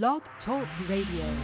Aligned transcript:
Blog 0.00 0.22
Talk 0.46 0.66
Radio. 0.88 1.36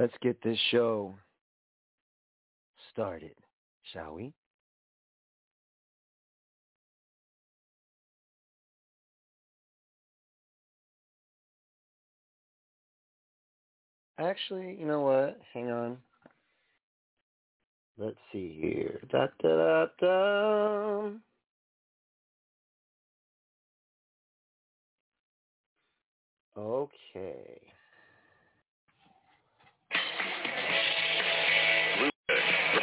Let's 0.00 0.14
get 0.22 0.42
this 0.42 0.58
show 0.70 1.14
started, 2.90 3.34
shall 3.92 4.14
we? 4.14 4.32
Actually, 14.18 14.74
you 14.80 14.86
know 14.86 15.02
what? 15.02 15.38
Hang 15.52 15.70
on. 15.70 15.98
Let's 18.02 18.16
see 18.32 18.58
here. 18.60 19.00
Da 19.12 19.28
da 19.40 19.56
da 19.56 19.86
da. 20.00 21.10
Okay. 26.58 27.60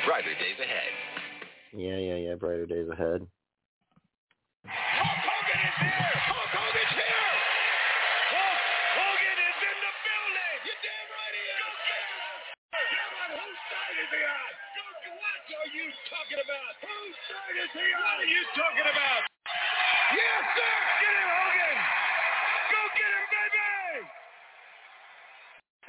Brighter 0.06 0.34
days 0.36 0.58
ahead. 0.64 0.94
Yeah, 1.74 1.98
yeah, 1.98 2.16
yeah. 2.16 2.36
Brighter 2.36 2.66
days 2.66 2.88
ahead. 2.90 3.28
Hulk 4.66 5.20
Hogan 5.26 5.62
is 5.68 5.74
here! 5.80 6.39
Talking 16.30 16.46
about? 16.46 16.74
Whose 16.86 17.18
side 17.26 17.58
is 17.58 17.72
he 17.74 17.82
on? 17.90 18.06
What 18.06 18.22
are 18.22 18.30
you 18.30 18.44
talking 18.54 18.86
about? 18.86 19.22
Yes, 20.14 20.42
sir! 20.54 20.78
Get 21.02 21.14
him, 21.18 21.26
Hogan! 21.26 21.78
Go 22.70 22.82
get 22.94 23.10
him, 23.18 23.26
baby! 23.34 23.74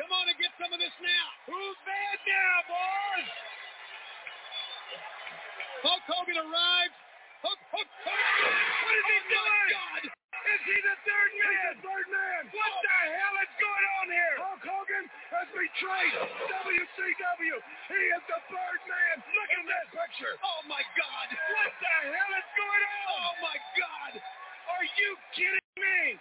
Come 0.00 0.10
on 0.16 0.24
and 0.32 0.38
get 0.40 0.52
some 0.56 0.72
of 0.72 0.80
this 0.80 0.96
now! 1.04 1.26
Who's 1.44 1.76
bad 1.84 2.16
now, 2.24 2.56
boys? 2.72 3.28
Hulk 5.84 6.04
Hogan 6.08 6.40
arrived. 6.40 6.96
Hulk, 7.44 7.60
Hulk, 7.76 7.90
Hogan. 8.00 8.56
What 8.80 8.94
is 8.96 9.06
he 9.12 9.18
oh, 9.20 9.32
doing? 9.36 9.68
God. 9.76 10.02
Is 10.08 10.62
he 10.64 10.76
the 10.80 10.96
third 11.04 11.30
man? 11.36 11.52
He's 11.52 11.64
the 11.68 11.76
third 11.84 12.06
man. 12.16 12.40
What 12.48 12.74
the 12.80 12.96
hell 13.12 13.36
is 13.44 13.52
going 13.60 13.86
on 14.00 14.06
here? 14.08 14.34
Hulk 14.40 14.64
Hogan 15.40 15.72
has 15.72 16.28
WCW. 16.52 17.56
He 17.88 18.00
is 18.12 18.24
the 18.28 18.40
third 18.52 18.80
man. 18.84 19.14
Look 19.24 19.50
at 19.56 19.64
that 19.64 19.86
picture. 19.88 20.34
Oh 20.44 20.60
my 20.68 20.84
God. 21.00 21.26
What 21.32 21.72
the 21.80 21.94
hell 22.12 22.32
is 22.36 22.48
going 22.60 22.84
on? 22.84 23.08
Oh 23.08 23.32
my 23.40 23.56
God. 23.72 24.12
Are 24.20 24.86
you 25.00 25.10
kidding 25.32 25.72
me? 25.80 26.20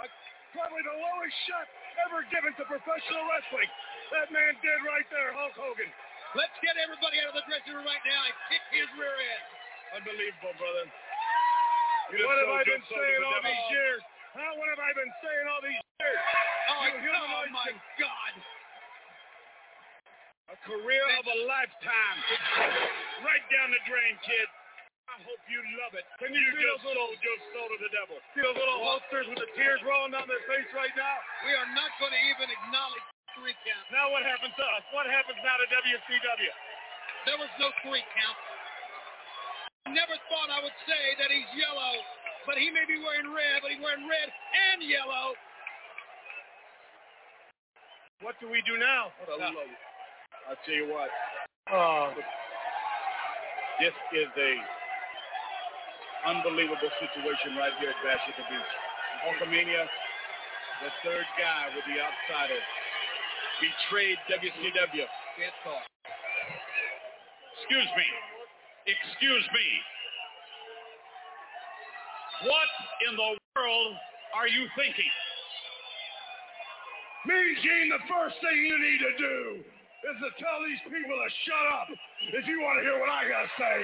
Uh, 0.00 0.08
probably 0.52 0.84
the 0.84 0.96
lowest 1.00 1.36
shot 1.48 1.64
ever 2.04 2.28
given 2.28 2.52
to 2.60 2.64
professional 2.68 3.24
wrestling. 3.32 3.70
That 4.12 4.28
man 4.28 4.52
did 4.60 4.80
right 4.84 5.08
there, 5.08 5.32
Hulk 5.32 5.56
Hogan. 5.56 5.88
Let's 6.36 6.56
get 6.60 6.76
everybody 6.76 7.24
out 7.24 7.32
of 7.32 7.36
the 7.40 7.44
dressing 7.48 7.72
room 7.72 7.88
right 7.88 8.04
now 8.04 8.20
and 8.28 8.36
kick 8.52 8.64
his 8.72 8.88
rear 9.00 9.16
end. 9.16 9.44
Unbelievable, 9.96 10.56
brother. 10.60 10.84
What 12.20 12.36
have 12.36 12.52
I 12.52 12.62
been 12.68 12.84
saying 12.84 13.20
all 13.24 13.40
these 13.40 13.66
years? 13.72 14.02
Huh? 14.36 14.52
What 14.60 14.68
have 14.76 14.82
I 14.84 14.92
been 14.92 15.12
saying 15.24 15.44
all 15.48 15.60
these 15.64 15.80
years? 16.00 16.51
Oh, 16.70 16.86
oh 16.86 17.46
my 17.50 17.70
God. 17.98 18.32
A 20.52 20.56
career 20.68 21.04
of 21.16 21.24
a 21.24 21.38
lifetime. 21.48 22.18
Right 23.24 23.44
down 23.48 23.72
the 23.72 23.82
drain, 23.88 24.14
kid. 24.20 24.48
I 25.08 25.18
hope 25.28 25.42
you 25.50 25.60
love 25.82 25.92
it. 25.98 26.06
Can 26.22 26.32
you, 26.32 26.40
you 26.40 26.56
just 26.56 26.84
sold 26.88 27.16
your 27.20 27.38
soul 27.52 27.68
to 27.68 27.78
the 27.84 27.92
devil? 27.92 28.16
See 28.32 28.40
those 28.40 28.56
little 28.56 28.80
Hulksters 28.80 29.28
with 29.28 29.40
the 29.40 29.50
tears 29.58 29.82
rolling 29.84 30.16
down 30.16 30.24
their 30.24 30.44
face 30.48 30.68
right 30.72 30.92
now? 30.96 31.16
We 31.44 31.52
are 31.52 31.68
not 31.76 31.90
going 32.00 32.14
to 32.14 32.22
even 32.32 32.48
acknowledge 32.48 33.04
three 33.36 33.56
count. 33.64 33.84
Now 33.92 34.08
what 34.12 34.24
happens 34.24 34.56
to 34.56 34.64
us? 34.76 34.84
What 34.96 35.04
happens 35.08 35.36
now 35.44 35.56
to 35.56 35.66
WCW? 35.68 36.52
There 37.28 37.38
was 37.38 37.52
no 37.60 37.68
three 37.84 38.04
count. 38.16 38.38
I 39.84 39.92
never 39.92 40.16
thought 40.30 40.48
I 40.48 40.62
would 40.64 40.78
say 40.88 41.04
that 41.20 41.28
he's 41.28 41.50
yellow, 41.58 41.94
but 42.48 42.56
he 42.56 42.70
may 42.70 42.86
be 42.86 42.96
wearing 43.02 43.28
red, 43.34 43.60
but 43.60 43.74
he's 43.74 43.82
wearing 43.82 44.06
red 44.06 44.28
and 44.30 44.80
yellow. 44.86 45.36
What 48.22 48.38
do 48.38 48.46
we 48.46 48.62
do 48.62 48.78
now? 48.78 49.10
What 49.18 49.34
a 49.34 49.50
load. 49.50 49.66
I'll 50.46 50.58
tell 50.62 50.78
you 50.78 50.86
what. 50.86 51.10
Oh, 51.74 52.14
this 53.82 53.94
is 54.14 54.30
a 54.30 54.52
unbelievable 56.30 56.90
situation 57.02 57.58
right 57.58 57.74
here 57.82 57.90
at 57.90 57.98
Bash 58.06 58.22
at 58.30 58.38
the 58.38 58.46
Beach. 58.46 58.72
Hulkamania, 59.26 59.90
the 60.86 60.90
third 61.02 61.26
guy 61.34 61.74
with 61.74 61.82
the 61.90 61.98
outsider, 61.98 62.62
betrayed 63.58 64.18
WCW. 64.30 65.06
Excuse 67.58 67.90
me. 67.98 68.08
Excuse 68.86 69.46
me. 69.50 69.66
What 72.46 72.70
in 73.10 73.18
the 73.18 73.30
world 73.58 73.94
are 74.38 74.46
you 74.46 74.70
thinking? 74.78 75.10
Me, 77.22 77.38
Gene, 77.62 77.86
the 77.86 78.02
first 78.10 78.34
thing 78.42 78.58
you 78.66 78.74
need 78.82 78.98
to 78.98 79.14
do 79.14 79.62
is 79.62 80.16
to 80.18 80.30
tell 80.42 80.58
these 80.66 80.82
people 80.90 81.14
to 81.14 81.30
shut 81.46 81.66
up 81.70 81.88
if 82.34 82.50
you 82.50 82.58
want 82.58 82.78
to 82.78 82.82
hear 82.82 82.98
what 82.98 83.06
I 83.06 83.30
got 83.30 83.46
to 83.46 83.52
say. 83.54 83.78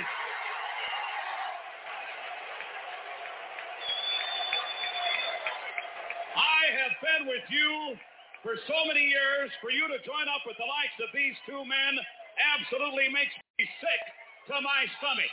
I 6.35 6.63
have 6.83 6.95
been 6.99 7.23
with 7.31 7.47
you 7.47 7.95
for 8.43 8.59
so 8.67 8.79
many 8.91 9.07
years. 9.07 9.55
For 9.63 9.71
you 9.71 9.87
to 9.87 9.99
join 10.03 10.27
up 10.27 10.43
with 10.43 10.59
the 10.59 10.67
likes 10.67 10.99
of 10.99 11.15
these 11.15 11.39
two 11.47 11.63
men 11.63 11.95
absolutely 12.43 13.07
makes 13.15 13.35
me 13.55 13.71
sick 13.79 14.03
to 14.51 14.59
my 14.59 14.83
stomach. 14.99 15.31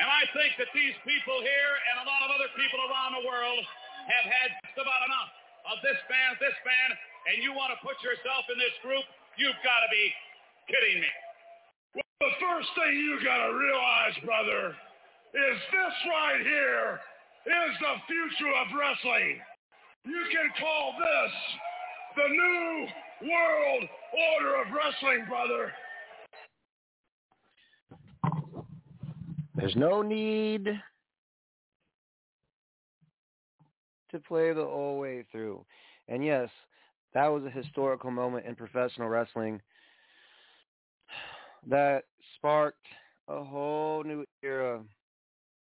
And 0.00 0.08
I 0.08 0.24
think 0.32 0.56
that 0.56 0.72
these 0.72 0.96
people 1.04 1.36
here 1.44 1.72
and 1.92 1.96
a 2.00 2.06
lot 2.08 2.24
of 2.24 2.30
other 2.32 2.48
people 2.56 2.80
around 2.88 3.12
the 3.20 3.24
world 3.28 3.60
have 4.08 4.26
had 4.26 4.48
just 4.64 4.76
about 4.80 5.02
enough 5.04 5.30
of 5.68 5.76
this 5.84 6.00
man, 6.08 6.34
this 6.40 6.56
man, 6.64 6.88
and 7.30 7.44
you 7.44 7.54
want 7.54 7.70
to 7.76 7.78
put 7.84 8.00
yourself 8.02 8.48
in 8.50 8.58
this 8.58 8.74
group, 8.82 9.04
you've 9.36 9.60
got 9.62 9.80
to 9.84 9.90
be 9.92 10.04
kidding 10.66 10.98
me. 11.04 11.12
Well, 11.94 12.08
the 12.24 12.34
first 12.40 12.70
thing 12.74 12.92
you 12.98 13.20
got 13.22 13.46
to 13.46 13.50
realize, 13.52 14.16
brother, 14.24 14.74
is 15.32 15.58
this 15.70 15.94
right 16.08 16.42
here 16.42 17.00
is 17.46 17.72
the 17.78 17.94
future 18.08 18.52
of 18.58 18.66
wrestling. 18.74 19.38
You 20.04 20.22
can 20.30 20.48
call 20.58 20.94
this 20.98 21.32
the 22.16 22.28
new 22.28 22.68
world 23.28 23.82
order 24.12 24.52
of 24.62 24.66
wrestling, 24.74 25.26
brother. 25.28 25.72
There's 29.62 29.76
no 29.76 30.02
need 30.02 30.64
to 34.10 34.18
play 34.26 34.52
the 34.52 34.64
whole 34.64 34.98
way 34.98 35.24
through. 35.30 35.64
And 36.08 36.24
yes, 36.24 36.48
that 37.14 37.28
was 37.28 37.44
a 37.44 37.50
historical 37.50 38.10
moment 38.10 38.44
in 38.44 38.56
professional 38.56 39.08
wrestling 39.08 39.60
that 41.68 42.06
sparked 42.34 42.84
a 43.28 43.44
whole 43.44 44.02
new 44.02 44.24
era, 44.42 44.82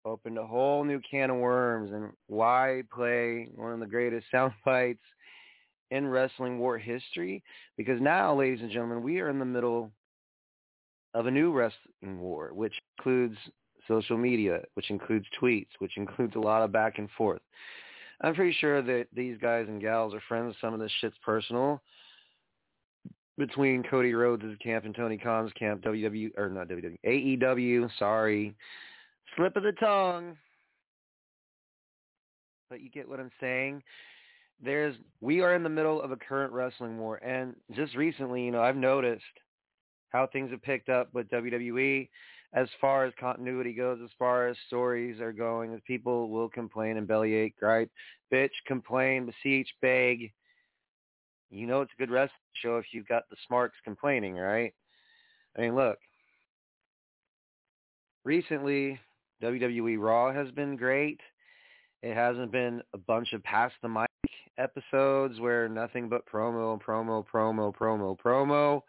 opened 0.04 0.38
a 0.38 0.44
whole 0.44 0.82
new 0.82 1.00
can 1.08 1.30
of 1.30 1.36
worms, 1.36 1.92
and 1.92 2.10
why 2.26 2.82
play 2.92 3.48
one 3.54 3.72
of 3.72 3.78
the 3.78 3.86
greatest 3.86 4.26
sound 4.32 4.52
bites 4.64 4.98
in 5.92 6.08
wrestling 6.08 6.58
war 6.58 6.76
history? 6.76 7.40
Because 7.76 8.00
now, 8.00 8.36
ladies 8.36 8.62
and 8.62 8.72
gentlemen, 8.72 9.04
we 9.04 9.20
are 9.20 9.30
in 9.30 9.38
the 9.38 9.44
middle 9.44 9.92
of 11.14 11.26
a 11.26 11.30
new 11.30 11.52
wrestling 11.52 12.18
war, 12.18 12.52
which 12.52 12.74
includes 12.98 13.36
social 13.88 14.16
media, 14.16 14.60
which 14.74 14.90
includes 14.90 15.26
tweets, 15.40 15.68
which 15.78 15.96
includes 15.96 16.34
a 16.36 16.40
lot 16.40 16.62
of 16.62 16.72
back 16.72 16.98
and 16.98 17.08
forth. 17.16 17.40
I'm 18.20 18.34
pretty 18.34 18.56
sure 18.60 18.82
that 18.82 19.06
these 19.14 19.36
guys 19.40 19.66
and 19.68 19.80
gals 19.80 20.14
are 20.14 20.22
friends. 20.28 20.54
Some 20.60 20.72
of 20.74 20.80
this 20.80 20.92
shit's 21.00 21.16
personal 21.24 21.82
between 23.38 23.82
Cody 23.82 24.14
Rhodes' 24.14 24.56
camp 24.62 24.84
and 24.84 24.94
Tony 24.94 25.18
Khan's 25.18 25.52
camp, 25.52 25.82
WWE 25.82 26.30
or 26.38 26.48
not 26.48 26.68
WWE, 26.68 26.98
AEW. 27.06 27.90
Sorry, 27.98 28.54
slip 29.36 29.56
of 29.56 29.62
the 29.62 29.72
tongue. 29.72 30.36
But 32.70 32.80
you 32.80 32.90
get 32.90 33.08
what 33.08 33.20
I'm 33.20 33.30
saying. 33.40 33.82
There's 34.64 34.96
we 35.20 35.42
are 35.42 35.54
in 35.54 35.62
the 35.62 35.68
middle 35.68 36.00
of 36.00 36.10
a 36.10 36.16
current 36.16 36.52
wrestling 36.52 36.98
war, 36.98 37.16
and 37.18 37.54
just 37.74 37.94
recently, 37.94 38.42
you 38.44 38.50
know, 38.50 38.62
I've 38.62 38.76
noticed 38.76 39.22
how 40.10 40.26
things 40.26 40.50
have 40.50 40.62
picked 40.62 40.88
up 40.88 41.12
with 41.12 41.28
WWE 41.28 42.08
as 42.56 42.68
far 42.80 43.04
as 43.04 43.12
continuity 43.20 43.74
goes, 43.74 43.98
as 44.02 44.10
far 44.18 44.48
as 44.48 44.56
stories 44.66 45.20
are 45.20 45.32
going, 45.32 45.74
as 45.74 45.80
people 45.86 46.30
will 46.30 46.48
complain 46.48 46.96
and 46.96 47.06
bellyache, 47.06 47.54
gripe, 47.60 47.90
bitch, 48.32 48.48
complain, 48.66 49.26
beseech, 49.26 49.68
beg, 49.82 50.32
You 51.50 51.66
know 51.66 51.82
it's 51.82 51.92
a 51.92 52.00
good 52.00 52.10
wrestling 52.10 52.30
show 52.62 52.78
if 52.78 52.86
you've 52.92 53.06
got 53.06 53.28
the 53.30 53.36
smarks 53.46 53.76
complaining, 53.84 54.36
right? 54.36 54.72
I 55.56 55.60
mean, 55.60 55.76
look. 55.76 55.98
Recently, 58.24 58.98
WWE 59.42 59.98
Raw 60.00 60.32
has 60.32 60.50
been 60.50 60.76
great. 60.76 61.20
It 62.02 62.14
hasn't 62.14 62.50
been 62.50 62.82
a 62.94 62.98
bunch 62.98 63.34
of 63.34 63.42
past 63.44 63.74
the 63.82 63.88
mic 63.88 64.08
episodes 64.58 65.38
where 65.40 65.68
nothing 65.68 66.08
but 66.08 66.26
promo, 66.26 66.80
promo, 66.80 67.24
promo, 67.30 67.74
promo, 67.74 68.16
promo, 68.18 68.82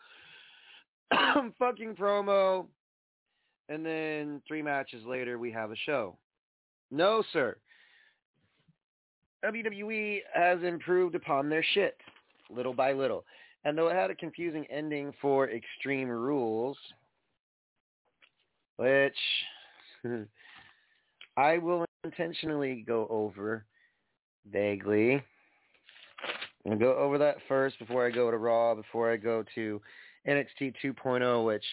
fucking 1.60 1.96
promo, 1.96 2.66
and 3.70 3.86
then 3.86 4.42
three 4.48 4.62
matches 4.62 5.04
later 5.06 5.38
we 5.38 5.52
have 5.52 5.72
a 5.72 5.76
show. 5.86 6.18
No, 6.92 7.24
sir. 7.34 7.58
WWE 9.44 10.20
has 10.34 10.64
improved 10.64 11.16
upon 11.16 11.50
their 11.50 11.64
shit 11.74 11.98
little 12.50 12.74
by 12.74 12.94
little. 12.94 13.26
And 13.66 13.78
though 13.78 13.88
it 13.90 13.96
had 13.96 14.10
a 14.10 14.16
confusing 14.16 14.66
ending 14.70 15.14
for 15.22 15.50
Extreme 15.50 16.10
Rules, 16.10 16.78
which 18.78 19.18
I 21.38 21.58
will 21.58 21.86
intentionally 22.04 22.84
go 22.88 23.08
over 23.10 23.66
vaguely. 24.52 25.14
I'm 25.14 25.22
going 26.66 26.80
to 26.80 26.86
go 26.86 26.98
over 26.98 27.18
that 27.18 27.38
first 27.48 27.80
before 27.80 28.06
I 28.06 28.12
go 28.12 28.32
to 28.32 28.38
Raw, 28.38 28.76
before 28.76 29.12
I 29.12 29.18
go 29.18 29.44
to 29.56 29.82
NXT 30.28 30.74
2.0, 30.84 31.46
which, 31.46 31.64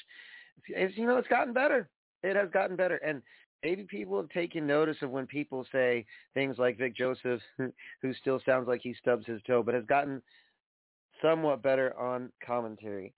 it's, 0.69 0.97
you 0.97 1.07
know, 1.07 1.17
it's 1.17 1.29
gotten 1.29 1.53
better. 1.53 1.89
It 2.23 2.37
has 2.37 2.51
gotten 2.51 2.77
better. 2.77 2.97
And 2.97 3.23
maybe 3.63 3.85
people 3.85 4.17
have 4.17 4.31
taken 4.31 4.67
notice 4.67 4.97
of 5.03 5.11
when 5.11 5.27
people 5.27 5.67
say 5.73 6.05
things 6.35 6.57
like 6.59 6.79
Vic 6.79 6.97
Joseph, 6.97 7.41
who 7.59 8.15
still 8.21 8.41
sounds 8.45 8.69
like 8.69 8.81
he 8.83 8.95
stubs 8.95 9.27
his 9.27 9.43
toe, 9.47 9.63
but 9.63 9.75
has 9.75 9.85
gotten 9.87 10.23
somewhat 11.23 11.63
better 11.63 11.99
on 11.99 12.31
commentary. 12.45 13.13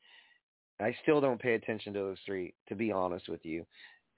I 0.80 0.94
still 1.02 1.20
don't 1.20 1.40
pay 1.40 1.54
attention 1.54 1.94
to 1.94 2.00
those 2.00 2.18
three, 2.26 2.54
to 2.68 2.74
be 2.74 2.92
honest 2.92 3.28
with 3.28 3.44
you. 3.44 3.60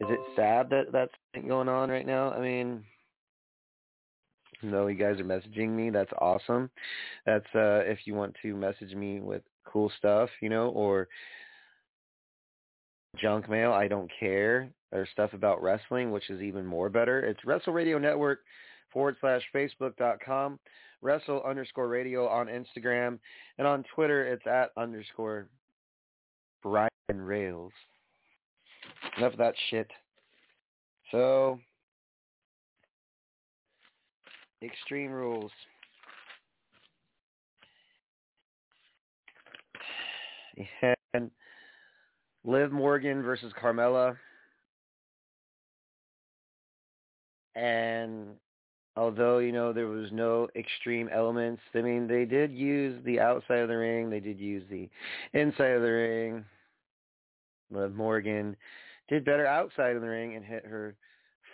Is 0.01 0.09
it 0.11 0.21
sad 0.37 0.71
that 0.71 0.93
that's 0.93 1.13
going 1.47 1.69
on 1.69 1.89
right 1.91 2.07
now? 2.07 2.33
I 2.33 2.41
mean, 2.41 2.85
no, 4.63 4.87
you 4.89 4.97
guys 4.97 5.21
are 5.21 5.25
messaging 5.25 5.71
me. 5.71 5.91
That's 5.91 6.13
awesome. 6.19 6.71
That's 7.27 7.47
uh 7.55 7.83
if 7.85 8.01
you 8.05 8.15
want 8.15 8.35
to 8.43 8.55
message 8.55 8.95
me 8.95 9.21
with 9.21 9.43
cool 9.65 9.91
stuff, 9.99 10.31
you 10.41 10.49
know, 10.49 10.69
or 10.71 11.09
junk 13.17 13.49
mail, 13.49 13.73
I 13.73 13.89
don't 13.89 14.11
care. 14.19 14.71
Or 14.91 15.07
stuff 15.13 15.35
about 15.35 15.63
wrestling, 15.63 16.13
which 16.13 16.31
is 16.31 16.41
even 16.41 16.65
more 16.65 16.89
better. 16.89 17.21
It's 17.21 17.45
Wrestle 17.45 17.75
Radio 17.75 17.99
Network 17.99 18.41
forward 18.91 19.17
slash 19.21 19.43
Facebook 19.55 19.95
dot 19.99 20.19
com, 20.25 20.59
Wrestle 21.03 21.43
underscore 21.45 21.89
radio 21.89 22.27
on 22.27 22.47
Instagram, 22.47 23.19
and 23.59 23.67
on 23.67 23.85
Twitter 23.95 24.27
it's 24.27 24.47
at 24.47 24.71
underscore 24.79 25.47
Brian 26.63 26.89
Rails. 27.09 27.73
Enough 29.19 29.33
of 29.33 29.39
that 29.39 29.55
shit. 29.69 29.91
So, 31.11 31.61
Extreme 34.63 35.11
Rules. 35.11 35.53
And 41.15 41.31
Liv 42.45 42.73
Morgan 42.73 43.23
versus 43.23 43.53
Carmella. 43.61 44.17
And 47.55 48.29
although, 48.97 49.39
you 49.39 49.53
know, 49.53 49.73
there 49.73 49.89
was 49.89 50.11
no 50.13 50.49
extreme 50.55 51.09
elements, 51.13 51.61
I 51.75 51.81
mean, 51.81 52.07
they 52.07 52.25
did 52.25 52.53
use 52.53 53.03
the 53.05 53.21
outside 53.21 53.59
of 53.59 53.69
the 53.69 53.77
ring. 53.77 54.11
They 54.11 54.21
did 54.21 54.39
use 54.39 54.63
the 54.71 54.89
inside 55.33 55.73
of 55.73 55.83
the 55.83 55.91
ring. 55.91 56.45
Liv 57.71 57.95
Morgan 57.95 58.57
did 59.09 59.25
better 59.25 59.47
outside 59.47 59.97
of 59.97 60.03
the 60.03 60.09
ring 60.09 60.37
and 60.37 60.45
hit 60.45 60.65
her 60.65 60.95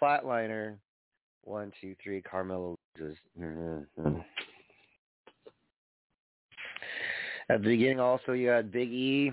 flatliner. 0.00 0.76
One, 1.42 1.72
two, 1.80 1.94
three. 2.02 2.22
Carmella 2.22 2.76
loses. 2.98 3.16
At 7.50 7.62
the 7.62 7.68
beginning, 7.68 8.00
also 8.00 8.32
you 8.32 8.48
had 8.48 8.72
Big 8.72 8.88
E 8.88 9.30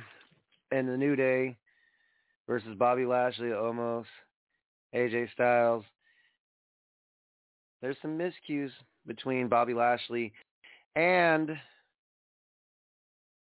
and 0.71 0.87
the 0.87 0.97
New 0.97 1.15
Day 1.15 1.57
versus 2.47 2.75
Bobby 2.77 3.05
Lashley, 3.05 3.53
almost 3.53 4.09
AJ 4.95 5.31
Styles. 5.33 5.83
There's 7.81 7.97
some 8.01 8.17
miscues 8.17 8.69
between 9.07 9.47
Bobby 9.47 9.73
Lashley 9.73 10.33
and 10.95 11.51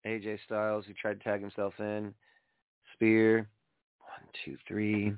AJ 0.07 0.39
Styles, 0.45 0.85
who 0.87 0.95
tried 0.95 1.19
to 1.19 1.25
tag 1.25 1.41
himself 1.41 1.75
in. 1.79 2.15
Spear. 2.95 3.49
One, 4.01 4.29
two, 4.45 4.57
three. 4.67 5.13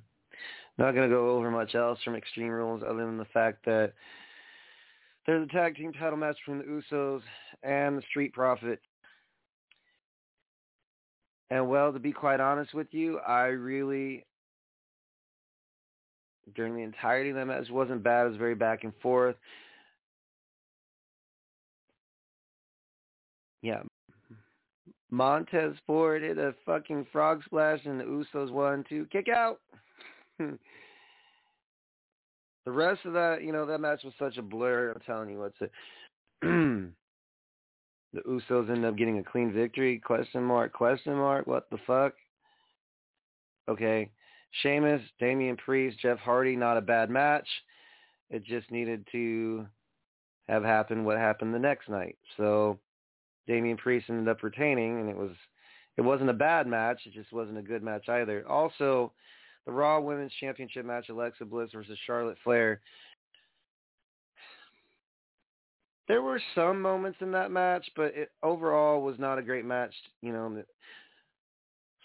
Not 0.79 0.95
going 0.95 1.09
to 1.09 1.15
go 1.15 1.31
over 1.31 1.51
much 1.51 1.75
else 1.75 1.99
from 2.05 2.17
Extreme 2.17 2.49
Rules 2.49 2.83
other 2.83 3.05
than 3.05 3.19
the 3.19 3.25
fact 3.27 3.65
that 3.67 3.93
there's 5.27 5.47
a 5.49 5.53
tag 5.53 5.77
team 5.77 5.93
title 5.93 6.17
match 6.19 6.37
between 6.45 6.59
the 6.59 6.83
Usos 6.97 7.21
and 7.63 7.97
the 7.97 8.03
Street 8.09 8.33
Profits. 8.33 8.83
And 11.53 11.69
well, 11.69 11.93
to 11.93 11.99
be 11.99 12.13
quite 12.13 12.41
honest 12.41 12.73
with 12.73 12.87
you, 12.93 13.19
I 13.19 13.49
really, 13.49 14.25
during 16.55 16.75
the 16.75 16.81
entirety 16.81 17.29
of 17.29 17.37
the 17.37 17.45
match, 17.45 17.69
wasn't 17.69 18.03
bad. 18.03 18.25
It 18.25 18.31
was 18.31 18.39
very 18.39 18.55
back 18.55 18.85
and 18.85 18.93
forth. 19.03 19.37
Yeah, 23.61 23.83
Montez 25.11 25.75
Ford 25.87 26.23
hit 26.23 26.39
a 26.39 26.55
fucking 26.65 27.07
frog 27.13 27.43
splash 27.45 27.81
and 27.85 28.01
the 28.01 28.05
Usos 28.05 28.51
won 28.51 28.83
to 28.89 29.05
kick 29.13 29.29
out. 29.29 29.61
the 30.39 30.57
rest 32.65 33.05
of 33.05 33.13
that, 33.13 33.43
you 33.43 33.53
know, 33.53 33.67
that 33.67 33.79
match 33.79 34.05
was 34.05 34.15
such 34.19 34.39
a 34.39 34.43
blur. 34.43 34.93
I'm 34.93 35.03
telling 35.03 35.29
you 35.29 35.39
what's 35.39 35.61
it. 35.61 35.71
the 38.13 38.21
Usos 38.21 38.71
end 38.71 38.85
up 38.85 38.97
getting 38.97 39.19
a 39.19 39.25
clean 39.25 39.53
victory? 39.53 39.99
Question 39.99 40.43
mark, 40.43 40.73
question 40.73 41.15
mark. 41.15 41.47
What 41.47 41.69
the 41.71 41.79
fuck? 41.87 42.15
Okay. 43.69 44.11
Sheamus, 44.63 45.01
Damian 45.19 45.57
Priest, 45.57 45.99
Jeff 46.01 46.19
Hardy, 46.19 46.57
not 46.57 46.77
a 46.77 46.83
bad 46.83 47.09
match. 47.09 47.49
It 48.31 48.45
just 48.45 48.71
needed 48.71 49.07
to 49.13 49.67
have 50.49 50.63
happened 50.63 51.07
what 51.07 51.17
happened 51.17 51.55
the 51.55 51.59
next 51.59 51.89
night. 51.89 52.17
So 52.37 52.79
Damian 53.47 53.77
Priest 53.77 54.07
ended 54.09 54.29
up 54.29 54.43
retaining, 54.43 55.01
and 55.01 55.09
it 55.09 55.17
was 55.17 55.31
it 55.97 56.03
wasn't 56.03 56.31
a 56.31 56.35
bad 56.35 56.67
match. 56.67 57.01
It 57.07 57.13
just 57.13 57.33
wasn't 57.33 57.59
a 57.59 57.63
good 57.63 57.83
match 57.83 58.09
either. 58.09 58.47
Also, 58.49 59.13
the 59.67 59.73
Raw 59.73 60.01
Women's 60.01 60.33
Championship 60.41 60.85
match, 60.85 61.09
Alexa 61.09 61.45
Bliss 61.45 61.71
versus 61.73 61.99
Charlotte 62.07 62.39
Flair. 62.43 62.81
There 66.09 66.23
were 66.23 66.41
some 66.55 66.83
moments 66.83 67.19
in 67.21 67.31
that 67.33 67.51
match, 67.51 67.89
but 67.95 68.15
it 68.15 68.31
overall 68.43 69.03
was 69.03 69.19
not 69.19 69.39
a 69.39 69.43
great 69.43 69.65
match. 69.65 69.95
You 70.21 70.33
know, 70.33 70.63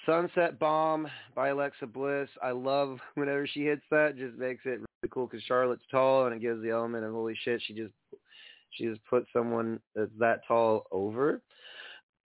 Sunset 0.08 0.58
Bomb 0.58 1.08
by 1.36 1.50
Alexa 1.50 1.86
Bliss. 1.86 2.30
I 2.42 2.52
love 2.52 3.00
whenever 3.16 3.46
she 3.46 3.66
hits 3.66 3.84
that. 3.92 4.18
Just 4.18 4.38
makes 4.38 4.66
it 4.66 4.80
really 4.80 5.12
cool 5.12 5.28
because 5.28 5.44
Charlotte's 5.44 5.84
tall 5.92 6.26
and 6.26 6.36
it 6.36 6.42
gives 6.42 6.62
the 6.64 6.70
element 6.70 7.04
of 7.04 7.12
holy 7.12 7.38
shit. 7.44 7.62
She 7.66 7.74
just 7.74 7.94
she 8.72 8.86
just 8.86 9.02
put 9.10 9.26
someone 9.34 9.80
that's 9.96 10.12
that 10.20 10.42
tall 10.48 10.86
over. 10.92 11.42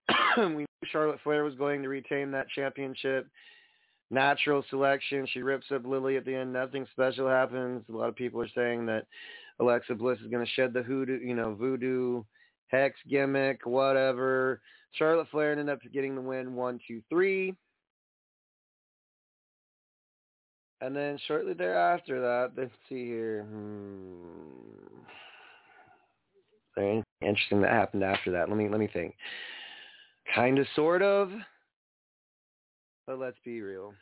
we 0.37 0.45
knew 0.49 0.67
Charlotte 0.91 1.21
Flair 1.23 1.45
was 1.45 1.55
going 1.55 1.83
to 1.83 1.89
retain 1.89 2.31
that 2.33 2.49
championship. 2.49 3.27
Natural 4.11 4.65
selection. 4.71 5.27
She 5.33 5.43
rips 5.43 5.67
up 5.73 5.87
Lily 5.87 6.17
at 6.17 6.25
the 6.25 6.35
end. 6.35 6.53
Nothing 6.53 6.87
special 6.91 7.29
happens. 7.29 7.85
A 7.89 7.93
lot 7.93 8.09
of 8.09 8.17
people 8.17 8.43
are 8.43 8.49
saying 8.55 8.87
that 8.87 9.07
Alexa 9.61 9.95
Bliss 9.95 10.19
is 10.21 10.31
going 10.31 10.45
to 10.45 10.53
shed 10.53 10.73
the 10.73 10.83
hoodoo, 10.83 11.21
you 11.21 11.35
know, 11.35 11.55
voodoo 11.55 12.23
hex 12.69 12.99
gimmick, 13.09 13.67
whatever. 13.67 14.61
Charlotte 14.93 15.29
Flair 15.31 15.53
ended 15.53 15.69
up 15.69 15.81
getting 15.93 16.15
the 16.15 16.21
win 16.21 16.55
one, 16.55 16.81
two, 16.87 17.03
three. 17.09 17.55
And 20.81 20.97
then 20.97 21.19
shortly 21.29 21.53
thereafter 21.53 22.21
that, 22.21 22.53
let's 22.57 22.73
see 22.89 23.05
here. 23.05 23.47
Hmm 23.51 24.81
interesting 27.23 27.61
that 27.63 27.71
happened 27.71 28.05
after 28.05 28.31
that? 28.33 28.49
Let 28.49 28.59
me 28.59 28.69
let 28.69 28.81
me 28.81 28.89
think. 28.93 29.15
Kind 30.35 30.59
of, 30.59 30.67
sort 30.77 31.03
of, 31.03 31.31
but 33.07 33.19
let's 33.19 33.39
be 33.45 33.61
real. 33.61 33.93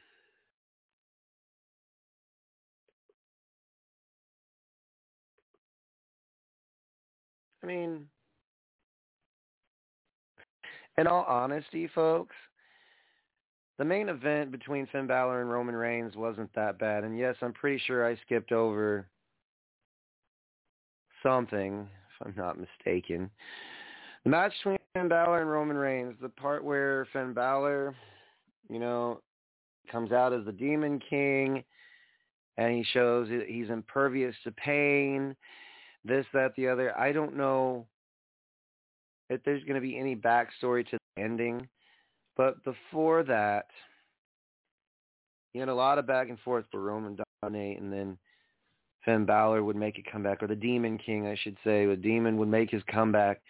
I 7.62 7.66
mean, 7.66 8.06
in 10.96 11.06
all 11.06 11.24
honesty, 11.24 11.88
folks, 11.94 12.34
the 13.78 13.84
main 13.84 14.08
event 14.08 14.50
between 14.50 14.86
Finn 14.88 15.06
Balor 15.06 15.40
and 15.40 15.50
Roman 15.50 15.76
Reigns 15.76 16.16
wasn't 16.16 16.52
that 16.54 16.78
bad. 16.78 17.04
And 17.04 17.16
yes, 17.16 17.36
I'm 17.40 17.52
pretty 17.52 17.80
sure 17.86 18.06
I 18.06 18.16
skipped 18.26 18.52
over 18.52 19.06
something 21.22 21.88
if 22.20 22.26
I'm 22.26 22.34
not 22.36 22.58
mistaken. 22.58 23.30
The 24.24 24.30
match 24.30 24.52
between 24.58 24.78
Finn 24.94 25.08
Balor 25.08 25.40
and 25.40 25.50
Roman 25.50 25.76
Reigns, 25.76 26.14
the 26.20 26.28
part 26.28 26.64
where 26.64 27.06
Finn 27.12 27.32
Balor, 27.32 27.94
you 28.68 28.80
know, 28.80 29.20
comes 29.90 30.10
out 30.10 30.32
as 30.32 30.44
the 30.44 30.52
Demon 30.52 31.00
King, 31.08 31.62
and 32.56 32.74
he 32.74 32.84
shows 32.92 33.28
he's 33.46 33.70
impervious 33.70 34.34
to 34.42 34.50
pain, 34.52 35.36
this, 36.08 36.26
that, 36.32 36.54
the 36.56 36.68
other. 36.68 36.98
I 36.98 37.12
don't 37.12 37.36
know 37.36 37.86
if 39.30 39.42
there's 39.44 39.64
going 39.64 39.74
to 39.74 39.80
be 39.80 39.98
any 39.98 40.16
backstory 40.16 40.88
to 40.88 40.98
the 41.16 41.22
ending, 41.22 41.68
but 42.36 42.62
before 42.64 43.22
that, 43.24 43.66
you 45.52 45.60
had 45.60 45.68
a 45.68 45.74
lot 45.74 45.98
of 45.98 46.06
back 46.06 46.28
and 46.28 46.38
forth 46.40 46.64
for 46.70 46.80
Roman 46.80 47.18
dominate, 47.42 47.80
and 47.80 47.92
then 47.92 48.18
Finn 49.04 49.24
Balor 49.24 49.62
would 49.64 49.76
make 49.76 49.98
a 49.98 50.10
comeback, 50.10 50.42
or 50.42 50.46
the 50.46 50.56
Demon 50.56 50.98
King, 50.98 51.26
I 51.26 51.36
should 51.36 51.56
say. 51.64 51.86
The 51.86 51.96
Demon 51.96 52.36
would 52.38 52.48
make 52.48 52.70
his 52.70 52.82
comeback. 52.90 53.40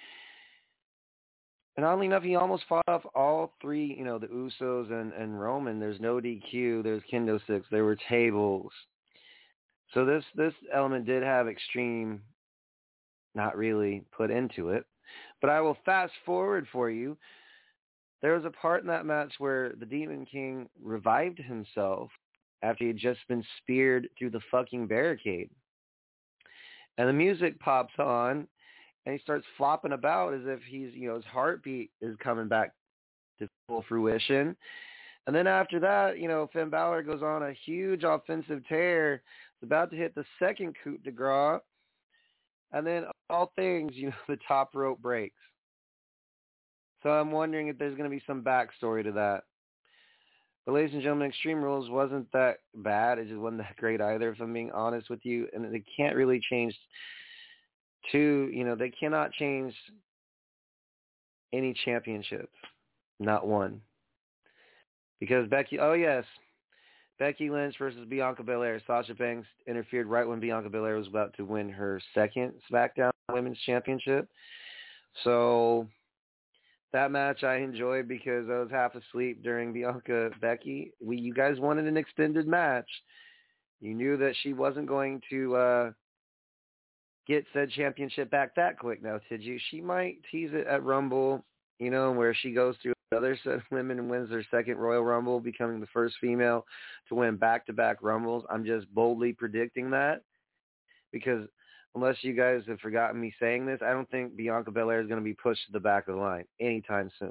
And 1.77 1.87
oddly 1.87 2.07
enough, 2.07 2.25
he 2.25 2.35
almost 2.35 2.65
fought 2.69 2.85
off 2.89 3.03
all 3.15 3.53
three, 3.61 3.95
you 3.97 4.05
know, 4.05 4.19
the 4.19 4.27
Usos 4.27 4.91
and, 4.91 5.13
and 5.13 5.41
Roman. 5.41 5.79
There's 5.79 6.01
no 6.01 6.17
DQ. 6.21 6.83
There's 6.83 7.03
kendo 7.13 7.43
sticks. 7.45 7.67
There 7.71 7.85
were 7.85 7.97
tables. 8.09 8.73
So 9.95 10.05
this 10.05 10.25
this 10.35 10.53
element 10.75 11.07
did 11.07 11.23
have 11.23 11.49
extreme, 11.49 12.21
not 13.35 13.57
really 13.57 14.05
put 14.17 14.31
into 14.31 14.71
it. 14.71 14.85
But 15.41 15.51
I 15.51 15.61
will 15.61 15.77
fast 15.85 16.13
forward 16.25 16.67
for 16.73 16.91
you. 16.91 17.17
There 18.21 18.35
was 18.35 18.45
a 18.45 18.51
part 18.51 18.83
in 18.83 18.89
that 18.89 19.07
match 19.07 19.35
where 19.39 19.73
the 19.79 19.87
Demon 19.87 20.27
King 20.27 20.69
revived 20.83 21.39
himself 21.39 22.11
after 22.63 22.85
he 22.85 22.89
had 22.89 22.99
just 22.99 23.21
been 23.29 23.45
speared 23.59 24.09
through 24.19 24.31
the 24.31 24.41
fucking 24.51 24.87
barricade. 24.87 25.51
And 26.99 27.09
the 27.09 27.13
music 27.13 27.59
pops 27.61 27.95
on 27.99 28.49
and 29.07 29.15
he 29.15 29.23
starts 29.23 29.47
flopping 29.57 29.93
about 29.93 30.35
as 30.35 30.43
if 30.45 30.61
he's, 30.69 30.91
you 30.93 31.09
know, 31.09 31.15
his 31.15 31.25
heartbeat 31.25 31.91
is 32.01 32.17
coming 32.19 32.49
back 32.49 32.73
to 33.39 33.49
full 33.69 33.85
fruition. 33.89 34.57
And 35.27 35.37
then 35.37 35.47
after 35.47 35.79
that, 35.81 36.19
you 36.19 36.27
know, 36.27 36.49
Finn 36.53 36.71
Balor 36.71 37.05
goes 37.05 37.23
on 37.23 37.45
a 37.45 37.55
huge 37.65 38.03
offensive 38.03 38.67
tear. 38.69 39.15
It's 39.15 39.63
about 39.63 39.91
to 39.91 39.97
hit 39.97 40.15
the 40.15 40.25
second 40.39 40.75
coup 40.83 40.99
de 41.05 41.11
grace. 41.11 41.61
And 42.73 42.87
then 42.87 43.05
all 43.31 43.53
things, 43.57 43.93
you 43.95 44.09
know, 44.09 44.17
the 44.29 44.39
top 44.47 44.75
rope 44.75 45.01
breaks. 45.01 45.37
So 47.03 47.11
I'm 47.11 47.31
wondering 47.31 47.69
if 47.69 47.79
there's 47.79 47.97
going 47.97 48.11
to 48.11 48.15
be 48.15 48.23
some 48.27 48.43
backstory 48.43 49.05
to 49.05 49.13
that. 49.13 49.45
But 50.67 50.73
ladies 50.75 50.93
and 50.93 51.03
gentlemen, 51.03 51.29
Extreme 51.29 51.63
Rules 51.63 51.89
wasn't 51.89 52.31
that 52.33 52.59
bad. 52.75 53.19
It 53.19 53.29
just 53.29 53.41
wasn't 53.41 53.63
that 53.63 53.77
great 53.77 54.01
either, 54.01 54.31
if 54.31 54.41
I'm 54.41 54.53
being 54.53 54.73
honest 54.73 55.09
with 55.09 55.21
you. 55.25 55.49
And 55.55 55.73
they 55.73 55.83
can't 55.97 56.17
really 56.17 56.41
change 56.51 56.77
two, 58.13 58.51
you 58.53 58.65
know, 58.65 58.75
they 58.75 58.91
cannot 58.91 59.33
change 59.33 59.75
any 61.53 61.75
championship. 61.85 62.51
Not 63.21 63.47
one. 63.47 63.81
Because 65.21 65.49
Becky, 65.49 65.79
oh 65.79 65.95
yes, 65.95 66.25
Becky 67.19 67.51
Lynch 67.51 67.75
versus 67.79 68.07
Bianca 68.09 68.43
Belair. 68.43 68.81
Sasha 68.87 69.15
Banks 69.15 69.49
interfered 69.67 70.07
right 70.07 70.27
when 70.27 70.41
Bianca 70.41 70.69
Belair 70.69 70.97
was 70.97 71.09
about 71.09 71.35
to 71.37 71.45
win 71.45 71.69
her 71.69 72.01
second 72.15 72.53
SmackDown 72.71 73.11
Women's 73.33 73.59
Championship. 73.67 74.29
So 75.25 75.89
that 76.93 77.11
match 77.11 77.43
I 77.43 77.57
enjoyed 77.57 78.09
because 78.09 78.49
I 78.49 78.59
was 78.59 78.71
half 78.71 78.95
asleep 78.95 79.43
during 79.43 79.73
Bianca 79.73 80.31
Becky. 80.41 80.93
We 81.05 81.19
you 81.19 81.35
guys 81.35 81.59
wanted 81.59 81.87
an 81.87 81.97
extended 81.97 82.47
match. 82.47 82.89
You 83.81 83.95
knew 83.95 84.17
that 84.17 84.35
she 84.43 84.53
wasn't 84.53 84.87
going 84.87 85.21
to 85.31 85.57
uh 85.57 85.91
get 87.27 87.45
said 87.53 87.71
championship 87.71 88.31
back 88.31 88.55
that 88.55 88.79
quick 88.79 89.03
now, 89.03 89.21
did 89.29 89.43
you? 89.43 89.59
She 89.71 89.81
might 89.81 90.19
tease 90.31 90.51
it 90.53 90.67
at 90.67 90.85
Rumble, 90.85 91.45
you 91.79 91.91
know, 91.91 92.13
where 92.13 92.35
she 92.35 92.53
goes 92.53 92.77
through 92.83 92.95
another 93.11 93.39
of 93.47 93.63
women 93.71 94.09
wins 94.09 94.31
their 94.31 94.45
second 94.51 94.77
Royal 94.77 95.03
Rumble, 95.03 95.41
becoming 95.41 95.81
the 95.81 95.87
first 95.89 96.17
female 96.21 96.67
to 97.09 97.15
win 97.15 97.37
back-to-back 97.37 97.99
Rumbles. 98.03 98.45
I'm 98.51 98.65
just 98.65 98.93
boldly 98.95 99.33
predicting 99.33 99.91
that 99.91 100.23
because 101.13 101.49
unless 101.95 102.17
you 102.23 102.35
guys 102.35 102.63
have 102.69 102.81
forgotten 102.81 103.21
me 103.21 103.33
saying 103.41 103.67
this, 103.67 103.81
I 103.83 103.91
don't 103.91 104.11
think 104.11 104.37
Bianca 104.37 104.71
Belair 104.71 105.01
is 105.01 105.09
going 105.09 105.21
to 105.21 105.25
be 105.25 105.35
pushed 105.35 105.65
to 105.67 105.73
the 105.73 105.81
back 105.81 106.09
of 106.09 106.17
the 106.17 106.21
line 106.21 106.45
anytime 106.61 107.11
soon. 107.19 107.31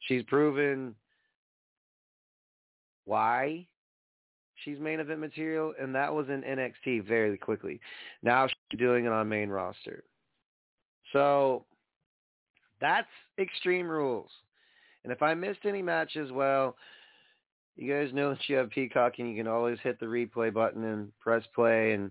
She's 0.00 0.22
proven 0.24 0.94
why 3.06 3.66
she's 4.64 4.78
main 4.78 5.00
event 5.00 5.20
material, 5.20 5.72
and 5.80 5.94
that 5.94 6.12
was 6.12 6.28
in 6.28 6.42
NXT 6.42 7.06
very 7.08 7.38
quickly. 7.38 7.80
Now 8.22 8.46
she's 8.46 8.78
doing 8.78 9.06
it 9.06 9.12
on 9.12 9.28
main 9.28 9.48
roster. 9.48 10.04
So 11.12 11.64
that's 12.80 13.08
Extreme 13.38 13.88
Rules. 13.88 14.30
And 15.04 15.12
if 15.12 15.22
I 15.22 15.34
missed 15.34 15.64
any 15.64 15.82
matches, 15.82 16.30
well, 16.32 16.76
you 17.76 17.92
guys 17.92 18.12
know 18.12 18.30
that 18.30 18.48
you 18.48 18.56
have 18.56 18.70
Peacock 18.70 19.14
and 19.18 19.30
you 19.30 19.36
can 19.36 19.46
always 19.46 19.78
hit 19.82 19.98
the 19.98 20.06
replay 20.06 20.52
button 20.52 20.84
and 20.84 21.10
press 21.18 21.42
play 21.54 21.92
and 21.92 22.06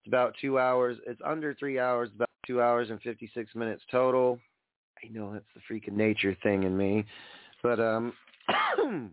it's 0.00 0.08
about 0.08 0.34
two 0.40 0.58
hours. 0.58 0.96
It's 1.06 1.20
under 1.24 1.54
three 1.54 1.78
hours, 1.78 2.08
about 2.14 2.30
two 2.46 2.62
hours 2.62 2.88
and 2.90 3.00
56 3.02 3.54
minutes 3.54 3.82
total. 3.90 4.38
I 5.04 5.08
know 5.08 5.32
that's 5.32 5.44
the 5.54 5.60
freaking 5.72 5.96
nature 5.96 6.36
thing 6.42 6.62
in 6.62 6.76
me. 6.76 7.04
But 7.62 7.80
um 7.80 8.14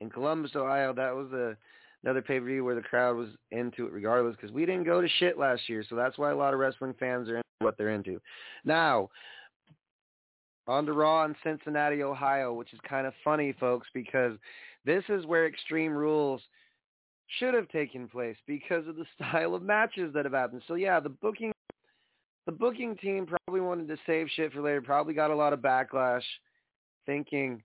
in 0.00 0.10
Columbus, 0.10 0.52
Ohio, 0.54 0.92
that 0.94 1.14
was 1.14 1.32
a 1.32 1.56
another 2.04 2.22
pay-per-view 2.22 2.64
where 2.64 2.76
the 2.76 2.80
crowd 2.80 3.16
was 3.16 3.28
into 3.50 3.86
it 3.86 3.92
regardless 3.92 4.36
because 4.36 4.52
we 4.52 4.64
didn't 4.64 4.84
go 4.84 5.00
to 5.00 5.08
shit 5.18 5.36
last 5.36 5.68
year. 5.68 5.84
So 5.88 5.96
that's 5.96 6.16
why 6.16 6.30
a 6.30 6.36
lot 6.36 6.54
of 6.54 6.60
wrestling 6.60 6.94
fans 6.98 7.28
are 7.28 7.38
into 7.38 7.44
what 7.58 7.76
they're 7.76 7.90
into. 7.90 8.20
Now, 8.64 9.10
on 10.68 10.86
to 10.86 10.92
Raw 10.92 11.24
in 11.24 11.34
Cincinnati, 11.42 12.02
Ohio, 12.02 12.52
which 12.52 12.72
is 12.72 12.78
kind 12.88 13.06
of 13.06 13.14
funny, 13.24 13.54
folks, 13.58 13.88
because 13.94 14.36
this 14.84 15.02
is 15.08 15.26
where 15.26 15.46
Extreme 15.46 15.92
Rules 15.92 16.42
should 17.38 17.54
have 17.54 17.68
taken 17.68 18.08
place 18.08 18.36
because 18.46 18.86
of 18.86 18.96
the 18.96 19.06
style 19.16 19.54
of 19.54 19.62
matches 19.62 20.12
that 20.14 20.24
have 20.24 20.34
happened. 20.34 20.62
So 20.68 20.74
yeah, 20.74 21.00
the 21.00 21.08
booking 21.08 21.52
the 22.46 22.52
booking 22.52 22.96
team 22.96 23.26
probably 23.26 23.60
wanted 23.60 23.88
to 23.88 23.98
save 24.06 24.28
shit 24.34 24.52
for 24.54 24.62
later, 24.62 24.80
probably 24.80 25.12
got 25.12 25.30
a 25.30 25.36
lot 25.36 25.52
of 25.52 25.60
backlash 25.60 26.22
thinking, 27.04 27.62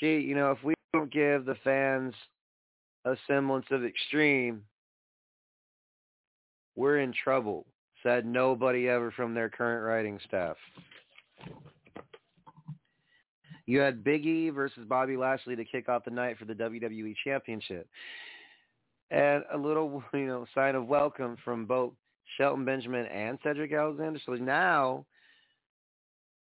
gee, 0.00 0.18
you 0.18 0.34
know, 0.34 0.50
if 0.50 0.64
we 0.64 0.74
don't 0.92 1.12
give 1.12 1.44
the 1.44 1.54
fans 1.62 2.12
a 3.04 3.14
semblance 3.28 3.66
of 3.70 3.84
extreme, 3.84 4.62
we're 6.74 6.98
in 6.98 7.12
trouble, 7.12 7.66
said 8.02 8.26
nobody 8.26 8.88
ever 8.88 9.12
from 9.12 9.32
their 9.32 9.48
current 9.48 9.86
writing 9.86 10.18
staff. 10.26 10.56
You 13.70 13.78
had 13.78 14.02
Big 14.02 14.26
E 14.26 14.50
versus 14.50 14.84
Bobby 14.88 15.16
Lashley 15.16 15.54
to 15.54 15.64
kick 15.64 15.88
off 15.88 16.04
the 16.04 16.10
night 16.10 16.36
for 16.36 16.44
the 16.44 16.54
WWE 16.54 17.14
Championship. 17.22 17.86
And 19.12 19.44
a 19.52 19.56
little, 19.56 20.02
you 20.12 20.26
know, 20.26 20.44
sign 20.56 20.74
of 20.74 20.88
welcome 20.88 21.36
from 21.44 21.66
both 21.66 21.92
Shelton 22.36 22.64
Benjamin 22.64 23.06
and 23.06 23.38
Cedric 23.44 23.72
Alexander. 23.72 24.18
So 24.26 24.32
now, 24.32 25.06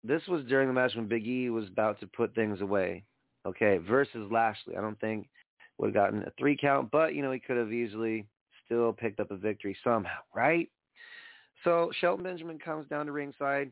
this 0.02 0.22
was 0.26 0.44
during 0.46 0.66
the 0.66 0.74
match 0.74 0.96
when 0.96 1.06
Big 1.06 1.24
E 1.24 1.50
was 1.50 1.68
about 1.68 2.00
to 2.00 2.08
put 2.08 2.34
things 2.34 2.60
away. 2.60 3.04
Okay, 3.46 3.78
versus 3.78 4.28
Lashley. 4.32 4.76
I 4.76 4.80
don't 4.80 4.98
think 4.98 5.28
would 5.78 5.88
have 5.88 5.94
gotten 5.94 6.24
a 6.24 6.32
three 6.36 6.56
count, 6.56 6.90
but, 6.90 7.14
you 7.14 7.22
know, 7.22 7.30
he 7.30 7.38
could 7.38 7.56
have 7.56 7.72
easily 7.72 8.26
still 8.64 8.92
picked 8.92 9.20
up 9.20 9.30
a 9.30 9.36
victory 9.36 9.76
somehow, 9.84 10.18
right? 10.34 10.68
So 11.62 11.92
Shelton 12.00 12.24
Benjamin 12.24 12.58
comes 12.58 12.88
down 12.88 13.06
to 13.06 13.12
ringside. 13.12 13.70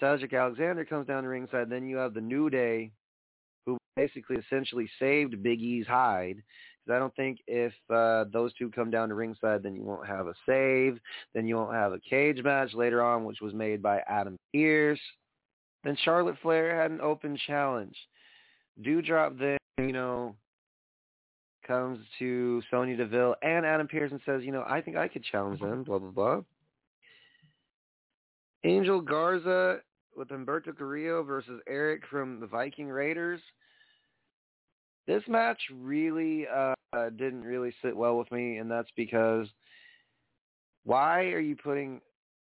Cedric 0.00 0.32
Alexander 0.32 0.84
comes 0.84 1.06
down 1.06 1.22
to 1.22 1.28
ringside. 1.28 1.70
Then 1.70 1.86
you 1.86 1.96
have 1.96 2.14
the 2.14 2.20
New 2.20 2.50
Day, 2.50 2.90
who 3.66 3.78
basically 3.96 4.36
essentially 4.36 4.88
saved 4.98 5.42
Big 5.42 5.60
E's 5.60 5.86
hide. 5.86 6.42
Because 6.84 6.96
I 6.96 6.98
don't 6.98 7.16
think 7.16 7.38
if 7.46 7.72
uh, 7.90 8.24
those 8.32 8.52
two 8.54 8.70
come 8.70 8.90
down 8.90 9.08
to 9.08 9.14
ringside, 9.14 9.62
then 9.62 9.74
you 9.74 9.82
won't 9.82 10.06
have 10.06 10.26
a 10.26 10.34
save. 10.46 10.98
Then 11.34 11.46
you 11.46 11.56
won't 11.56 11.74
have 11.74 11.92
a 11.92 12.00
cage 12.00 12.42
match 12.42 12.74
later 12.74 13.02
on, 13.02 13.24
which 13.24 13.40
was 13.40 13.54
made 13.54 13.82
by 13.82 14.00
Adam 14.08 14.36
Pearce. 14.52 15.00
Then 15.82 15.96
Charlotte 16.02 16.36
Flair 16.42 16.80
had 16.80 16.90
an 16.90 17.00
open 17.00 17.38
challenge. 17.46 17.96
Doudrop 18.82 19.38
then, 19.38 19.58
you 19.78 19.92
know, 19.92 20.34
comes 21.66 21.98
to 22.18 22.62
Sonya 22.70 22.96
Deville 22.96 23.36
and 23.42 23.64
Adam 23.64 23.88
Pearce 23.88 24.10
and 24.10 24.20
says, 24.26 24.42
you 24.42 24.52
know, 24.52 24.64
I 24.68 24.80
think 24.80 24.96
I 24.96 25.08
could 25.08 25.24
challenge 25.24 25.60
them, 25.60 25.84
blah, 25.84 25.98
blah, 25.98 26.10
blah. 26.10 26.40
Angel 28.64 29.00
Garza 29.00 29.80
with 30.16 30.28
Humberto 30.28 30.76
Carrillo 30.76 31.22
versus 31.22 31.60
Erik 31.68 32.02
from 32.10 32.40
the 32.40 32.46
Viking 32.46 32.88
Raiders. 32.88 33.40
This 35.06 35.22
match 35.28 35.60
really 35.70 36.46
uh, 36.46 36.74
didn't 37.16 37.42
really 37.42 37.74
sit 37.82 37.94
well 37.94 38.16
with 38.16 38.32
me, 38.32 38.56
and 38.56 38.70
that's 38.70 38.90
because 38.96 39.48
why 40.84 41.24
are 41.26 41.40
you 41.40 41.56
putting 41.56 42.00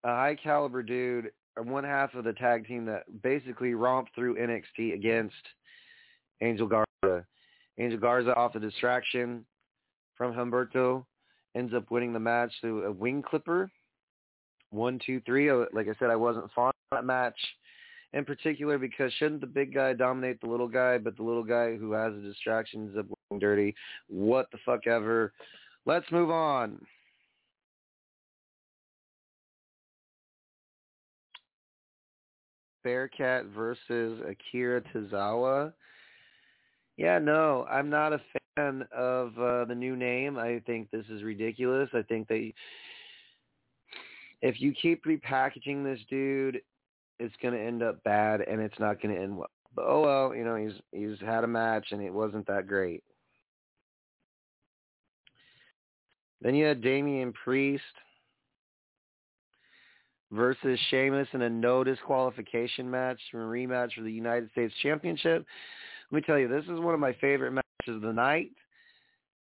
a 0.03 0.09
high 0.09 0.35
caliber 0.41 0.81
dude 0.81 1.29
one 1.55 1.83
half 1.83 2.13
of 2.15 2.23
the 2.23 2.33
tag 2.33 2.67
team 2.67 2.85
that 2.85 3.03
basically 3.21 3.75
romped 3.75 4.13
through 4.15 4.37
NXT 4.37 4.95
against 4.95 5.35
Angel 6.41 6.67
Garza? 6.67 7.25
Angel 7.77 7.99
Garza 7.99 8.33
off 8.35 8.53
the 8.53 8.59
distraction 8.59 9.45
from 10.15 10.33
Humberto 10.33 11.05
ends 11.55 11.75
up 11.75 11.91
winning 11.91 12.13
the 12.13 12.19
match 12.19 12.53
through 12.59 12.85
a 12.85 12.91
wing 12.91 13.21
clipper 13.21 13.69
one, 14.71 14.99
two, 15.05 15.21
three. 15.25 15.49
Uh, 15.49 15.65
like 15.73 15.87
I 15.87 15.93
said, 15.99 16.09
I 16.09 16.15
wasn't 16.15 16.51
fond 16.53 16.73
of 16.91 16.97
that 16.97 17.05
match 17.05 17.37
in 18.13 18.25
particular 18.25 18.77
because 18.77 19.11
shouldn't 19.13 19.41
the 19.41 19.47
big 19.47 19.73
guy 19.73 19.93
dominate 19.93 20.41
the 20.41 20.47
little 20.47 20.67
guy, 20.67 20.97
but 20.97 21.17
the 21.17 21.23
little 21.23 21.43
guy 21.43 21.75
who 21.75 21.91
has 21.91 22.13
the 22.13 22.21
distractions 22.21 22.97
of 22.97 23.07
looking 23.09 23.39
dirty? 23.39 23.75
What 24.07 24.47
the 24.51 24.57
fuck 24.65 24.87
ever. 24.87 25.33
Let's 25.85 26.09
move 26.11 26.29
on. 26.29 26.79
Bearcat 32.83 33.47
versus 33.47 34.21
Akira 34.29 34.81
Tozawa. 34.93 35.73
Yeah, 36.95 37.19
no, 37.19 37.65
I'm 37.69 37.89
not 37.89 38.13
a 38.13 38.21
fan 38.55 38.87
of 38.95 39.37
uh, 39.37 39.65
the 39.65 39.75
new 39.75 39.95
name. 39.95 40.37
I 40.37 40.61
think 40.65 40.89
this 40.89 41.05
is 41.09 41.21
ridiculous. 41.21 41.89
I 41.93 42.01
think 42.01 42.27
they, 42.29 42.53
if 44.41 44.61
you 44.61 44.73
keep 44.73 45.05
repackaging 45.05 45.83
this 45.83 45.99
dude, 46.09 46.61
it's 47.19 47.35
going 47.41 47.53
to 47.53 47.59
end 47.59 47.81
up 47.81 48.03
bad, 48.03 48.41
and 48.41 48.61
it's 48.61 48.79
not 48.79 49.01
going 49.01 49.15
to 49.15 49.21
end 49.21 49.37
well. 49.37 49.49
But 49.75 49.85
oh 49.87 50.01
well, 50.01 50.35
you 50.35 50.43
know 50.43 50.55
he's 50.55 50.73
he's 50.91 51.19
had 51.19 51.43
a 51.43 51.47
match, 51.47 51.87
and 51.91 52.01
it 52.01 52.13
wasn't 52.13 52.47
that 52.47 52.67
great. 52.67 53.03
Then 56.41 56.55
you 56.55 56.65
had 56.65 56.81
Damian 56.81 57.33
Priest 57.33 57.83
versus 60.31 60.79
Sheamus 60.89 61.27
in 61.33 61.41
a 61.41 61.49
no 61.49 61.83
disqualification 61.83 62.89
match, 62.89 63.19
a 63.33 63.37
rematch 63.37 63.93
for 63.95 64.01
the 64.01 64.11
United 64.11 64.51
States 64.51 64.73
Championship. 64.81 65.45
Let 66.11 66.15
me 66.15 66.21
tell 66.25 66.37
you, 66.37 66.47
this 66.47 66.63
is 66.65 66.79
one 66.79 66.93
of 66.93 66.99
my 66.99 67.13
favorite 67.13 67.51
matches 67.51 67.95
of 67.95 68.01
the 68.01 68.13
night 68.13 68.51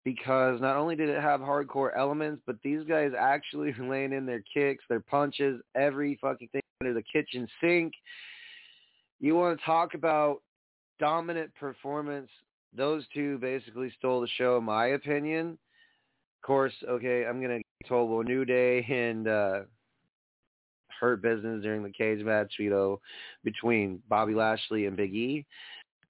because 0.04 0.60
not 0.60 0.76
only 0.76 0.96
did 0.96 1.10
it 1.10 1.22
have 1.22 1.40
hardcore 1.40 1.92
elements, 1.98 2.42
but 2.46 2.58
these 2.64 2.84
guys 2.88 3.12
actually 3.18 3.74
were 3.78 3.86
laying 3.90 4.14
in 4.14 4.26
their 4.26 4.44
kicks, 4.54 4.84
their 4.90 5.00
punches, 5.00 5.62
every 5.76 6.18
fucking 6.22 6.50
thing 6.52 6.62
under 6.82 6.94
the 6.94 7.04
kitchen 7.04 7.48
sink. 7.62 7.94
You 9.20 9.36
want 9.36 9.58
to 9.58 9.66
talk 9.66 9.94
about 9.94 10.42
dominant 11.00 11.54
performance? 11.56 12.30
Those 12.76 13.06
two 13.14 13.38
basically 13.38 13.94
stole 13.98 14.22
the 14.22 14.28
show, 14.38 14.58
in 14.58 14.64
my 14.66 14.88
opinion. 14.88 15.58
Of 16.42 16.48
course, 16.48 16.74
okay, 16.90 17.26
I'm 17.26 17.42
gonna 17.42 17.60
get 17.60 17.88
told 17.88 18.12
well, 18.12 18.24
New 18.24 18.44
Day 18.44 18.84
and 18.90 19.28
uh, 19.28 19.60
Hurt 21.00 21.22
Business 21.22 21.62
during 21.64 21.84
the 21.84 21.90
cage 21.90 22.24
match, 22.24 22.54
you 22.60 22.70
know, 22.70 23.00
between 23.44 24.02
Bobby 24.10 24.34
Lashley 24.34 24.86
and 24.88 24.98
Big 24.98 25.14
E. 25.14 25.46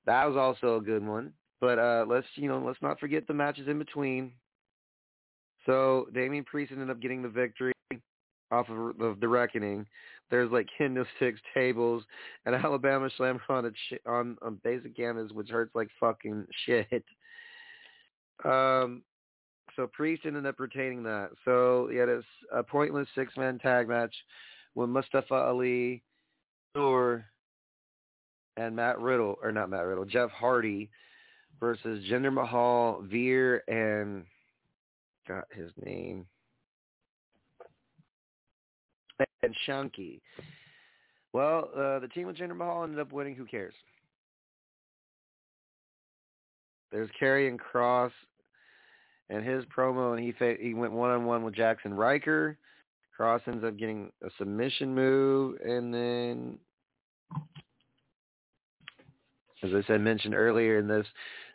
That 0.06 0.26
was 0.26 0.36
also 0.36 0.78
a 0.78 0.82
good 0.82 1.06
one. 1.06 1.34
But 1.64 1.80
uh, 1.80 2.04
let's 2.10 2.28
you 2.36 2.50
know 2.50 2.60
let's 2.60 2.82
not 2.82 3.00
forget 3.00 3.26
the 3.26 3.34
matches 3.34 3.70
in 3.70 3.80
between. 3.80 4.34
So 5.66 6.10
Damian 6.14 6.44
Priest 6.44 6.74
ended 6.74 6.90
up 6.90 7.00
getting 7.00 7.22
the 7.22 7.30
victory 7.30 7.72
off 8.52 8.68
of, 8.68 9.00
of 9.00 9.22
the 9.22 9.30
Reckoning. 9.30 9.86
There's 10.30 10.52
like 10.52 10.68
kendo 10.78 11.06
sticks, 11.16 11.40
tables, 11.54 12.04
and 12.46 12.54
Alabama 12.66 13.10
Slam 13.16 13.40
on 13.48 13.68
a 13.68 14.10
on 14.12 14.38
on 14.42 14.60
basic 14.62 14.98
canvas, 14.98 15.32
which 15.32 15.52
hurts 15.52 15.74
like 15.74 15.88
fucking 16.02 16.46
shit. 16.66 17.06
Um, 18.44 19.02
so 19.78 19.88
Priest 19.88 20.24
ended 20.26 20.46
up 20.46 20.60
retaining 20.60 21.02
that. 21.04 21.30
So 21.46 21.88
he 21.90 21.96
had 21.96 22.10
a, 22.10 22.62
pointless 22.64 23.08
six 23.16 23.38
man 23.38 23.58
tag 23.58 23.88
match 23.88 24.14
with 24.76 24.90
Mustafa 24.90 25.36
Ali, 25.36 26.04
or 26.76 27.24
and 28.58 28.76
Matt 28.76 29.00
Riddle, 29.00 29.38
or 29.42 29.54
not 29.54 29.70
Matt 29.70 29.86
Riddle, 29.86 30.04
Jeff 30.04 30.30
Hardy 30.30 30.90
versus 31.64 32.04
Jinder 32.12 32.34
Mahal, 32.34 33.06
Veer, 33.10 33.64
and 33.70 34.26
got 35.26 35.46
his 35.50 35.72
name. 35.82 36.26
And 39.44 39.56
Shanky. 39.66 40.20
Well, 41.32 41.70
uh, 41.74 42.00
the 42.00 42.10
team 42.14 42.28
with 42.28 42.36
Jinder 42.36 42.58
Mahal 42.58 42.84
ended 42.84 43.00
up 43.00 43.14
winning. 43.14 43.36
Who 43.36 43.46
cares? 43.46 43.74
There's 46.92 47.10
Karrion 47.20 47.58
Kross 47.58 48.12
and 49.30 49.46
his 49.46 49.64
promo, 49.66 50.18
and 50.18 50.22
he 50.22 50.34
fa- 50.34 50.58
he 50.60 50.74
went 50.74 50.92
one 50.92 51.12
on 51.12 51.24
one 51.24 51.44
with 51.44 51.56
Jackson 51.56 51.94
Ryker. 51.94 52.58
Kross 53.18 53.40
ends 53.48 53.64
up 53.64 53.78
getting 53.78 54.12
a 54.22 54.28
submission 54.38 54.94
move, 54.94 55.60
and 55.66 55.94
then, 55.94 56.58
as 59.64 59.72
I 59.74 59.82
said 59.88 60.02
mentioned 60.02 60.36
earlier 60.36 60.80
in 60.80 60.90
this, 60.90 61.08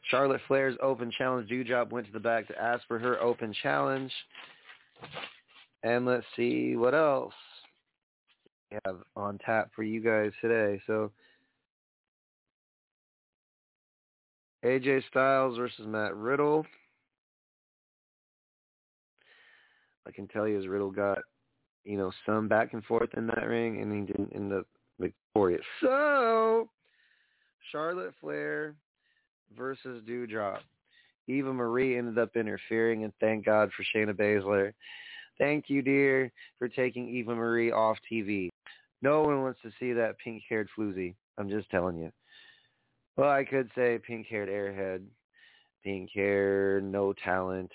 Charlotte 0.09 0.41
Flair's 0.49 0.77
open 0.83 1.11
challenge. 1.17 1.51
Doudrop 1.51 1.91
went 1.91 2.07
to 2.07 2.13
the 2.13 2.21
back 2.21 2.49
to 2.49 2.61
ask 2.61 2.87
for 2.87 2.99
her 2.99 3.21
open 3.21 3.55
challenge. 3.63 4.13
And 5.83 6.07
let's 6.07 6.27
see 6.35 6.77
what 6.77 6.95
else 6.95 7.35
we 8.71 8.79
have 8.85 8.97
on 9.17 9.39
tap 9.39 9.71
for 9.77 9.83
you 9.83 10.01
guys 10.01 10.33
today. 10.41 10.81
So 10.87 11.11
AJ 14.65 15.07
Styles 15.09 15.57
versus 15.57 15.87
Matt 15.87 16.17
Riddle. 16.17 16.67
I 20.07 20.11
can 20.11 20.27
tell 20.29 20.49
you 20.49 20.59
as 20.59 20.67
Riddle 20.67 20.91
got, 20.91 21.19
you 21.85 21.99
know, 21.99 22.11
some 22.25 22.49
back 22.49 22.73
and 22.73 22.83
forth 22.85 23.11
in 23.17 23.27
that 23.27 23.47
ring 23.47 23.83
and 23.83 23.93
he 23.93 24.11
didn't 24.11 24.35
end 24.35 24.53
up 24.55 24.67
victorious. 24.99 25.65
So 25.83 26.69
Charlotte 27.71 28.15
Flair 28.21 28.75
versus 29.57 30.03
Doudrop. 30.09 30.59
Eva 31.27 31.53
Marie 31.53 31.99
ended 31.99 32.19
up 32.19 32.37
interfering, 32.37 33.05
and 33.05 33.13
thank 33.21 33.45
God 33.45 33.71
for 33.77 33.85
Shayna 33.85 34.15
Baszler. 34.15 34.73
Thank 35.39 35.69
you, 35.69 35.83
dear, 35.83 36.33
for 36.59 36.69
taking 36.69 37.09
Eva 37.09 37.35
Marie 37.35 37.71
off 37.71 37.99
TV. 38.11 38.49
No 39.03 39.23
one 39.23 39.43
wants 39.43 39.61
to 39.63 39.71
see 39.79 39.93
that 39.93 40.19
pink-haired 40.19 40.69
floozy. 40.77 41.15
I'm 41.37 41.49
just 41.49 41.71
telling 41.71 41.99
you. 41.99 42.11
Well, 43.17 43.31
I 43.31 43.45
could 43.45 43.71
say 43.75 43.99
pink-haired 43.99 44.49
airhead, 44.49 45.03
pink-haired, 45.85 46.85
no 46.85 47.13
talent. 47.13 47.71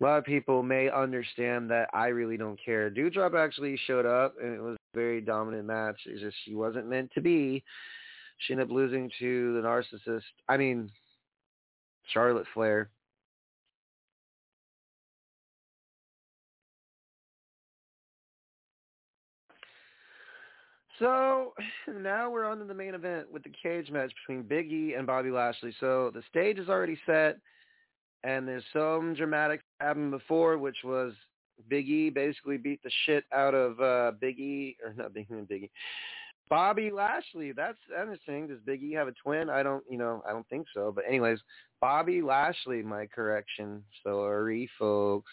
A 0.00 0.04
lot 0.04 0.18
of 0.18 0.24
people 0.24 0.62
may 0.62 0.90
understand 0.90 1.70
that 1.70 1.88
I 1.92 2.08
really 2.08 2.36
don't 2.36 2.58
care. 2.62 2.90
Doudrop 2.90 3.38
actually 3.38 3.78
showed 3.86 4.06
up, 4.06 4.34
and 4.42 4.54
it 4.54 4.60
was 4.60 4.76
a 4.76 4.98
very 4.98 5.20
dominant 5.20 5.66
match. 5.66 6.00
It's 6.06 6.20
just 6.20 6.36
she 6.44 6.54
wasn't 6.54 6.88
meant 6.88 7.10
to 7.12 7.20
be. 7.20 7.62
She 8.40 8.52
ended 8.52 8.68
up 8.68 8.72
losing 8.72 9.10
to 9.18 9.54
the 9.54 9.60
narcissist. 9.60 10.22
I 10.48 10.56
mean, 10.56 10.90
Charlotte 12.12 12.46
Flair. 12.54 12.90
So 20.98 21.54
now 21.88 22.30
we're 22.30 22.44
on 22.44 22.58
to 22.58 22.64
the 22.64 22.74
main 22.74 22.94
event 22.94 23.32
with 23.32 23.42
the 23.42 23.52
cage 23.62 23.90
match 23.90 24.12
between 24.20 24.46
Big 24.46 24.70
E 24.70 24.94
and 24.94 25.06
Bobby 25.06 25.30
Lashley. 25.30 25.74
So 25.80 26.10
the 26.12 26.22
stage 26.28 26.58
is 26.58 26.68
already 26.68 26.98
set, 27.06 27.38
and 28.22 28.46
there's 28.46 28.64
some 28.72 29.14
dramatic 29.14 29.62
happened 29.80 30.10
before, 30.10 30.58
which 30.58 30.76
was 30.84 31.14
Big 31.68 31.88
E 31.88 32.10
basically 32.10 32.58
beat 32.58 32.82
the 32.82 32.90
shit 33.06 33.24
out 33.32 33.54
of 33.54 33.80
uh, 33.80 34.12
Big 34.20 34.38
E, 34.38 34.76
or 34.84 34.92
not 34.92 35.14
Big 35.14 35.26
E, 35.30 35.34
Big 35.48 35.62
E, 35.64 35.70
Bobby 36.50 36.90
Lashley. 36.90 37.52
That's 37.52 37.78
interesting. 37.98 38.48
Does 38.48 38.58
Big 38.66 38.82
E 38.82 38.92
have 38.92 39.06
a 39.06 39.12
twin? 39.12 39.48
I 39.48 39.62
don't, 39.62 39.84
you 39.88 39.96
know, 39.96 40.22
I 40.28 40.32
don't 40.32 40.48
think 40.48 40.66
so. 40.74 40.92
But 40.94 41.04
anyways, 41.06 41.38
Bobby 41.80 42.20
Lashley, 42.20 42.82
my 42.82 43.06
correction. 43.06 43.84
Sorry, 44.02 44.68
folks. 44.78 45.30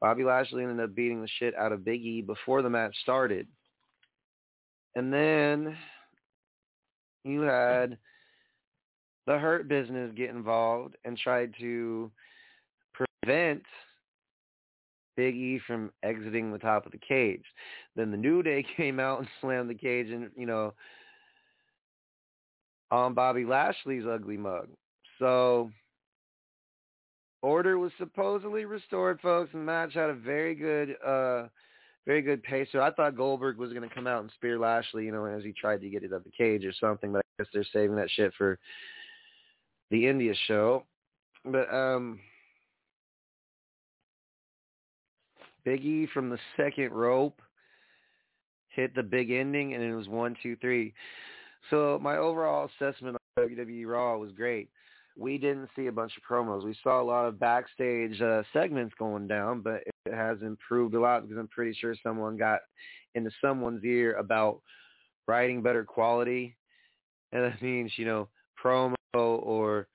Bobby 0.00 0.24
Lashley 0.24 0.62
ended 0.62 0.80
up 0.80 0.94
beating 0.94 1.22
the 1.22 1.28
shit 1.38 1.54
out 1.56 1.72
of 1.72 1.84
Big 1.84 2.02
E 2.02 2.20
before 2.20 2.60
the 2.60 2.68
match 2.68 2.94
started. 3.00 3.48
And 4.94 5.12
then 5.12 5.74
you 7.24 7.40
had 7.40 7.96
the 9.26 9.38
Hurt 9.38 9.68
Business 9.68 10.12
get 10.14 10.30
involved 10.30 10.96
and 11.06 11.16
tried 11.16 11.54
to 11.60 12.10
prevent 12.92 13.62
Big 15.16 15.34
E 15.34 15.60
from 15.66 15.90
exiting 16.02 16.52
the 16.52 16.58
top 16.58 16.86
of 16.86 16.92
the 16.92 16.98
cage. 16.98 17.44
Then 17.94 18.10
the 18.10 18.16
New 18.16 18.42
Day 18.42 18.64
came 18.76 19.00
out 19.00 19.20
and 19.20 19.28
slammed 19.40 19.70
the 19.70 19.74
cage 19.74 20.10
and, 20.10 20.30
you 20.36 20.46
know, 20.46 20.74
on 22.90 23.14
Bobby 23.14 23.44
Lashley's 23.44 24.04
ugly 24.08 24.36
mug. 24.36 24.68
So 25.18 25.70
order 27.42 27.78
was 27.78 27.92
supposedly 27.98 28.64
restored, 28.64 29.20
folks, 29.20 29.50
and 29.52 29.62
the 29.62 29.66
match 29.66 29.94
had 29.94 30.10
a 30.10 30.14
very 30.14 30.54
good 30.54 30.96
uh 31.04 31.48
very 32.06 32.22
good 32.22 32.42
pace. 32.44 32.68
So 32.70 32.80
I 32.80 32.90
thought 32.92 33.16
Goldberg 33.16 33.58
was 33.58 33.72
gonna 33.72 33.88
come 33.92 34.06
out 34.06 34.22
and 34.22 34.30
spear 34.34 34.58
Lashley, 34.58 35.04
you 35.04 35.12
know, 35.12 35.24
as 35.24 35.42
he 35.42 35.52
tried 35.52 35.80
to 35.80 35.88
get 35.88 36.04
it 36.04 36.12
up 36.12 36.24
the 36.24 36.30
cage 36.30 36.64
or 36.64 36.72
something, 36.80 37.12
but 37.12 37.18
I 37.18 37.42
guess 37.42 37.50
they're 37.52 37.64
saving 37.72 37.96
that 37.96 38.10
shit 38.10 38.32
for 38.38 38.58
the 39.90 40.06
India 40.06 40.34
show. 40.46 40.84
But 41.44 41.72
um 41.72 42.20
Biggie 45.66 46.08
from 46.10 46.30
the 46.30 46.38
second 46.56 46.92
rope 46.92 47.40
hit 48.68 48.94
the 48.94 49.02
big 49.02 49.30
ending, 49.30 49.74
and 49.74 49.82
it 49.82 49.94
was 49.94 50.06
one, 50.06 50.36
two, 50.42 50.54
three. 50.56 50.92
So 51.70 51.98
my 52.00 52.18
overall 52.18 52.68
assessment 52.78 53.16
of 53.16 53.48
WWE 53.48 53.86
Raw 53.86 54.18
was 54.18 54.32
great. 54.32 54.68
we 55.16 55.38
didn't 55.38 55.70
see 55.74 55.86
a 55.86 55.92
bunch 55.92 56.12
of 56.16 56.22
promos. 56.22 56.64
We 56.64 56.76
saw 56.82 57.00
a 57.00 57.02
lot 57.02 57.26
of 57.26 57.40
backstage 57.40 58.20
uh, 58.20 58.42
segments 58.52 58.94
going 58.98 59.26
down, 59.26 59.62
but 59.62 59.82
it 60.04 60.14
has 60.14 60.38
improved 60.42 60.94
a 60.94 61.00
lot 61.00 61.22
because 61.22 61.38
I'm 61.38 61.48
pretty 61.48 61.76
sure 61.80 61.94
someone 62.02 62.36
got 62.36 62.60
into 63.14 63.30
someone's 63.40 63.82
ear 63.82 64.14
about 64.16 64.60
writing 65.26 65.62
better 65.62 65.84
quality, 65.84 66.56
and 67.32 67.44
that 67.44 67.62
means 67.62 67.92
you 67.96 68.04
know 68.04 68.28
promo 68.62 68.94
or 69.12 69.88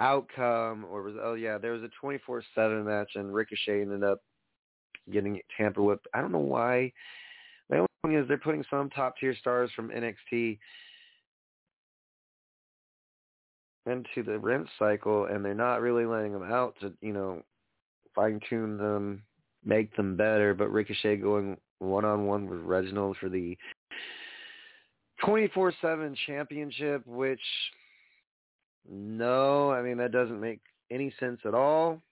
outcome 0.00 0.84
or 0.90 1.08
oh 1.22 1.34
yeah 1.34 1.56
there 1.56 1.72
was 1.72 1.82
a 1.82 2.04
24/7 2.04 2.84
match 2.84 3.10
and 3.14 3.32
Ricochet 3.32 3.82
ended 3.82 4.02
up 4.02 4.20
getting 5.12 5.40
tamper 5.56 5.82
with. 5.82 6.00
I 6.12 6.20
don't 6.20 6.32
know 6.32 6.38
why. 6.38 6.92
My 7.70 7.78
only 7.78 7.88
thing 8.02 8.14
is 8.14 8.28
they're 8.28 8.38
putting 8.38 8.64
some 8.70 8.90
top 8.90 9.16
tier 9.18 9.34
stars 9.38 9.70
from 9.74 9.90
NXT 9.90 10.58
into 13.86 14.22
the 14.24 14.38
rent 14.38 14.66
cycle 14.78 15.26
and 15.26 15.44
they're 15.44 15.54
not 15.54 15.80
really 15.80 16.06
letting 16.06 16.32
them 16.32 16.42
out 16.44 16.74
to, 16.80 16.92
you 17.00 17.12
know, 17.12 17.42
fine 18.14 18.40
tune 18.48 18.78
them, 18.78 19.22
make 19.64 19.94
them 19.96 20.16
better. 20.16 20.54
But 20.54 20.72
Ricochet 20.72 21.16
going 21.16 21.56
one 21.78 22.04
on 22.04 22.26
one 22.26 22.48
with 22.48 22.60
Reginald 22.60 23.16
for 23.20 23.28
the 23.28 23.56
24 25.24 25.72
7 25.80 26.16
championship, 26.26 27.06
which 27.06 27.40
no, 28.88 29.70
I 29.72 29.82
mean, 29.82 29.96
that 29.98 30.12
doesn't 30.12 30.40
make 30.40 30.60
any 30.90 31.12
sense 31.18 31.40
at 31.46 31.54
all. 31.54 32.02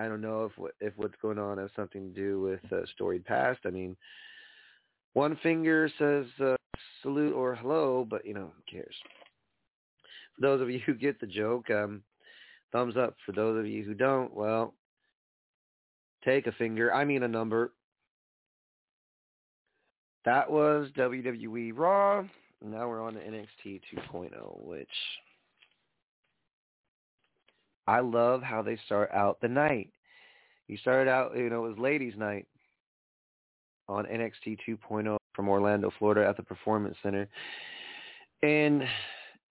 I 0.00 0.08
don't 0.08 0.22
know 0.22 0.44
if 0.44 0.72
if 0.80 0.92
what's 0.96 1.14
going 1.20 1.38
on 1.38 1.58
has 1.58 1.68
something 1.76 2.08
to 2.08 2.20
do 2.20 2.40
with 2.40 2.72
uh, 2.72 2.86
storied 2.94 3.26
past. 3.26 3.60
I 3.66 3.70
mean, 3.70 3.96
one 5.12 5.38
finger 5.42 5.90
says 5.98 6.24
uh, 6.42 6.56
salute 7.02 7.34
or 7.34 7.54
hello, 7.54 8.06
but 8.08 8.24
you 8.24 8.32
know, 8.32 8.50
who 8.56 8.78
cares? 8.78 8.94
For 10.36 10.40
those 10.40 10.62
of 10.62 10.70
you 10.70 10.80
who 10.86 10.94
get 10.94 11.20
the 11.20 11.26
joke, 11.26 11.70
um, 11.70 12.02
thumbs 12.72 12.96
up. 12.96 13.14
For 13.26 13.32
those 13.32 13.58
of 13.58 13.66
you 13.66 13.84
who 13.84 13.92
don't, 13.92 14.34
well, 14.34 14.72
take 16.24 16.46
a 16.46 16.52
finger. 16.52 16.94
I 16.94 17.04
mean 17.04 17.22
a 17.22 17.28
number. 17.28 17.72
That 20.24 20.50
was 20.50 20.88
WWE 20.96 21.72
Raw. 21.76 22.24
Now 22.64 22.88
we're 22.88 23.02
on 23.02 23.14
to 23.14 23.20
NXT 23.20 23.82
2.0, 24.12 24.64
which 24.64 24.88
I 27.90 27.98
love 27.98 28.40
how 28.40 28.62
they 28.62 28.78
start 28.86 29.10
out 29.12 29.40
the 29.40 29.48
night. 29.48 29.90
You 30.68 30.76
started 30.76 31.10
out, 31.10 31.36
you 31.36 31.50
know, 31.50 31.64
it 31.64 31.70
was 31.70 31.78
ladies' 31.78 32.14
night 32.16 32.46
on 33.88 34.04
NXT 34.04 34.58
2.0 34.68 35.16
from 35.34 35.48
Orlando, 35.48 35.90
Florida 35.98 36.24
at 36.24 36.36
the 36.36 36.44
Performance 36.44 36.96
Center. 37.02 37.26
And 38.44 38.84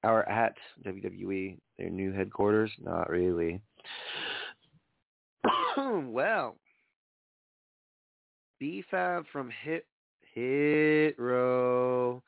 our 0.05 0.27
at 0.29 0.55
WWE, 0.85 1.57
their 1.77 1.89
new 1.89 2.13
headquarters? 2.13 2.71
Not 2.81 3.09
really. 3.09 3.59
well, 5.77 6.55
B-Fab 8.57 9.25
from 9.33 9.51
Hit 9.65 9.85
Hit 10.33 11.19
Row 11.19 12.23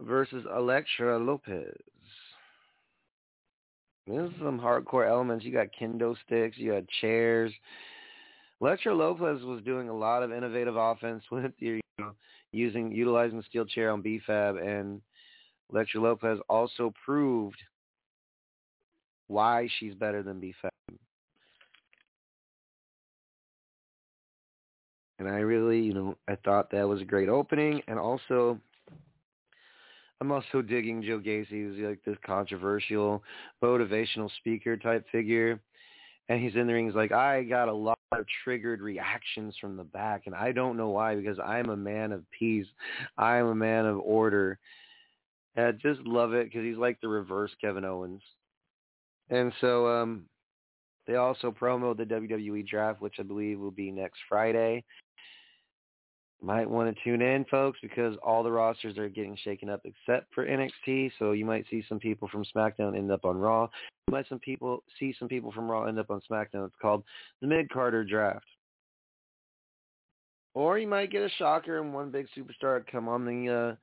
versus 0.00 0.44
Elektra 0.52 1.16
Lopez. 1.16 1.76
There's 4.10 4.32
some 4.42 4.58
hardcore 4.58 5.08
elements. 5.08 5.44
You 5.44 5.52
got 5.52 5.68
kendo 5.80 6.16
sticks. 6.26 6.58
You 6.58 6.72
had 6.72 6.86
chairs. 7.00 7.52
Elektra 8.60 8.94
Lopez 8.94 9.42
was 9.42 9.62
doing 9.62 9.88
a 9.88 9.96
lot 9.96 10.22
of 10.22 10.32
innovative 10.32 10.76
offense 10.76 11.22
with 11.30 11.52
you 11.58 11.80
know, 11.98 12.12
using 12.52 12.90
utilizing 12.90 13.38
the 13.38 13.44
steel 13.44 13.64
chair 13.64 13.90
on 13.90 14.02
B-Fab, 14.02 14.56
and 14.56 15.00
Elektra 15.72 16.00
Lopez 16.00 16.38
also 16.48 16.92
proved 17.04 17.56
why 19.28 19.68
she's 19.78 19.94
better 19.94 20.22
than 20.22 20.40
B-Fab. 20.40 20.72
And 25.20 25.28
I 25.28 25.40
really, 25.40 25.80
you 25.80 25.94
know, 25.94 26.16
I 26.28 26.36
thought 26.36 26.70
that 26.70 26.88
was 26.88 27.02
a 27.02 27.04
great 27.04 27.28
opening, 27.28 27.82
and 27.86 27.98
also 27.98 28.58
I'm 30.20 30.32
also 30.32 30.60
digging 30.60 31.02
Joe 31.02 31.18
Gacy. 31.18 31.74
He's 31.74 31.84
like 31.84 32.04
this 32.04 32.18
controversial, 32.24 33.22
motivational 33.62 34.30
speaker 34.36 34.76
type 34.76 35.06
figure. 35.10 35.60
And 36.28 36.42
he's 36.42 36.54
in 36.54 36.66
the 36.66 36.74
ring. 36.74 36.86
He's 36.86 36.94
like, 36.94 37.10
I 37.10 37.42
got 37.42 37.68
a 37.68 37.72
lot 37.72 37.98
of 38.12 38.24
triggered 38.44 38.82
reactions 38.82 39.54
from 39.60 39.76
the 39.76 39.84
back, 39.84 40.22
and 40.26 40.34
I 40.34 40.52
don't 40.52 40.76
know 40.76 40.90
why 40.90 41.16
because 41.16 41.38
I'm 41.44 41.70
a 41.70 41.76
man 41.76 42.12
of 42.12 42.22
peace. 42.30 42.66
I'm 43.18 43.46
a 43.46 43.54
man 43.54 43.86
of 43.86 43.98
order. 43.98 44.58
And 45.56 45.66
I 45.66 45.72
just 45.72 46.00
love 46.02 46.32
it 46.34 46.46
because 46.46 46.62
he's 46.62 46.76
like 46.76 47.00
the 47.00 47.08
reverse 47.08 47.50
Kevin 47.60 47.84
Owens. 47.84 48.22
And 49.30 49.52
so 49.60 49.88
um, 49.88 50.24
they 51.06 51.16
also 51.16 51.50
promo 51.50 51.96
the 51.96 52.04
WWE 52.04 52.68
draft, 52.68 53.00
which 53.00 53.16
I 53.18 53.22
believe 53.22 53.58
will 53.58 53.70
be 53.70 53.90
next 53.90 54.20
Friday 54.28 54.84
might 56.42 56.68
want 56.68 56.94
to 56.94 57.04
tune 57.04 57.22
in, 57.22 57.44
folks, 57.46 57.78
because 57.82 58.16
all 58.22 58.42
the 58.42 58.50
rosters 58.50 58.96
are 58.98 59.08
getting 59.08 59.36
shaken 59.44 59.68
up 59.68 59.82
except 59.84 60.32
for 60.34 60.46
NXT. 60.46 61.12
So 61.18 61.32
you 61.32 61.44
might 61.44 61.66
see 61.70 61.84
some 61.88 61.98
people 61.98 62.28
from 62.28 62.44
SmackDown 62.54 62.96
end 62.96 63.10
up 63.10 63.24
on 63.24 63.38
Raw. 63.38 63.68
You 64.08 64.12
might 64.12 64.28
some 64.28 64.38
people 64.38 64.82
see 64.98 65.14
some 65.18 65.28
people 65.28 65.52
from 65.52 65.70
Raw 65.70 65.84
end 65.84 65.98
up 65.98 66.10
on 66.10 66.20
SmackDown. 66.30 66.66
It's 66.66 66.74
called 66.80 67.04
the 67.40 67.46
Mid 67.46 67.70
Carter 67.70 68.04
Draft. 68.04 68.46
Or 70.54 70.78
you 70.78 70.88
might 70.88 71.12
get 71.12 71.22
a 71.22 71.28
shocker 71.38 71.80
and 71.80 71.94
one 71.94 72.10
big 72.10 72.26
superstar 72.36 72.84
come 72.90 73.08
on 73.08 73.24
the 73.24 73.52
uh, 73.52 73.76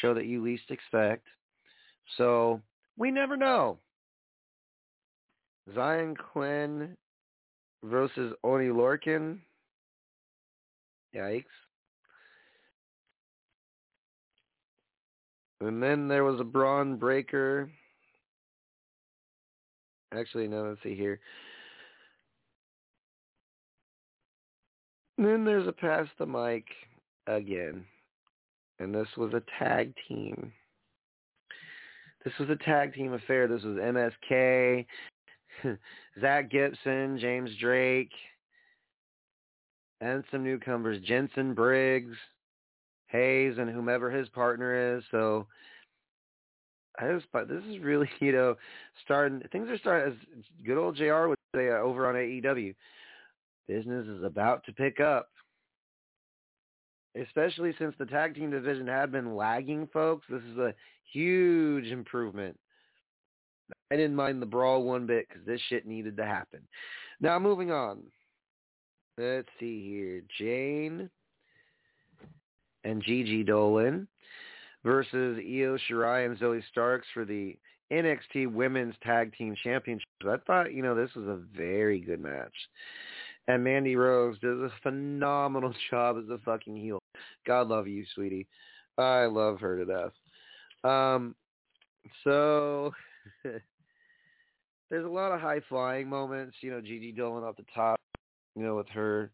show 0.00 0.14
that 0.14 0.26
you 0.26 0.42
least 0.42 0.70
expect. 0.70 1.26
So 2.16 2.60
we 2.96 3.10
never 3.10 3.36
know. 3.36 3.78
Xyon 5.74 6.16
Quinn 6.16 6.96
versus 7.84 8.32
Oni 8.42 8.68
Lorcan. 8.68 9.38
Yikes. 11.14 11.44
And 15.60 15.82
then 15.82 16.08
there 16.08 16.24
was 16.24 16.40
a 16.40 16.44
Bron 16.44 16.96
Breakker. 16.96 17.68
Actually, 20.14 20.48
no, 20.48 20.64
let's 20.64 20.82
see 20.82 20.94
here. 20.94 21.20
And 25.18 25.26
then 25.26 25.44
there's 25.44 25.66
a 25.66 25.72
pass 25.72 26.06
the 26.18 26.26
mic 26.26 26.64
again. 27.26 27.84
And 28.78 28.94
this 28.94 29.08
was 29.16 29.34
a 29.34 29.42
tag 29.58 29.92
team. 30.06 30.52
This 32.24 32.32
was 32.38 32.48
a 32.50 32.64
tag 32.64 32.94
team 32.94 33.12
affair. 33.12 33.48
This 33.48 33.62
was 33.62 33.76
MSK, 33.76 34.86
Zach 36.20 36.50
Gibson, 36.50 37.18
James 37.18 37.50
Drake, 37.60 38.12
and 40.00 40.22
some 40.30 40.44
newcomers, 40.44 41.00
Jensen 41.04 41.54
Briggs. 41.54 42.16
Hayes 43.08 43.54
and 43.58 43.70
whomever 43.70 44.10
his 44.10 44.28
partner 44.28 44.96
is. 44.96 45.04
So 45.10 45.46
I 46.98 47.12
just, 47.12 47.26
but 47.32 47.48
this 47.48 47.62
is 47.64 47.78
really, 47.80 48.08
you 48.20 48.32
know, 48.32 48.56
starting, 49.04 49.42
things 49.52 49.68
are 49.68 49.78
starting, 49.78 50.12
as 50.12 50.44
good 50.64 50.78
old 50.78 50.96
JR 50.96 51.28
would 51.28 51.38
say 51.54 51.68
uh, 51.68 51.78
over 51.78 52.08
on 52.08 52.14
AEW, 52.14 52.74
business 53.66 54.06
is 54.06 54.22
about 54.24 54.64
to 54.64 54.72
pick 54.72 55.00
up. 55.00 55.30
Especially 57.20 57.74
since 57.78 57.94
the 57.98 58.06
tag 58.06 58.34
team 58.34 58.50
division 58.50 58.86
had 58.86 59.10
been 59.10 59.34
lagging, 59.34 59.88
folks. 59.92 60.26
This 60.30 60.42
is 60.52 60.58
a 60.58 60.74
huge 61.12 61.86
improvement. 61.86 62.56
I 63.90 63.96
didn't 63.96 64.14
mind 64.14 64.40
the 64.40 64.46
brawl 64.46 64.84
one 64.84 65.06
bit 65.06 65.26
because 65.28 65.44
this 65.44 65.60
shit 65.68 65.86
needed 65.86 66.16
to 66.18 66.24
happen. 66.24 66.60
Now, 67.20 67.38
moving 67.38 67.72
on. 67.72 68.02
Let's 69.16 69.48
see 69.58 69.84
here. 69.84 70.22
Jayne 70.38 71.10
and 72.88 73.02
Gigi 73.02 73.44
Dolin 73.44 74.06
versus 74.84 75.38
Io 75.38 75.76
Shirai 75.88 76.26
and 76.26 76.38
Zoey 76.38 76.62
Starks 76.70 77.06
for 77.12 77.24
the 77.24 77.56
NXT 77.92 78.52
Women's 78.52 78.94
Tag 79.02 79.34
Team 79.36 79.54
Championship. 79.62 80.06
I 80.26 80.36
thought, 80.46 80.72
you 80.72 80.82
know, 80.82 80.94
this 80.94 81.10
was 81.14 81.26
a 81.26 81.40
very 81.56 82.00
good 82.00 82.20
match. 82.20 82.54
And 83.46 83.64
Mandy 83.64 83.96
Rose 83.96 84.38
does 84.40 84.58
a 84.58 84.72
phenomenal 84.82 85.74
job 85.90 86.16
as 86.18 86.28
a 86.30 86.38
fucking 86.44 86.76
heel. 86.76 86.98
God 87.46 87.68
love 87.68 87.88
you, 87.88 88.04
sweetie. 88.14 88.46
I 88.96 89.26
love 89.26 89.60
her 89.60 89.78
to 89.78 89.84
death. 89.84 90.90
Um, 90.90 91.34
so 92.24 92.92
there's 93.44 95.04
a 95.04 95.08
lot 95.08 95.32
of 95.32 95.40
high 95.40 95.60
flying 95.68 96.08
moments. 96.08 96.56
You 96.60 96.70
know, 96.70 96.80
Gigi 96.80 97.12
Dolin 97.12 97.46
off 97.46 97.56
the 97.56 97.64
top, 97.74 98.00
you 98.54 98.62
know, 98.62 98.76
with 98.76 98.88
her 98.88 99.30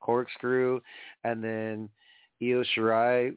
corkscrew, 0.00 0.80
and 1.24 1.42
then 1.42 1.88
Io 2.42 2.64
Shirai 2.76 3.36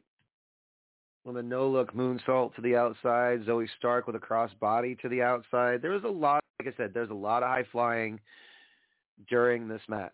with 1.24 1.36
a 1.36 1.42
no-look 1.42 1.94
moonsault 1.94 2.54
to 2.54 2.60
the 2.60 2.76
outside. 2.76 3.44
Zoey 3.44 3.66
Stark 3.78 4.06
with 4.06 4.16
a 4.16 4.20
cross 4.20 4.50
body 4.60 4.96
to 4.96 5.08
the 5.08 5.22
outside. 5.22 5.80
There 5.80 5.90
was 5.90 6.04
a 6.04 6.08
lot, 6.08 6.42
like 6.58 6.72
I 6.72 6.76
said, 6.76 6.92
there's 6.92 7.10
a 7.10 7.14
lot 7.14 7.42
of 7.42 7.48
high 7.48 7.64
flying 7.72 8.20
during 9.28 9.68
this 9.68 9.82
match. 9.88 10.12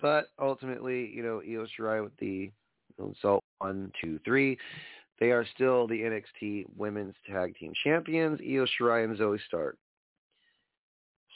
But 0.00 0.26
ultimately, 0.38 1.10
you 1.14 1.22
know, 1.22 1.40
Io 1.40 1.66
Shirai 1.66 2.02
with 2.02 2.16
the 2.18 2.50
moonsault 3.00 3.40
one, 3.58 3.92
two, 4.00 4.20
three. 4.24 4.58
They 5.20 5.30
are 5.32 5.44
still 5.54 5.88
the 5.88 6.00
NXT 6.00 6.66
Women's 6.76 7.14
Tag 7.28 7.56
Team 7.56 7.72
Champions, 7.82 8.40
Io 8.40 8.66
Shirai 8.66 9.04
and 9.04 9.18
Zoey 9.18 9.38
Stark. 9.46 9.76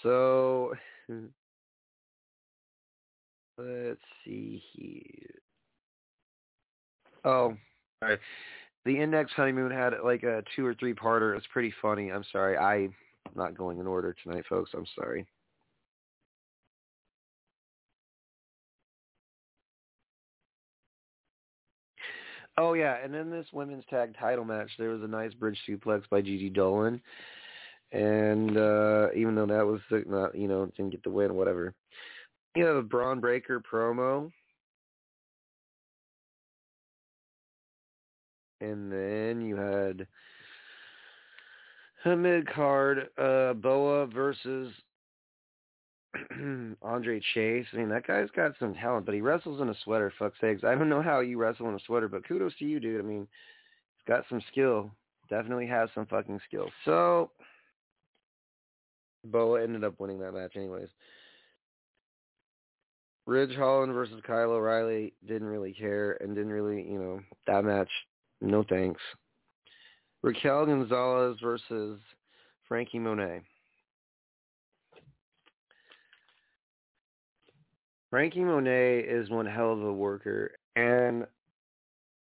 So 0.03 0.75
let's 3.63 4.01
see 4.25 4.63
here. 4.73 5.41
Oh, 7.25 7.55
all 8.03 8.09
right. 8.09 8.19
The 8.85 8.99
Index 8.99 9.31
honeymoon 9.37 9.71
had 9.71 9.93
like 10.05 10.25
a 10.25 10.43
two 10.57 10.67
or 10.67 10.75
three 10.75 10.95
parter. 10.95 11.37
It's 11.37 11.47
pretty 11.53 11.73
funny. 11.81 12.11
I'm 12.11 12.25
sorry. 12.33 12.57
I'm 12.57 12.95
not 13.37 13.57
going 13.57 13.79
in 13.79 13.87
order 13.87 14.15
tonight, 14.23 14.45
folks. 14.49 14.71
I'm 14.75 14.87
sorry. 14.97 15.27
Oh 22.59 22.75
yeah, 22.75 22.97
and 23.03 23.15
in 23.15 23.31
this 23.31 23.47
women's 23.53 23.85
tag 23.89 24.15
title 24.19 24.45
match, 24.45 24.71
there 24.79 24.91
was 24.91 25.03
a 25.03 25.07
nice 25.07 25.33
bridge 25.33 25.59
suplex 25.69 26.03
by 26.11 26.21
Gigi 26.21 26.51
Dolin, 26.51 27.01
and 27.93 28.57
uh 28.57 29.09
even 29.15 29.35
though 29.35 29.47
that 29.47 29.67
was 29.67 29.81
not, 30.07 30.35
you 30.37 30.49
know, 30.49 30.67
didn't 30.77 30.91
get 30.91 31.03
the 31.03 31.11
win, 31.11 31.35
whatever. 31.35 31.75
You 32.55 32.65
know, 32.65 32.77
the 32.77 32.83
Bron 32.83 33.19
Breakker 33.21 33.61
promo, 33.61 34.31
and 38.61 38.93
then 38.93 39.41
you 39.41 39.57
had 39.57 40.07
a 42.05 42.17
mid 42.17 42.47
card 42.49 43.09
uh, 43.19 43.55
Boa 43.55 44.07
versus 44.07 44.73
Andre 46.83 47.21
Chase. 47.35 47.67
I 47.73 47.77
mean, 47.77 47.89
that 47.89 48.07
guy's 48.07 48.29
got 48.37 48.53
some 48.59 48.75
talent, 48.75 49.07
but 49.07 49.15
he 49.15 49.21
wrestles 49.21 49.61
in 49.61 49.69
a 49.69 49.75
sweater. 49.85 50.13
Fuck 50.19 50.35
sakes. 50.41 50.63
I 50.65 50.75
don't 50.75 50.89
know 50.89 51.03
how 51.03 51.21
you 51.21 51.39
wrestle 51.39 51.69
in 51.69 51.75
a 51.75 51.81
sweater, 51.87 52.09
but 52.09 52.27
kudos 52.27 52.55
to 52.59 52.65
you, 52.65 52.81
dude. 52.81 53.01
I 53.01 53.05
mean, 53.05 53.27
he's 53.97 54.07
got 54.07 54.25
some 54.29 54.43
skill. 54.51 54.91
Definitely 55.31 55.67
has 55.69 55.89
some 55.95 56.07
fucking 56.07 56.41
skill. 56.47 56.69
So, 56.85 57.31
Boa 59.25 59.63
ended 59.63 59.85
up 59.85 59.99
winning 59.99 60.19
that 60.21 60.33
match, 60.33 60.57
anyways. 60.57 60.89
Ridge 63.27 63.55
Holland 63.57 63.93
versus 63.93 64.21
Kyle 64.27 64.51
O'Reilly 64.51 65.15
didn't 65.27 65.49
really 65.49 65.73
care 65.73 66.19
and 66.21 66.35
didn't 66.35 66.53
really, 66.53 66.83
you 66.83 66.99
know, 66.99 67.21
that 67.47 67.65
match, 67.65 67.89
no 68.41 68.65
thanks. 68.69 69.01
Raquel 70.23 70.67
Gonzalez 70.67 71.39
versus 71.43 72.01
Frankie 72.69 72.99
Monet. 72.99 73.43
Frankie 78.11 78.45
Monet 78.45 79.01
is 79.01 79.31
one 79.31 79.47
hell 79.47 79.73
of 79.73 79.83
a 79.83 79.93
worker, 79.93 80.53
and 80.77 81.27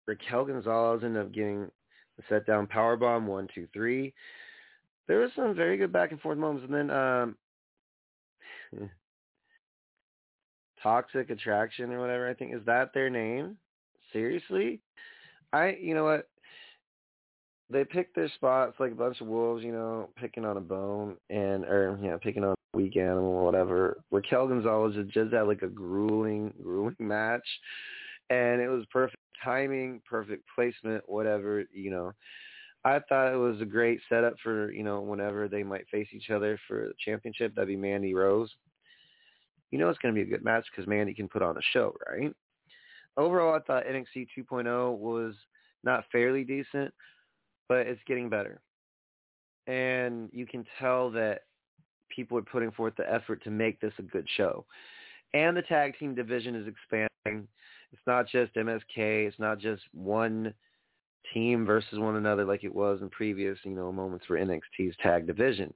Raquel 0.06 0.46
Gonzalez 0.46 1.02
ended 1.04 1.22
up 1.22 1.32
getting 1.32 1.70
the 2.16 2.22
set 2.28 2.46
down 2.46 2.66
power 2.66 2.96
bomb 2.96 3.26
one, 3.26 3.46
two, 3.54 3.68
three. 3.72 4.14
There 5.06 5.18
was 5.18 5.30
some 5.36 5.54
very 5.54 5.76
good 5.76 5.92
back 5.92 6.12
and 6.12 6.20
forth 6.20 6.38
moments, 6.38 6.66
and 6.66 6.74
then 6.74 6.90
um, 6.96 7.36
Toxic 10.86 11.30
Attraction 11.30 11.90
or 11.90 12.00
whatever 12.00 12.28
I 12.28 12.34
think 12.34 12.54
is 12.54 12.64
that 12.66 12.94
their 12.94 13.10
name? 13.10 13.56
Seriously, 14.12 14.80
I 15.52 15.76
you 15.80 15.94
know 15.94 16.04
what 16.04 16.28
they 17.68 17.84
pick 17.84 18.14
their 18.14 18.30
spots 18.36 18.74
like 18.78 18.92
a 18.92 18.94
bunch 18.94 19.20
of 19.20 19.26
wolves, 19.26 19.64
you 19.64 19.72
know, 19.72 20.10
picking 20.14 20.44
on 20.44 20.56
a 20.56 20.60
bone 20.60 21.16
and 21.28 21.64
or 21.64 21.98
yeah, 22.00 22.16
picking 22.22 22.44
on 22.44 22.52
a 22.52 22.76
weak 22.76 22.96
animal 22.96 23.32
or 23.32 23.44
whatever. 23.44 23.98
Raquel 24.12 24.46
Gonzalez 24.46 24.94
just 25.12 25.32
had 25.32 25.48
like 25.48 25.62
a 25.62 25.66
grueling, 25.66 26.54
grueling 26.62 26.94
match, 27.00 27.46
and 28.30 28.60
it 28.60 28.68
was 28.68 28.84
perfect 28.92 29.16
timing, 29.44 30.00
perfect 30.08 30.44
placement, 30.54 31.02
whatever 31.08 31.64
you 31.72 31.90
know. 31.90 32.12
I 32.84 33.00
thought 33.08 33.32
it 33.32 33.36
was 33.36 33.60
a 33.60 33.64
great 33.64 33.98
setup 34.08 34.34
for 34.40 34.70
you 34.70 34.84
know 34.84 35.00
whenever 35.00 35.48
they 35.48 35.64
might 35.64 35.88
face 35.88 36.06
each 36.12 36.30
other 36.30 36.60
for 36.68 36.86
the 36.86 36.94
championship. 37.04 37.56
That'd 37.56 37.66
be 37.66 37.74
Mandy 37.74 38.14
Rose. 38.14 38.54
You 39.76 39.82
know 39.82 39.90
it's 39.90 39.98
going 39.98 40.14
to 40.14 40.18
be 40.18 40.26
a 40.26 40.30
good 40.34 40.42
match 40.42 40.64
because 40.70 40.88
Mandy 40.88 41.12
can 41.12 41.28
put 41.28 41.42
on 41.42 41.58
a 41.58 41.60
show, 41.74 41.94
right? 42.08 42.34
Overall, 43.18 43.54
I 43.54 43.58
thought 43.58 43.84
NXT 43.84 44.28
2.0 44.34 44.96
was 44.96 45.34
not 45.84 46.04
fairly 46.10 46.44
decent, 46.44 46.94
but 47.68 47.80
it's 47.80 48.00
getting 48.06 48.30
better. 48.30 48.62
And 49.66 50.30
you 50.32 50.46
can 50.46 50.64
tell 50.78 51.10
that 51.10 51.42
people 52.08 52.38
are 52.38 52.42
putting 52.42 52.70
forth 52.70 52.94
the 52.96 53.12
effort 53.12 53.44
to 53.44 53.50
make 53.50 53.78
this 53.82 53.92
a 53.98 54.02
good 54.02 54.26
show. 54.38 54.64
And 55.34 55.54
the 55.54 55.60
tag 55.60 55.98
team 55.98 56.14
division 56.14 56.54
is 56.54 56.66
expanding. 56.66 57.46
It's 57.92 58.06
not 58.06 58.26
just 58.28 58.54
MSK. 58.54 58.78
It's 58.96 59.38
not 59.38 59.58
just 59.58 59.82
one 59.92 60.54
team 61.34 61.66
versus 61.66 61.98
one 61.98 62.16
another 62.16 62.46
like 62.46 62.64
it 62.64 62.74
was 62.74 63.02
in 63.02 63.10
previous, 63.10 63.58
you 63.62 63.72
know, 63.72 63.92
moments 63.92 64.24
for 64.24 64.38
NXT's 64.38 64.96
tag 65.02 65.26
division. 65.26 65.74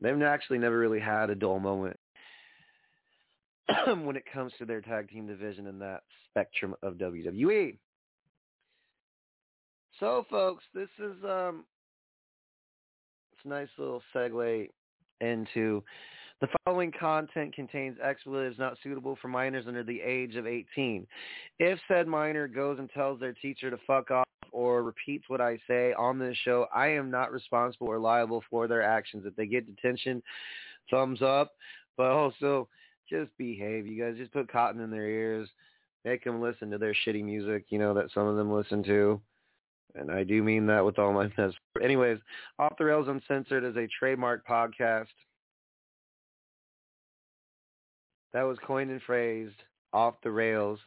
They've 0.00 0.20
actually 0.22 0.58
never 0.58 0.78
really 0.78 1.00
had 1.00 1.30
a 1.30 1.34
dull 1.34 1.58
moment 1.58 1.98
when 3.86 4.16
it 4.16 4.24
comes 4.32 4.52
to 4.58 4.64
their 4.64 4.80
tag 4.80 5.10
team 5.10 5.26
division 5.26 5.66
in 5.66 5.78
that 5.80 6.02
spectrum 6.30 6.74
of 6.82 6.94
WWE. 6.94 7.78
So, 9.98 10.24
folks, 10.30 10.64
this 10.74 10.88
is 10.98 11.16
um, 11.24 11.64
it's 13.32 13.44
a 13.44 13.48
nice 13.48 13.68
little 13.76 14.02
segue 14.14 14.68
into 15.20 15.82
the 16.40 16.48
following 16.64 16.92
content 16.92 17.54
contains 17.54 17.96
expletives 18.02 18.58
not 18.58 18.76
suitable 18.82 19.18
for 19.20 19.28
minors 19.28 19.64
under 19.66 19.82
the 19.82 20.00
age 20.00 20.36
of 20.36 20.46
18. 20.46 21.06
If 21.58 21.78
said 21.88 22.06
minor 22.06 22.46
goes 22.46 22.78
and 22.78 22.90
tells 22.90 23.18
their 23.20 23.32
teacher 23.32 23.70
to 23.70 23.78
fuck 23.86 24.10
off 24.10 24.26
or 24.52 24.82
repeats 24.82 25.24
what 25.28 25.40
I 25.40 25.58
say 25.66 25.92
on 25.94 26.18
this 26.18 26.36
show, 26.44 26.66
I 26.74 26.88
am 26.88 27.10
not 27.10 27.32
responsible 27.32 27.88
or 27.88 27.98
liable 27.98 28.42
for 28.48 28.68
their 28.68 28.82
actions. 28.82 29.24
If 29.26 29.34
they 29.36 29.46
get 29.46 29.66
detention, 29.66 30.22
thumbs 30.90 31.22
up, 31.22 31.52
but 31.96 32.10
also 32.10 32.68
just 33.10 33.30
behave. 33.36 33.86
You 33.86 34.02
guys 34.02 34.16
just 34.16 34.32
put 34.32 34.50
cotton 34.50 34.80
in 34.80 34.90
their 34.90 35.08
ears, 35.08 35.48
make 36.04 36.24
them 36.24 36.40
listen 36.40 36.70
to 36.70 36.78
their 36.78 36.94
shitty 37.06 37.24
music, 37.24 37.66
you 37.68 37.78
know, 37.78 37.94
that 37.94 38.12
some 38.14 38.26
of 38.26 38.36
them 38.36 38.52
listen 38.52 38.82
to 38.84 39.20
and 39.94 40.10
I 40.10 40.24
do 40.24 40.42
mean 40.42 40.66
that 40.66 40.84
with 40.84 40.98
all 40.98 41.12
my 41.12 41.26
best. 41.36 41.56
Anyways, 41.82 42.18
Off 42.58 42.74
the 42.78 42.84
Rails 42.84 43.08
Uncensored 43.08 43.64
is 43.64 43.76
a 43.76 43.88
trademark 43.98 44.46
podcast 44.46 45.06
that 48.32 48.42
was 48.42 48.58
coined 48.66 48.90
and 48.90 49.02
phrased 49.02 49.54
off 49.92 50.14
the 50.22 50.30
rails, 50.30 50.78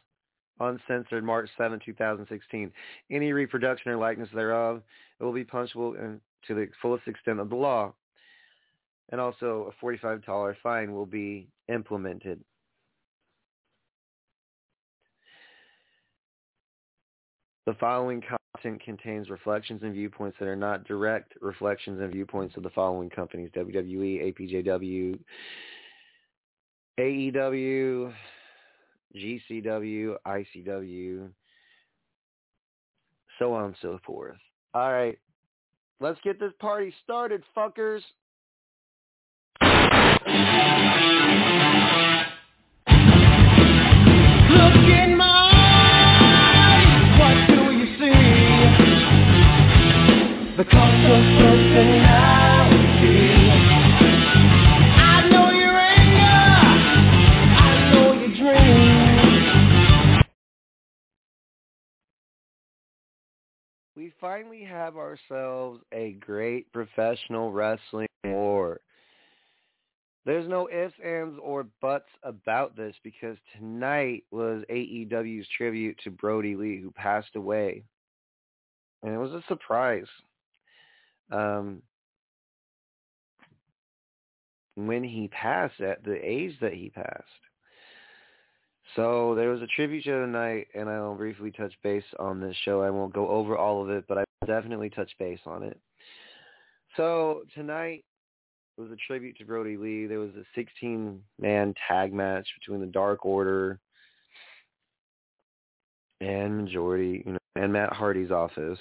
uncensored, 0.60 1.24
March 1.24 1.48
7, 1.58 1.80
2016. 1.84 2.72
Any 3.10 3.32
reproduction 3.32 3.90
or 3.90 3.96
likeness 3.96 4.28
thereof 4.34 4.82
it 5.18 5.24
will 5.24 5.32
be 5.32 5.44
punishable 5.44 5.94
uh, 5.98 6.18
to 6.46 6.54
the 6.54 6.68
fullest 6.80 7.06
extent 7.06 7.40
of 7.40 7.48
the 7.48 7.56
law. 7.56 7.92
And 9.10 9.20
also 9.20 9.72
a 9.82 9.84
$45 9.84 10.54
fine 10.62 10.92
will 10.92 11.06
be 11.06 11.48
implemented. 11.68 12.40
The 17.66 17.74
following 17.74 18.22
content 18.22 18.82
contains 18.82 19.30
reflections 19.30 19.82
and 19.84 19.92
viewpoints 19.92 20.36
that 20.40 20.48
are 20.48 20.56
not 20.56 20.84
direct 20.84 21.34
reflections 21.40 22.00
and 22.00 22.12
viewpoints 22.12 22.56
of 22.56 22.64
the 22.64 22.70
following 22.70 23.08
companies, 23.08 23.50
WWE, 23.54 24.34
APJW, 24.34 25.18
AEW, 26.98 28.12
GCW, 29.16 30.16
ICW, 30.26 31.28
so 33.38 33.54
on 33.54 33.64
and 33.66 33.76
so 33.80 33.98
forth. 34.04 34.36
All 34.74 34.92
right. 34.92 35.18
Let's 36.00 36.20
get 36.22 36.40
this 36.40 36.52
party 36.58 36.92
started, 37.04 37.42
fuckers. 37.56 38.00
Finally 64.22 64.62
have 64.62 64.96
ourselves 64.96 65.80
a 65.92 66.12
great 66.20 66.72
professional 66.72 67.50
wrestling 67.50 68.06
war. 68.24 68.80
There's 70.24 70.48
no 70.48 70.68
ifs, 70.70 70.94
ands, 71.04 71.40
or 71.42 71.66
buts 71.80 72.08
about 72.22 72.76
this 72.76 72.94
because 73.02 73.36
tonight 73.58 74.22
was 74.30 74.62
AEW's 74.70 75.48
tribute 75.56 75.98
to 76.04 76.10
Brodie 76.10 76.54
Lee, 76.54 76.80
who 76.80 76.92
passed 76.92 77.34
away. 77.34 77.82
And 79.02 79.12
it 79.12 79.18
was 79.18 79.32
a 79.32 79.42
surprise. 79.48 80.06
Um, 81.32 81.82
when 84.76 85.02
he 85.02 85.26
passed 85.28 85.80
at 85.80 86.04
the 86.04 86.16
age 86.22 86.52
that 86.60 86.74
he 86.74 86.90
passed. 86.90 87.26
So 88.96 89.34
there 89.34 89.48
was 89.48 89.62
a 89.62 89.66
tribute 89.68 90.04
show 90.04 90.20
tonight, 90.20 90.68
and 90.74 90.88
I'll 90.88 91.14
briefly 91.14 91.50
touch 91.50 91.72
base 91.82 92.04
on 92.18 92.40
this 92.40 92.56
show. 92.64 92.82
I 92.82 92.90
won't 92.90 93.14
go 93.14 93.28
over 93.28 93.56
all 93.56 93.82
of 93.82 93.88
it, 93.88 94.04
but 94.06 94.18
I 94.18 94.24
definitely 94.46 94.90
touch 94.90 95.10
base 95.18 95.40
on 95.46 95.62
it. 95.62 95.80
So 96.96 97.42
tonight 97.54 98.04
was 98.76 98.90
a 98.90 98.96
tribute 99.06 99.38
to 99.38 99.46
Brodie 99.46 99.78
Lee. 99.78 100.06
There 100.06 100.18
was 100.18 100.32
a 100.36 100.60
16-man 100.60 101.74
tag 101.88 102.12
match 102.12 102.46
between 102.60 102.80
the 102.80 102.86
Dark 102.86 103.24
Order 103.24 103.78
and 106.20 106.64
Majority, 106.64 107.22
you 107.24 107.32
know, 107.32 107.38
and 107.56 107.72
Matt 107.72 107.94
Hardy's 107.94 108.30
office. 108.30 108.78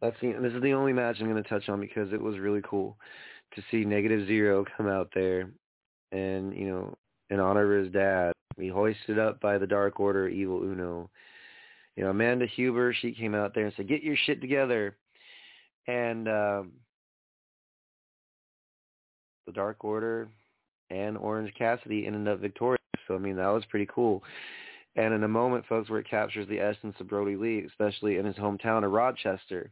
That's 0.00 0.16
the, 0.20 0.32
this 0.40 0.52
is 0.52 0.62
the 0.62 0.72
only 0.72 0.92
match 0.92 1.16
I'm 1.20 1.30
going 1.30 1.42
to 1.42 1.48
touch 1.48 1.68
on 1.68 1.80
because 1.80 2.12
it 2.12 2.20
was 2.20 2.38
really 2.38 2.62
cool 2.64 2.96
to 3.54 3.62
see 3.70 3.84
Negative 3.84 4.26
Zero 4.26 4.64
come 4.76 4.88
out 4.88 5.10
there 5.14 5.50
and, 6.10 6.54
you 6.56 6.66
know, 6.66 6.94
in 7.30 7.40
honor 7.40 7.78
of 7.78 7.84
his 7.84 7.92
dad, 7.92 8.32
be 8.58 8.68
hoisted 8.68 9.18
up 9.18 9.40
by 9.40 9.58
the 9.58 9.66
Dark 9.66 9.98
Order, 9.98 10.28
Evil 10.28 10.62
Uno. 10.62 11.10
You 11.96 12.04
know, 12.04 12.10
Amanda 12.10 12.46
Huber, 12.46 12.94
she 12.94 13.12
came 13.12 13.34
out 13.34 13.54
there 13.54 13.64
and 13.64 13.72
said, 13.76 13.88
get 13.88 14.02
your 14.02 14.16
shit 14.24 14.40
together. 14.40 14.96
And 15.86 16.28
um, 16.28 16.72
the 19.46 19.52
Dark 19.52 19.84
Order 19.84 20.28
and 20.90 21.16
Orange 21.16 21.52
Cassidy 21.56 22.06
ended 22.06 22.28
up 22.28 22.40
victorious. 22.40 22.80
So, 23.08 23.14
I 23.14 23.18
mean, 23.18 23.36
that 23.36 23.48
was 23.48 23.64
pretty 23.66 23.88
cool. 23.92 24.22
And 24.96 25.14
in 25.14 25.24
a 25.24 25.28
moment, 25.28 25.64
folks, 25.66 25.88
where 25.88 26.00
it 26.00 26.08
captures 26.08 26.46
the 26.48 26.60
essence 26.60 26.94
of 27.00 27.08
Brodie 27.08 27.36
Lee, 27.36 27.64
especially 27.66 28.18
in 28.18 28.26
his 28.26 28.36
hometown 28.36 28.84
of 28.84 28.92
Rochester, 28.92 29.70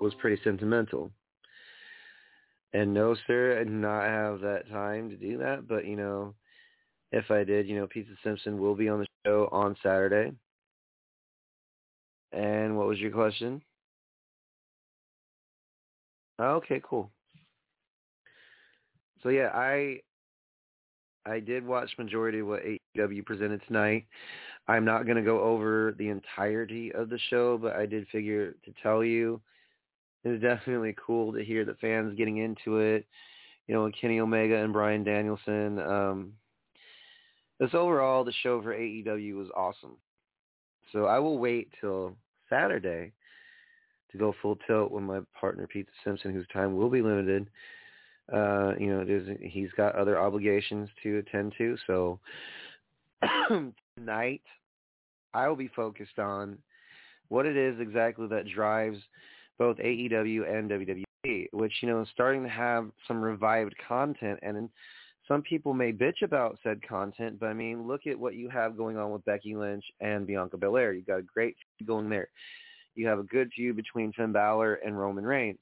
was 0.00 0.12
pretty 0.20 0.42
sentimental. 0.42 1.10
And 2.74 2.92
no, 2.92 3.14
sir, 3.26 3.58
I 3.60 3.64
do 3.64 3.70
not 3.70 4.02
have 4.02 4.40
that 4.40 4.68
time 4.68 5.08
to 5.08 5.16
do 5.16 5.38
that. 5.38 5.68
But, 5.68 5.86
you 5.86 5.96
know, 5.96 6.34
if 7.12 7.30
I 7.30 7.44
did, 7.44 7.68
you 7.68 7.76
know, 7.76 7.86
Pete 7.86 8.08
Simpson 8.24 8.58
will 8.58 8.74
be 8.74 8.88
on 8.88 8.98
the 8.98 9.06
show 9.24 9.48
on 9.52 9.76
Saturday. 9.82 10.32
And 12.32 12.76
what 12.76 12.88
was 12.88 12.98
your 12.98 13.12
question? 13.12 13.62
Okay, 16.40 16.82
cool. 16.82 17.10
So 19.22 19.28
yeah, 19.28 19.50
I 19.54 20.00
I 21.24 21.38
did 21.40 21.64
watch 21.64 21.90
majority 21.96 22.40
of 22.40 22.48
what 22.48 22.62
AEW 22.64 23.24
presented 23.24 23.62
tonight. 23.66 24.06
I'm 24.66 24.84
not 24.84 25.04
going 25.04 25.16
to 25.16 25.22
go 25.22 25.40
over 25.40 25.94
the 25.96 26.08
entirety 26.08 26.92
of 26.92 27.08
the 27.08 27.18
show, 27.30 27.56
but 27.56 27.76
I 27.76 27.86
did 27.86 28.08
figure 28.08 28.52
to 28.64 28.74
tell 28.82 29.04
you 29.04 29.40
it's 30.24 30.42
definitely 30.42 30.94
cool 31.04 31.32
to 31.32 31.44
hear 31.44 31.64
the 31.64 31.74
fans 31.74 32.16
getting 32.16 32.38
into 32.38 32.78
it. 32.78 33.06
You 33.66 33.74
know, 33.74 33.90
Kenny 33.98 34.20
Omega 34.20 34.56
and 34.56 34.72
Bryan 34.72 35.04
Danielson. 35.04 35.78
Um, 35.78 36.32
this 37.60 37.74
overall, 37.74 38.24
the 38.24 38.32
show 38.42 38.60
for 38.62 38.74
AEW 38.74 39.36
was 39.36 39.48
awesome. 39.56 39.96
So 40.92 41.06
I 41.06 41.18
will 41.18 41.38
wait 41.38 41.68
till 41.80 42.16
Saturday 42.48 43.12
to 44.12 44.18
go 44.18 44.34
full 44.40 44.56
tilt 44.66 44.90
with 44.90 45.02
my 45.02 45.20
partner 45.38 45.66
Pete 45.66 45.88
Simpson, 46.04 46.32
whose 46.32 46.46
time 46.52 46.76
will 46.76 46.90
be 46.90 47.02
limited. 47.02 47.48
Uh, 48.32 48.72
you 48.78 48.86
know, 48.86 49.36
he's 49.40 49.70
got 49.76 49.94
other 49.94 50.18
obligations 50.18 50.88
to 51.02 51.18
attend 51.18 51.54
to. 51.58 51.76
So 51.86 52.18
tonight, 53.96 54.42
I 55.34 55.48
will 55.48 55.56
be 55.56 55.70
focused 55.74 56.18
on 56.18 56.58
what 57.28 57.46
it 57.46 57.56
is 57.56 57.80
exactly 57.80 58.26
that 58.28 58.48
drives 58.48 58.98
both 59.58 59.76
AEW 59.78 60.48
and 60.52 60.70
WWE, 60.70 61.46
which, 61.52 61.72
you 61.80 61.88
know, 61.88 62.02
is 62.02 62.08
starting 62.12 62.42
to 62.42 62.48
have 62.48 62.90
some 63.06 63.20
revived 63.20 63.74
content. 63.86 64.38
And 64.42 64.68
some 65.26 65.42
people 65.42 65.72
may 65.72 65.92
bitch 65.92 66.22
about 66.22 66.58
said 66.62 66.86
content, 66.86 67.38
but 67.40 67.46
I 67.46 67.54
mean, 67.54 67.86
look 67.86 68.06
at 68.06 68.18
what 68.18 68.34
you 68.34 68.48
have 68.50 68.76
going 68.76 68.96
on 68.96 69.10
with 69.10 69.24
Becky 69.24 69.56
Lynch 69.56 69.84
and 70.00 70.26
Bianca 70.26 70.56
Belair. 70.56 70.92
You've 70.92 71.06
got 71.06 71.20
a 71.20 71.22
great 71.22 71.56
feud 71.78 71.86
going 71.86 72.08
there. 72.08 72.28
You 72.94 73.06
have 73.06 73.18
a 73.18 73.24
good 73.24 73.50
feud 73.54 73.76
between 73.76 74.12
Finn 74.12 74.32
Balor 74.32 74.74
and 74.74 74.98
Roman 74.98 75.24
Reigns. 75.24 75.58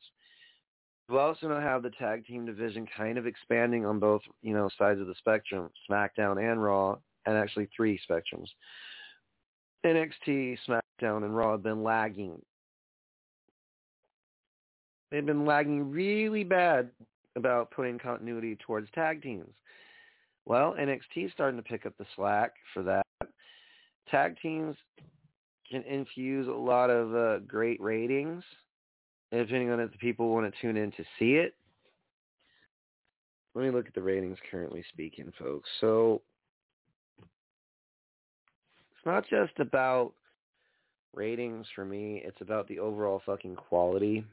You 1.09 1.19
also 1.19 1.49
now 1.49 1.61
have 1.61 1.83
the 1.83 1.91
tag 1.91 2.27
team 2.27 2.47
division 2.47 2.87
kind 2.97 3.19
of 3.19 3.27
expanding 3.27 3.85
on 3.85 3.99
both, 3.99 4.23
you 4.43 4.55
know, 4.55 4.69
sides 4.79 5.01
of 5.01 5.07
the 5.07 5.15
spectrum, 5.19 5.71
SmackDown 5.91 6.43
and 6.43 6.63
Raw, 6.63 6.97
and 7.27 7.37
actually 7.37 7.69
three 7.75 8.01
spectrums. 8.09 8.49
NXT, 9.85 10.59
SmackDown, 10.69 11.25
and 11.25 11.37
Raw 11.37 11.53
have 11.53 11.63
been 11.63 11.83
lagging 11.83 12.41
They've 15.13 15.25
been 15.25 15.45
lagging 15.45 15.91
really 15.91 16.43
bad 16.43 16.89
about 17.37 17.71
putting 17.71 17.99
continuity 17.99 18.57
towards 18.57 18.91
tag 18.95 19.23
teams. 19.23 19.53
Well, 20.47 20.75
NXT 20.81 21.27
is 21.27 21.33
starting 21.33 21.59
to 21.59 21.63
pick 21.63 21.85
up 21.85 21.93
the 21.99 22.07
slack 22.17 22.55
for 22.73 22.83
that. 22.85 23.07
Tag 24.11 24.37
teams 24.41 24.75
can 25.71 25.83
infuse 25.83 26.49
a 26.49 26.51
lot 26.51 26.89
of 26.89 27.15
uh, 27.15 27.39
great 27.41 27.79
ratings, 27.79 28.43
depending 29.31 29.71
on 29.71 29.81
if 29.81 29.93
the 29.93 29.99
people 29.99 30.31
want 30.31 30.51
to 30.51 30.61
tune 30.63 30.79
in 30.79 30.91
to 30.93 31.05
see 31.19 31.35
it. 31.35 31.55
Let 33.55 33.67
me 33.67 33.71
look 33.71 33.87
at 33.87 33.95
the 33.95 34.03
ratings 34.03 34.39
currently 34.51 34.83
speaking, 34.95 35.31
folks. 35.39 35.69
So 35.83 36.23
it's 37.21 39.05
not 39.05 39.29
just 39.29 39.59
about 39.59 40.15
ratings 41.15 41.67
for 41.75 41.85
me. 41.85 42.23
It's 42.25 42.41
about 42.41 42.67
the 42.67 42.79
overall 42.79 43.21
fucking 43.27 43.57
quality 43.57 44.25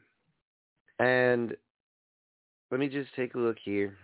and 0.99 1.55
let 2.71 2.79
me 2.79 2.87
just 2.89 3.13
take 3.15 3.35
a 3.35 3.39
look 3.39 3.57
here. 3.63 3.97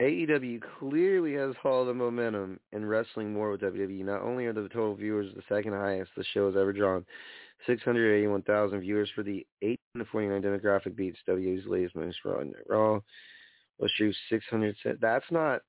AEW 0.00 0.60
clearly 0.78 1.34
has 1.34 1.54
all 1.64 1.84
the 1.84 1.92
momentum 1.92 2.60
in 2.72 2.86
wrestling 2.86 3.32
more 3.32 3.50
with 3.50 3.62
WWE. 3.62 4.04
Not 4.04 4.22
only 4.22 4.46
are 4.46 4.52
the 4.52 4.68
total 4.68 4.94
viewers 4.94 5.34
the 5.34 5.42
second 5.48 5.72
highest 5.72 6.12
the 6.16 6.24
show 6.32 6.46
has 6.46 6.56
ever 6.56 6.72
drawn, 6.72 7.04
681,000 7.66 8.80
viewers 8.80 9.10
for 9.14 9.24
the 9.24 9.44
18 9.62 9.76
to 9.98 10.04
49 10.04 10.42
demographic 10.42 10.94
beats 10.94 11.18
WWE's 11.28 11.66
latest 11.66 11.96
most 11.96 12.18
Raw. 12.24 12.42
Raw 12.68 13.00
was 13.80 13.92
true 13.96 14.12
600. 14.30 14.76
That's 15.00 15.24
not 15.32 15.62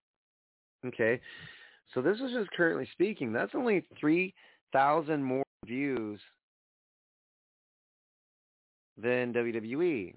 okay. 0.85 1.19
So 1.93 2.01
this 2.01 2.17
is 2.17 2.31
just 2.31 2.51
currently 2.51 2.87
speaking. 2.91 3.33
That's 3.33 3.55
only 3.55 3.85
3,000 3.99 5.23
more 5.23 5.43
views 5.65 6.19
than 8.97 9.33
WWE. 9.33 10.13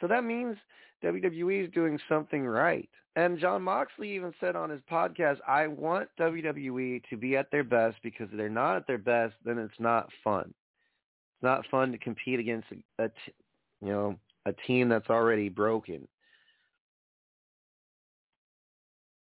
So 0.00 0.06
that 0.06 0.24
means 0.24 0.56
WWE 1.02 1.64
is 1.64 1.72
doing 1.72 1.98
something 2.08 2.46
right. 2.46 2.88
And 3.16 3.38
Jon 3.38 3.62
Moxley 3.62 4.10
even 4.10 4.34
said 4.40 4.56
on 4.56 4.68
his 4.68 4.82
podcast, 4.90 5.38
I 5.48 5.66
want 5.66 6.08
WWE 6.20 7.02
to 7.08 7.16
be 7.16 7.36
at 7.36 7.50
their 7.50 7.64
best 7.64 7.96
because 8.02 8.28
if 8.30 8.36
they're 8.36 8.50
not 8.50 8.76
at 8.76 8.86
their 8.86 8.98
best, 8.98 9.34
then 9.44 9.58
it's 9.58 9.80
not 9.80 10.10
fun. 10.22 10.44
It's 10.44 11.42
not 11.42 11.66
fun 11.70 11.92
to 11.92 11.98
compete 11.98 12.38
against 12.38 12.68
a, 12.70 13.04
a 13.04 13.08
t- 13.08 13.32
you 13.80 13.88
know, 13.88 14.16
a 14.44 14.52
team 14.66 14.90
that's 14.90 15.08
already 15.08 15.48
broken. 15.48 16.06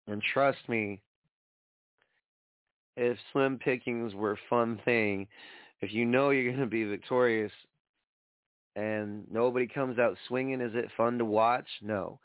And 0.08 0.22
trust 0.34 0.68
me, 0.70 1.02
if 2.98 3.18
slim 3.32 3.58
pickings 3.58 4.14
were 4.14 4.34
a 4.34 4.38
fun 4.50 4.80
thing, 4.86 5.28
if 5.82 5.94
you 5.94 6.06
know 6.06 6.30
you're 6.30 6.52
going 6.52 6.64
to 6.64 6.68
be 6.68 6.84
victorious 6.84 7.52
and 8.76 9.24
nobody 9.32 9.68
comes 9.68 10.00
out 10.00 10.18
swinging, 10.28 10.62
is 10.62 10.74
it 10.76 10.90
fun 10.96 11.18
to 11.18 11.26
watch? 11.26 11.68
No. 11.82 12.20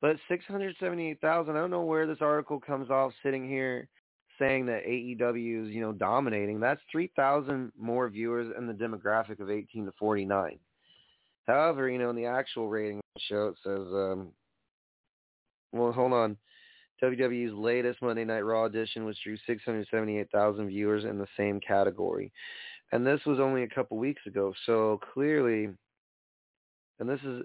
But 0.00 0.16
678,000, 0.28 1.56
I 1.56 1.58
don't 1.58 1.70
know 1.70 1.82
where 1.82 2.06
this 2.06 2.18
article 2.20 2.60
comes 2.60 2.90
off 2.90 3.12
sitting 3.22 3.48
here 3.48 3.88
saying 4.38 4.66
that 4.66 4.84
AEW 4.84 5.66
is, 5.66 5.74
you 5.74 5.80
know, 5.80 5.92
dominating. 5.92 6.60
That's 6.60 6.80
3,000 6.92 7.72
more 7.78 8.08
viewers 8.08 8.54
in 8.58 8.66
the 8.66 8.74
demographic 8.74 9.40
of 9.40 9.50
18 9.50 9.86
to 9.86 9.92
49. 9.98 10.58
However, 11.46 11.88
you 11.88 11.98
know, 11.98 12.10
in 12.10 12.16
the 12.16 12.26
actual 12.26 12.68
rating 12.68 13.00
show, 13.18 13.48
it 13.48 13.56
says, 13.64 13.86
um, 13.92 14.28
well, 15.72 15.92
hold 15.92 16.12
on. 16.12 16.36
WWE's 17.02 17.52
latest 17.52 18.00
Monday 18.02 18.24
Night 18.24 18.40
Raw 18.40 18.64
edition, 18.64 19.04
which 19.04 19.22
drew 19.22 19.36
678,000 19.46 20.68
viewers 20.68 21.04
in 21.04 21.18
the 21.18 21.26
same 21.36 21.60
category. 21.60 22.32
And 22.92 23.06
this 23.06 23.20
was 23.26 23.40
only 23.40 23.64
a 23.64 23.68
couple 23.68 23.98
weeks 23.98 24.22
ago. 24.26 24.54
So 24.64 25.00
clearly, 25.12 25.68
and 26.98 27.08
this 27.08 27.20
is, 27.24 27.42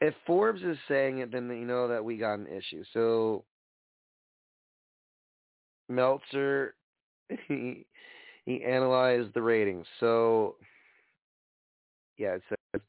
if 0.00 0.14
Forbes 0.26 0.62
is 0.62 0.78
saying 0.88 1.18
it, 1.18 1.32
then 1.32 1.48
you 1.50 1.66
know 1.66 1.88
that 1.88 2.04
we 2.04 2.16
got 2.16 2.38
an 2.38 2.46
issue. 2.46 2.84
So 2.92 3.44
Meltzer, 5.88 6.74
he, 7.48 7.84
he 8.46 8.64
analyzed 8.64 9.34
the 9.34 9.42
ratings. 9.42 9.86
So, 9.98 10.56
yeah, 12.16 12.36
it 12.36 12.42
says, 12.48 12.80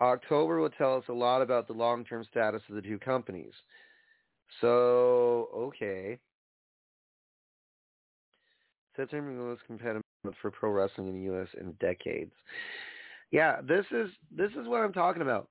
October 0.00 0.58
will 0.58 0.70
tell 0.70 0.96
us 0.96 1.04
a 1.08 1.12
lot 1.12 1.42
about 1.42 1.66
the 1.66 1.72
long-term 1.72 2.24
status 2.30 2.62
of 2.68 2.74
the 2.74 2.82
two 2.82 2.98
companies. 2.98 3.52
So, 4.60 5.48
okay. 5.54 6.18
September 8.96 9.30
most 9.30 9.62
competitive 9.66 10.02
for 10.40 10.50
pro 10.50 10.70
wrestling 10.70 11.08
in 11.08 11.14
the 11.14 11.24
U.S. 11.24 11.48
in 11.60 11.72
decades. 11.72 12.32
Yeah, 13.30 13.60
this 13.60 13.84
is 13.90 14.08
this 14.34 14.50
is 14.52 14.66
what 14.66 14.80
I'm 14.80 14.92
talking 14.92 15.22
about. 15.22 15.48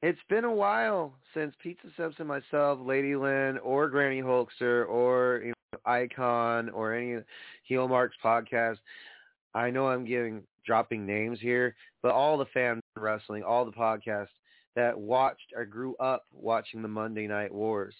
It's 0.00 0.18
been 0.28 0.44
a 0.44 0.52
while 0.52 1.14
since 1.34 1.54
Pizza 1.60 1.88
Subs 1.96 2.14
and 2.18 2.28
myself, 2.28 2.78
Lady 2.80 3.16
Lynn, 3.16 3.58
or 3.58 3.88
Granny 3.88 4.22
Hulkster, 4.22 4.88
or 4.88 5.42
you 5.44 5.52
know, 5.72 5.78
Icon, 5.84 6.70
or 6.70 6.94
any 6.94 7.20
Heel 7.64 7.88
Marks 7.88 8.16
podcast. 8.24 8.76
I 9.54 9.70
know 9.70 9.88
I'm 9.88 10.04
giving 10.04 10.42
dropping 10.64 11.04
names 11.04 11.40
here, 11.40 11.74
but 12.02 12.12
all 12.12 12.38
the 12.38 12.46
fan 12.46 12.80
wrestling, 12.96 13.42
all 13.42 13.64
the 13.64 13.72
podcasts 13.72 14.28
that 14.78 14.98
watched 14.98 15.52
or 15.54 15.64
grew 15.64 15.94
up 15.96 16.24
watching 16.32 16.82
the 16.82 16.88
Monday 16.88 17.26
Night 17.26 17.52
Wars 17.52 17.94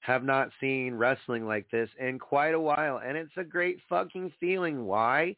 have 0.00 0.22
not 0.22 0.50
seen 0.60 0.94
wrestling 0.94 1.46
like 1.46 1.68
this 1.70 1.90
in 1.98 2.18
quite 2.18 2.54
a 2.54 2.60
while, 2.60 3.00
and 3.04 3.16
it's 3.16 3.36
a 3.36 3.44
great 3.44 3.78
fucking 3.88 4.32
feeling. 4.40 4.84
Why? 4.84 5.34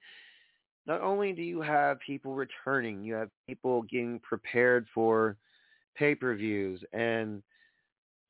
not 0.88 1.02
only 1.02 1.34
do 1.34 1.42
you 1.42 1.60
have 1.60 2.00
people 2.00 2.34
returning, 2.34 3.04
you 3.04 3.12
have 3.12 3.28
people 3.46 3.82
getting 3.82 4.18
prepared 4.20 4.86
for 4.94 5.36
pay-per-views 5.94 6.82
and 6.94 7.42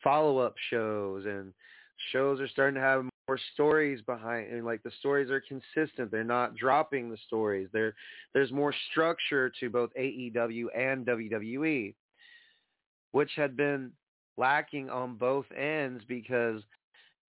follow-up 0.02 0.54
shows 0.68 1.24
and 1.24 1.54
shows 2.12 2.40
are 2.40 2.48
starting 2.48 2.74
to 2.74 2.80
have 2.80 3.06
more 3.28 3.38
stories 3.52 4.00
behind 4.06 4.50
and 4.50 4.64
like 4.64 4.82
the 4.82 4.90
stories 4.98 5.30
are 5.30 5.42
consistent. 5.42 6.10
They're 6.10 6.24
not 6.24 6.56
dropping 6.56 7.10
the 7.10 7.18
stories. 7.26 7.68
There 7.72 7.94
there's 8.32 8.50
more 8.50 8.74
structure 8.90 9.52
to 9.60 9.70
both 9.70 9.90
AEW 9.98 10.66
and 10.74 11.06
WWE 11.06 11.94
which 13.12 13.30
had 13.36 13.56
been 13.56 13.90
lacking 14.36 14.90
on 14.90 15.16
both 15.16 15.46
ends 15.56 16.02
because 16.08 16.62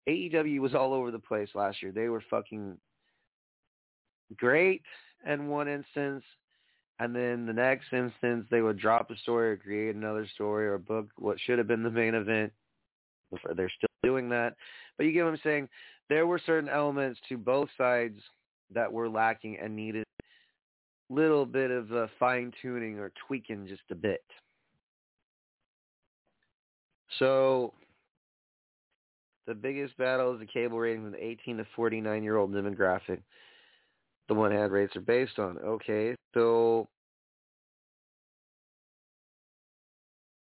AEW 0.07 0.59
was 0.59 0.75
all 0.75 0.93
over 0.93 1.11
the 1.11 1.19
place 1.19 1.49
last 1.55 1.81
year. 1.81 1.91
They 1.91 2.09
were 2.09 2.23
fucking 2.29 2.77
great 4.37 4.83
in 5.27 5.47
one 5.47 5.67
instance, 5.67 6.23
and 6.99 7.15
then 7.15 7.45
the 7.45 7.53
next 7.53 7.91
instance 7.93 8.45
they 8.51 8.61
would 8.61 8.77
drop 8.77 9.09
a 9.11 9.17
story 9.17 9.51
or 9.51 9.57
create 9.57 9.95
another 9.95 10.27
story 10.33 10.67
or 10.67 10.77
book 10.77 11.07
what 11.17 11.39
should 11.39 11.57
have 11.57 11.67
been 11.67 11.83
the 11.83 11.89
main 11.89 12.13
event. 12.13 12.51
They're 13.55 13.71
still 13.77 13.89
doing 14.03 14.29
that, 14.29 14.55
but 14.99 15.05
you 15.05 15.13
get 15.13 15.23
what 15.23 15.31
I'm 15.31 15.39
saying. 15.43 15.69
There 16.09 16.27
were 16.27 16.41
certain 16.45 16.69
elements 16.69 17.19
to 17.29 17.37
both 17.37 17.69
sides 17.77 18.19
that 18.73 18.91
were 18.91 19.07
lacking 19.07 19.57
and 19.57 19.73
needed 19.73 20.03
a 20.19 21.13
little 21.13 21.45
bit 21.45 21.71
of 21.71 21.91
uh, 21.93 22.07
fine 22.19 22.51
tuning 22.61 22.99
or 22.99 23.11
tweaking 23.25 23.65
just 23.65 23.81
a 23.91 23.95
bit. 23.95 24.23
So 27.17 27.73
the 29.47 29.55
biggest 29.55 29.97
battle 29.97 30.33
is 30.33 30.39
the 30.41 30.45
cable 30.45 30.77
ratings 30.77 31.07
of 31.07 31.13
the 31.13 31.23
18 31.23 31.57
to 31.57 31.65
49 31.75 32.21
year 32.21 32.35
old 32.35 32.51
demographic 32.51 33.21
the 34.27 34.35
one 34.35 34.53
ad 34.53 34.71
rates 34.71 34.95
are 34.95 35.01
based 35.01 35.39
on. 35.39 35.57
Okay, 35.57 36.15
so 36.33 36.87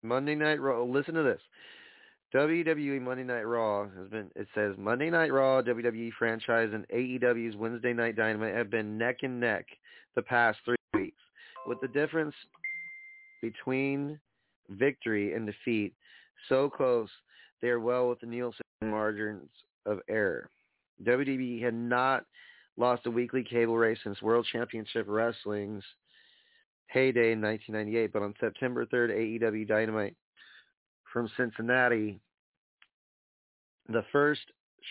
Monday 0.04 0.36
Night 0.36 0.62
Raw. 0.62 0.84
Listen 0.84 1.16
to 1.16 1.24
this. 1.24 1.42
WWE 2.34 3.02
Monday 3.02 3.24
Night 3.24 3.42
Raw 3.42 3.88
has 3.98 4.08
been. 4.10 4.32
It 4.36 4.48
says 4.56 4.76
Monday 4.78 5.10
Night 5.10 5.34
Raw, 5.34 5.62
WWE 5.62 6.12
franchise, 6.18 6.70
and 6.74 6.88
AEW's 6.88 7.58
Wednesday 7.58 7.92
Night 7.92 8.16
Dynamite 8.16 8.56
have 8.56 8.70
been 8.70 8.98
neck 8.98 9.18
and 9.24 9.40
neck 9.40 9.66
the 10.16 10.22
past 10.22 10.60
three 10.64 10.78
weeks, 10.94 11.22
with 11.68 11.82
the 11.82 11.90
difference 11.90 12.34
between 13.42 14.18
victory 14.70 15.34
and 15.34 15.46
defeat 15.46 15.94
so 16.48 16.70
close 16.70 17.10
they 17.62 17.68
are 17.68 17.80
well 17.80 18.08
with 18.08 18.20
the 18.22 18.28
Nielsen 18.28 18.62
margins 18.82 19.50
of 19.86 20.00
error. 20.10 20.50
WWE 21.04 21.62
had 21.62 21.74
not 21.74 22.24
lost 22.78 23.06
a 23.06 23.12
weekly 23.12 23.44
cable 23.44 23.78
race 23.78 24.00
since 24.04 24.22
World 24.22 24.48
Championship 24.52 25.06
Wrestling's 25.08 25.84
heyday 26.88 27.34
in 27.34 27.42
1998. 27.42 28.14
But 28.14 28.22
on 28.22 28.34
September 28.40 28.86
3rd, 28.86 29.42
AEW 29.42 29.68
Dynamite 29.68 30.16
from 31.12 31.30
Cincinnati, 31.38 32.20
the 33.90 34.04
first 34.12 34.42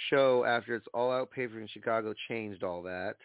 show 0.09 0.45
after 0.45 0.75
its 0.75 0.87
all-out 0.95 1.31
pay-per-view 1.31 1.63
in 1.63 1.69
Chicago 1.69 2.15
changed 2.29 2.63
all 2.63 2.83
that. 2.83 3.17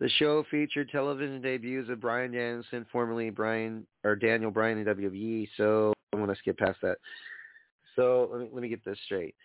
The 0.00 0.08
show 0.18 0.44
featured 0.50 0.90
television 0.90 1.40
debuts 1.40 1.88
of 1.88 2.00
Bryan 2.00 2.32
Danielson, 2.32 2.84
formerly 2.90 3.30
Brian 3.30 3.86
or 4.02 4.16
Daniel 4.16 4.50
Bryan 4.50 4.78
in 4.78 4.84
WWE. 4.84 5.48
So 5.56 5.92
I'm 6.12 6.26
to 6.26 6.34
skip 6.36 6.58
past 6.58 6.80
that. 6.82 6.98
So 7.94 8.28
let 8.32 8.40
me 8.40 8.48
let 8.52 8.62
me 8.62 8.68
get 8.68 8.84
this 8.84 8.98
straight. 9.04 9.36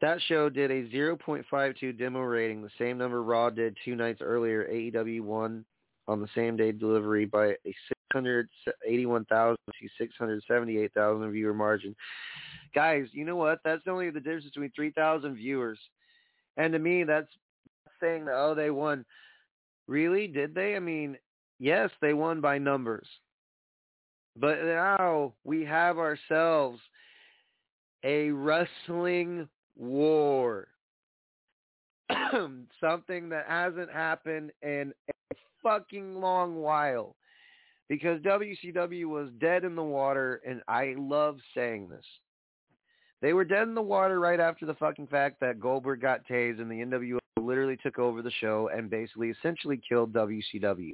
That 0.00 0.20
show 0.28 0.48
did 0.48 0.70
a 0.70 0.84
0.52 0.84 1.98
demo 1.98 2.20
rating, 2.20 2.62
the 2.62 2.70
same 2.78 2.96
number 2.96 3.24
Raw 3.24 3.50
did 3.50 3.76
two 3.84 3.96
nights 3.96 4.20
earlier. 4.22 4.64
AEW 4.72 5.22
won 5.22 5.64
on 6.06 6.20
the 6.20 6.28
same 6.34 6.56
day 6.56 6.70
delivery 6.70 7.24
by 7.24 7.56
a 7.66 7.74
681,000 8.12 9.56
to 9.66 9.88
678,000 9.98 11.30
viewer 11.30 11.54
margin. 11.54 11.94
Guys, 12.74 13.06
you 13.12 13.24
know 13.24 13.36
what? 13.36 13.60
That's 13.64 13.86
only 13.86 14.10
the 14.10 14.20
difference 14.20 14.44
between 14.44 14.72
3,000 14.74 15.34
viewers. 15.34 15.78
And 16.56 16.72
to 16.72 16.78
me, 16.78 17.04
that's 17.04 17.28
saying 18.00 18.26
that, 18.26 18.34
oh, 18.34 18.54
they 18.54 18.70
won. 18.70 19.04
Really? 19.86 20.26
Did 20.26 20.54
they? 20.54 20.76
I 20.76 20.80
mean, 20.80 21.16
yes, 21.58 21.90
they 22.00 22.14
won 22.14 22.40
by 22.40 22.58
numbers. 22.58 23.06
But 24.36 24.62
now 24.62 25.34
we 25.44 25.64
have 25.64 25.98
ourselves 25.98 26.80
a 28.04 28.30
wrestling 28.30 29.48
war. 29.76 30.68
Something 32.80 33.28
that 33.30 33.46
hasn't 33.48 33.90
happened 33.90 34.52
in 34.62 34.92
a 35.10 35.34
fucking 35.62 36.20
long 36.20 36.56
while. 36.56 37.16
Because 37.88 38.20
WCW 38.20 39.06
was 39.06 39.30
dead 39.40 39.64
in 39.64 39.74
the 39.74 39.82
water, 39.82 40.42
and 40.46 40.62
I 40.68 40.94
love 40.98 41.38
saying 41.54 41.88
this. 41.88 42.04
They 43.20 43.32
were 43.32 43.44
dead 43.44 43.66
in 43.66 43.74
the 43.74 43.82
water 43.82 44.20
right 44.20 44.38
after 44.38 44.66
the 44.66 44.74
fucking 44.74 45.08
fact 45.08 45.40
that 45.40 45.58
Goldberg 45.58 46.00
got 46.00 46.26
tased 46.26 46.60
and 46.60 46.70
the 46.70 46.84
NWO 46.84 47.18
literally 47.40 47.78
took 47.82 47.98
over 47.98 48.22
the 48.22 48.30
show 48.30 48.68
and 48.72 48.90
basically 48.90 49.30
essentially 49.30 49.80
killed 49.88 50.12
WCW. 50.12 50.92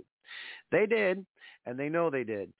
They 0.71 0.87
did, 0.87 1.27
and 1.67 1.79
they 1.79 1.89
know 1.89 2.11
they 2.11 2.25
did. 2.25 2.53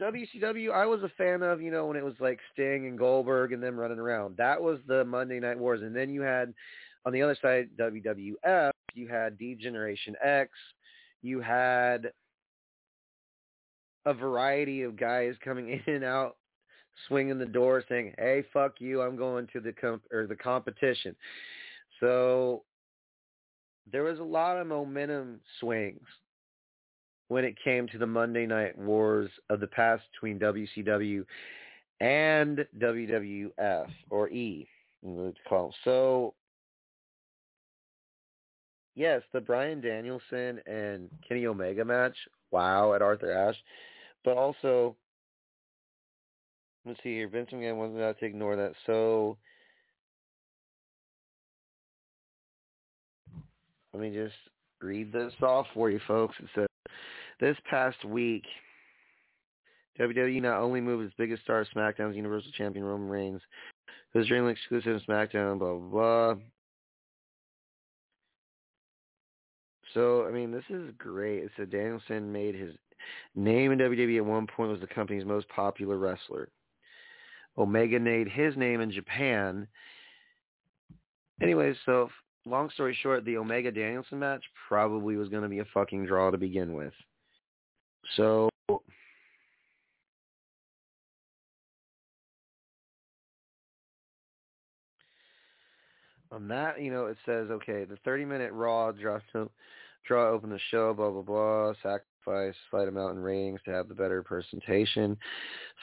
WCW, 0.00 0.72
I 0.72 0.86
was 0.86 1.02
a 1.02 1.10
fan 1.18 1.42
of, 1.42 1.60
you 1.60 1.72
know, 1.72 1.86
when 1.86 1.96
it 1.96 2.04
was 2.04 2.14
like 2.20 2.38
Sting 2.52 2.86
and 2.86 2.96
Goldberg 2.96 3.52
and 3.52 3.62
them 3.62 3.76
running 3.76 3.98
around. 3.98 4.36
That 4.36 4.62
was 4.62 4.78
the 4.86 5.04
Monday 5.04 5.40
Night 5.40 5.58
Wars. 5.58 5.82
And 5.82 5.94
then 5.94 6.08
you 6.08 6.22
had, 6.22 6.54
on 7.04 7.12
the 7.12 7.20
other 7.20 7.36
side, 7.42 7.68
WWF, 7.76 8.70
you 8.94 9.08
had 9.08 9.36
D-Generation 9.36 10.14
X, 10.22 10.50
you 11.20 11.40
had 11.40 12.12
a 14.08 14.14
variety 14.14 14.82
of 14.82 14.96
guys 14.96 15.34
coming 15.44 15.68
in 15.86 15.94
and 15.94 16.04
out, 16.04 16.36
swinging 17.06 17.38
the 17.38 17.46
door 17.46 17.84
saying, 17.88 18.14
hey, 18.18 18.42
fuck 18.52 18.74
you, 18.78 19.02
I'm 19.02 19.16
going 19.16 19.46
to 19.52 19.60
the 19.60 19.72
comp- 19.72 20.10
or 20.10 20.26
the 20.26 20.36
competition. 20.36 21.14
So 22.00 22.64
there 23.90 24.02
was 24.02 24.18
a 24.18 24.24
lot 24.24 24.56
of 24.56 24.66
momentum 24.66 25.40
swings 25.60 26.06
when 27.28 27.44
it 27.44 27.54
came 27.62 27.86
to 27.88 27.98
the 27.98 28.06
Monday 28.06 28.46
Night 28.46 28.76
Wars 28.78 29.30
of 29.50 29.60
the 29.60 29.66
past 29.66 30.02
between 30.12 30.38
WCW 30.38 31.24
and 32.00 32.64
WWF 32.78 33.86
or 34.08 34.30
E, 34.30 34.66
let's 35.02 35.36
call. 35.46 35.74
So, 35.84 36.32
yes, 38.94 39.20
the 39.34 39.40
Bryan 39.40 39.82
Danielson 39.82 40.60
and 40.66 41.10
Kenny 41.28 41.46
Omega 41.46 41.84
match, 41.84 42.16
wow, 42.50 42.94
at 42.94 43.02
Arthur 43.02 43.32
Ashe, 43.32 43.58
but 44.24 44.36
also, 44.36 44.96
let's 46.84 47.00
see 47.02 47.14
here, 47.14 47.28
Vince 47.28 47.50
McMahon 47.52 47.76
wasn't 47.76 47.98
about 47.98 48.18
to 48.18 48.26
ignore 48.26 48.56
that. 48.56 48.72
So, 48.86 49.36
let 53.92 54.02
me 54.02 54.10
just 54.10 54.34
read 54.80 55.12
this 55.12 55.32
off 55.42 55.66
for 55.74 55.90
you 55.90 56.00
folks. 56.06 56.36
It 56.40 56.48
says, 56.54 56.66
this 57.40 57.56
past 57.68 58.04
week, 58.04 58.44
WWE 59.98 60.42
not 60.42 60.60
only 60.60 60.80
moved 60.80 61.04
its 61.04 61.14
biggest 61.18 61.42
star 61.42 61.64
SmackDown's 61.74 62.16
Universal 62.16 62.52
Champion 62.56 62.84
Roman 62.84 63.08
Reigns, 63.08 63.40
who's 64.12 64.28
dreaming 64.28 64.50
exclusive 64.50 65.00
SmackDown, 65.08 65.58
blah, 65.58 65.74
blah, 65.74 66.34
blah. 66.34 66.34
So, 69.94 70.26
I 70.26 70.30
mean, 70.30 70.52
this 70.52 70.64
is 70.68 70.90
great. 70.98 71.44
It 71.44 71.50
said 71.56 71.70
Danielson 71.70 72.30
made 72.30 72.54
his 72.54 72.74
name 73.34 73.72
in 73.72 73.78
WWE 73.78 74.18
at 74.18 74.24
one 74.24 74.46
point 74.46 74.70
was 74.70 74.80
the 74.80 74.86
company's 74.86 75.24
most 75.24 75.48
popular 75.48 75.96
wrestler. 75.98 76.48
Omega 77.56 77.98
made 77.98 78.28
his 78.28 78.56
name 78.56 78.80
in 78.80 78.90
Japan. 78.90 79.66
Anyways, 81.42 81.76
so 81.84 82.08
long 82.46 82.70
story 82.70 82.96
short, 83.02 83.24
the 83.24 83.36
Omega 83.36 83.70
Danielson 83.70 84.18
match 84.18 84.44
probably 84.68 85.16
was 85.16 85.28
going 85.28 85.42
to 85.42 85.48
be 85.48 85.58
a 85.58 85.64
fucking 85.74 86.06
draw 86.06 86.30
to 86.30 86.38
begin 86.38 86.74
with. 86.74 86.92
So 88.16 88.48
on 96.30 96.48
that, 96.48 96.80
you 96.80 96.90
know, 96.92 97.06
it 97.06 97.16
says, 97.26 97.48
okay, 97.50 97.84
the 97.84 97.98
30-minute 98.06 98.52
Raw 98.52 98.92
draw, 98.92 99.18
draw 100.06 100.28
open 100.28 100.50
the 100.50 100.60
show, 100.70 100.94
blah, 100.94 101.10
blah, 101.10 101.22
blah, 101.22 101.72
sacrifice 102.28 102.56
fight 102.70 102.84
them 102.86 102.98
out 102.98 103.12
in 103.12 103.18
ratings 103.18 103.60
to 103.64 103.70
have 103.70 103.88
the 103.88 103.94
better 103.94 104.22
presentation. 104.22 105.16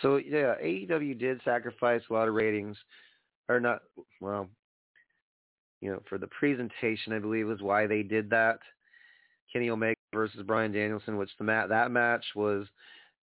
So, 0.01 0.17
yeah, 0.17 0.55
AEW 0.61 1.17
did 1.17 1.41
sacrifice 1.43 2.01
a 2.09 2.13
lot 2.13 2.27
of 2.27 2.33
ratings, 2.33 2.77
or 3.49 3.59
not, 3.59 3.81
well, 4.19 4.49
you 5.81 5.91
know, 5.91 6.01
for 6.07 6.17
the 6.17 6.27
presentation, 6.27 7.13
I 7.13 7.19
believe 7.19 7.47
was 7.47 7.61
why 7.61 7.87
they 7.87 8.03
did 8.03 8.29
that. 8.29 8.59
Kenny 9.51 9.69
Omega 9.69 9.95
versus 10.13 10.41
Bryan 10.43 10.71
Danielson, 10.71 11.17
which 11.17 11.29
the 11.37 11.43
mat 11.43 11.69
that 11.69 11.91
match 11.91 12.25
was 12.35 12.67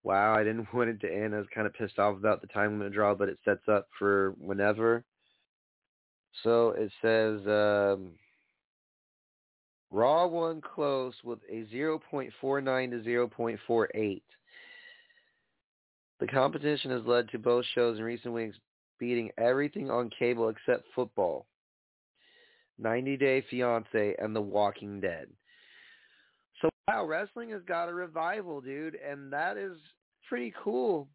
wow, 0.04 0.34
I 0.34 0.42
didn't 0.42 0.66
want 0.74 0.90
it 0.90 1.00
to 1.02 1.12
end. 1.12 1.34
I 1.34 1.38
was 1.38 1.46
kind 1.54 1.66
of 1.66 1.74
pissed 1.74 1.98
off 1.98 2.16
about 2.16 2.40
the 2.40 2.48
time 2.48 2.78
limit 2.78 2.92
draw, 2.92 3.14
but 3.14 3.28
it 3.28 3.38
sets 3.44 3.68
up 3.68 3.88
for 3.98 4.34
whenever. 4.38 5.04
So 6.42 6.70
it 6.70 6.90
says 7.02 7.40
um, 7.46 8.12
Raw 9.93 10.26
won 10.26 10.62
close 10.62 11.14
with 11.22 11.40
a 11.51 11.66
0.49 11.72 12.32
to 12.40 13.09
0.48. 13.09 14.22
The 16.18 16.26
competition 16.26 16.90
has 16.90 17.03
led 17.05 17.28
to 17.30 17.38
both 17.38 17.66
shows 17.74 17.99
in 17.99 18.05
recent 18.05 18.32
weeks 18.32 18.57
beating 18.99 19.30
everything 19.36 19.90
on 19.90 20.11
cable 20.18 20.49
except 20.49 20.86
football, 20.95 21.47
90 22.78 23.18
Day 23.18 23.45
Fiance, 23.51 24.16
and 24.18 24.34
The 24.34 24.40
Walking 24.40 25.01
Dead. 25.01 25.26
So 26.62 26.70
wow, 26.88 27.05
wrestling 27.05 27.51
has 27.51 27.62
got 27.68 27.90
a 27.90 27.95
revival, 27.95 28.62
dude, 28.62 28.95
and 28.95 29.30
that 29.32 29.59
is 29.59 29.76
pretty 30.26 30.55
cool. 30.62 31.07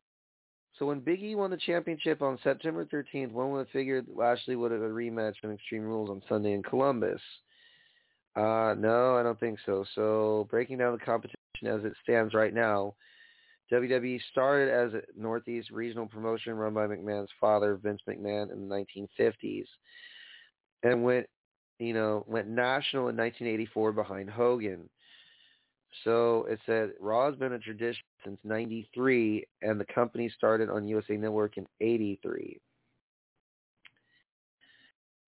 So 0.78 0.86
when 0.86 1.00
Big 1.00 1.24
E 1.24 1.34
won 1.34 1.50
the 1.50 1.58
championship 1.58 2.22
on 2.22 2.38
September 2.44 2.86
13th, 2.86 3.32
one 3.32 3.52
would 3.52 3.60
have 3.60 3.70
figured 3.70 4.06
Lashley 4.14 4.56
would 4.56 4.72
have 4.72 4.82
a 4.82 4.90
rematch 4.90 5.34
from 5.42 5.54
Extreme 5.54 5.84
Rules 5.84 6.12
on 6.12 6.22
Sunday 6.30 6.54
in 6.54 6.62
Columbus. 6.62 7.22
Uh, 8.38 8.76
no, 8.78 9.18
I 9.18 9.24
don't 9.24 9.40
think 9.40 9.58
so. 9.66 9.84
So 9.96 10.48
breaking 10.52 10.78
down 10.78 10.94
the 10.94 11.04
competition 11.04 11.38
as 11.66 11.84
it 11.84 11.94
stands 12.04 12.36
right 12.36 12.54
now, 12.54 12.94
WWE 13.72 14.22
started 14.32 14.72
as 14.72 14.94
a 14.94 15.02
Northeast 15.20 15.72
regional 15.72 16.06
promotion 16.06 16.54
run 16.54 16.76
by 16.76 16.86
McMahon's 16.86 17.32
father, 17.42 17.80
Vince 17.82 18.02
McMahon, 18.08 18.52
in 18.52 18.70
the 18.70 18.86
1950s, 19.20 19.66
and 20.84 21.04
went, 21.04 21.26
you 21.80 21.94
know, 21.94 22.24
went 22.28 22.48
national 22.48 23.08
in 23.08 23.18
1984 23.18 23.92
behind 23.92 24.30
Hogan. 24.30 24.88
So 26.04 26.46
it 26.48 26.60
said 26.68 26.92
Raw 27.00 27.28
has 27.28 27.40
been 27.40 27.54
a 27.54 27.60
tradition 27.60 28.04
since 28.24 28.38
93 28.44 29.48
and 29.64 29.80
the 29.80 29.86
company 29.86 30.30
started 30.38 30.70
on 30.70 30.88
USA 30.88 31.18
Network 31.18 31.58
in 31.58 31.66
83. 31.82 32.60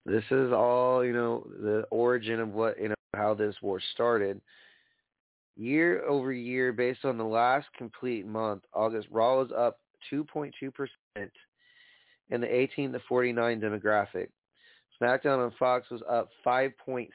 This 0.06 0.24
is 0.30 0.52
all, 0.54 1.04
you 1.04 1.14
know, 1.14 1.48
the 1.62 1.86
origin 1.90 2.40
of 2.40 2.50
what, 2.50 2.80
you 2.80 2.90
know, 2.90 2.96
how 3.14 3.34
this 3.34 3.56
war 3.62 3.82
started. 3.94 4.42
Year 5.56 6.06
over 6.06 6.32
year, 6.32 6.72
based 6.72 7.04
on 7.06 7.18
the 7.18 7.24
last 7.24 7.68
complete 7.78 8.26
month, 8.26 8.64
August, 8.74 9.08
Raw 9.12 9.42
is 9.42 9.52
up 9.52 9.80
2.2% 10.12 10.52
in 12.30 12.42
the 12.42 12.56
18 12.56 12.94
to 12.94 13.00
49 13.08 13.60
demographic. 13.60 14.30
SmackDown 15.02 15.44
on 15.46 15.54
Fox 15.58 15.90
was 15.90 16.02
up 16.10 16.30
5.7%. 16.46 17.10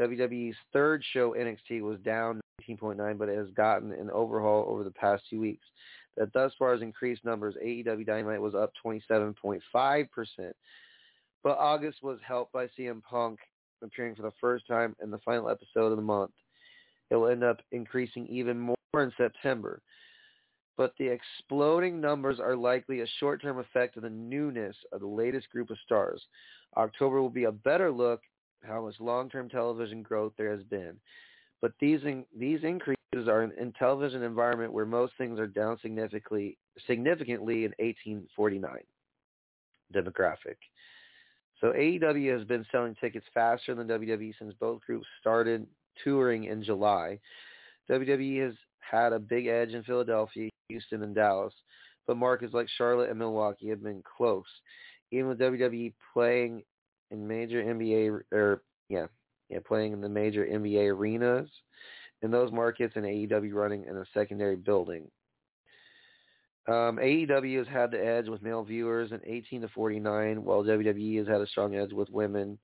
WWE's 0.00 0.56
third 0.72 1.02
show, 1.12 1.34
NXT, 1.34 1.82
was 1.82 1.98
down 2.00 2.40
19.9, 2.68 3.18
but 3.18 3.28
it 3.28 3.36
has 3.36 3.50
gotten 3.50 3.92
an 3.92 4.10
overhaul 4.10 4.66
over 4.68 4.84
the 4.84 4.90
past 4.90 5.24
two 5.28 5.40
weeks. 5.40 5.66
That 6.16 6.32
thus 6.32 6.52
far 6.58 6.72
has 6.72 6.82
increased 6.82 7.24
numbers. 7.24 7.54
AEW 7.62 8.06
Dynamite 8.06 8.40
was 8.40 8.54
up 8.54 8.72
27.5%. 8.84 9.60
But 11.42 11.58
August 11.58 12.02
was 12.02 12.18
helped 12.26 12.52
by 12.52 12.66
CM 12.78 13.02
Punk 13.02 13.38
appearing 13.82 14.14
for 14.14 14.22
the 14.22 14.32
first 14.40 14.66
time 14.66 14.96
in 15.02 15.10
the 15.10 15.18
final 15.18 15.48
episode 15.48 15.90
of 15.90 15.96
the 15.96 16.02
month. 16.02 16.32
It 17.10 17.16
will 17.16 17.28
end 17.28 17.44
up 17.44 17.60
increasing 17.72 18.26
even 18.26 18.58
more 18.58 18.76
in 18.94 19.12
September. 19.16 19.80
But 20.76 20.92
the 20.98 21.08
exploding 21.08 22.00
numbers 22.00 22.38
are 22.38 22.56
likely 22.56 23.00
a 23.00 23.06
short-term 23.18 23.58
effect 23.58 23.96
of 23.96 24.02
the 24.02 24.10
newness 24.10 24.76
of 24.92 25.00
the 25.00 25.06
latest 25.06 25.48
group 25.50 25.70
of 25.70 25.78
stars. 25.84 26.22
October 26.76 27.22
will 27.22 27.30
be 27.30 27.44
a 27.44 27.52
better 27.52 27.90
look 27.90 28.20
at 28.62 28.68
how 28.68 28.84
much 28.84 28.96
long-term 29.00 29.48
television 29.48 30.02
growth 30.02 30.32
there 30.36 30.50
has 30.54 30.62
been. 30.64 30.96
But 31.62 31.72
these 31.80 32.00
in, 32.02 32.24
these 32.36 32.62
increases 32.62 32.96
are 33.28 33.42
in, 33.42 33.52
in 33.58 33.72
television 33.72 34.22
environment 34.22 34.72
where 34.72 34.84
most 34.84 35.14
things 35.16 35.38
are 35.38 35.46
down 35.46 35.78
significantly 35.80 36.58
significantly 36.86 37.64
in 37.64 37.72
1849 37.78 38.78
demographic. 39.94 40.56
So 41.60 41.72
AEW 41.72 42.36
has 42.36 42.46
been 42.46 42.66
selling 42.70 42.94
tickets 43.00 43.26
faster 43.32 43.74
than 43.74 43.88
WWE 43.88 44.34
since 44.38 44.54
both 44.60 44.82
groups 44.82 45.06
started 45.20 45.66
touring 46.04 46.44
in 46.44 46.62
July. 46.62 47.18
WWE 47.90 48.44
has 48.44 48.54
had 48.80 49.12
a 49.12 49.18
big 49.18 49.46
edge 49.46 49.70
in 49.70 49.82
Philadelphia, 49.82 50.50
Houston, 50.68 51.02
and 51.02 51.14
Dallas, 51.14 51.54
but 52.06 52.16
markets 52.16 52.54
like 52.54 52.68
Charlotte 52.76 53.10
and 53.10 53.18
Milwaukee 53.18 53.68
have 53.68 53.82
been 53.82 54.02
close. 54.16 54.44
Even 55.12 55.28
with 55.28 55.38
WWE 55.38 55.92
playing 56.12 56.62
in 57.10 57.26
major 57.26 57.62
NBA 57.62 58.20
or 58.32 58.62
yeah, 58.88 59.06
yeah, 59.48 59.58
playing 59.66 59.92
in 59.92 60.00
the 60.00 60.08
major 60.08 60.44
NBA 60.44 60.92
arenas 60.92 61.48
in 62.22 62.30
those 62.30 62.52
markets 62.52 62.94
and 62.96 63.04
AEW 63.04 63.52
running 63.52 63.84
in 63.84 63.96
a 63.96 64.04
secondary 64.12 64.56
building. 64.56 65.08
Um, 66.68 66.96
AEW 66.96 67.58
has 67.58 67.68
had 67.68 67.92
the 67.92 68.04
edge 68.04 68.28
with 68.28 68.42
male 68.42 68.64
viewers 68.64 69.12
in 69.12 69.20
18 69.24 69.60
to 69.62 69.68
49, 69.68 70.42
while 70.42 70.64
WWE 70.64 71.18
has 71.18 71.28
had 71.28 71.40
a 71.40 71.46
strong 71.46 71.76
edge 71.76 71.92
with 71.92 72.10
women. 72.10 72.58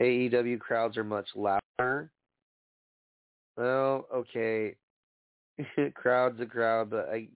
AEW 0.00 0.58
crowds 0.60 0.96
are 0.98 1.04
much 1.04 1.28
louder. 1.34 2.10
Well, 3.56 4.06
okay, 4.14 4.74
crowd's 5.94 6.40
a 6.40 6.46
crowd, 6.46 6.90
but 6.90 7.08
I, 7.08 7.28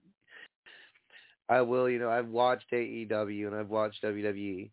I 1.49 1.61
will, 1.61 1.89
you 1.89 1.99
know, 1.99 2.09
I've 2.09 2.27
watched 2.27 2.71
AEW 2.71 3.47
and 3.47 3.55
I've 3.55 3.69
watched 3.69 4.03
WWE. 4.03 4.69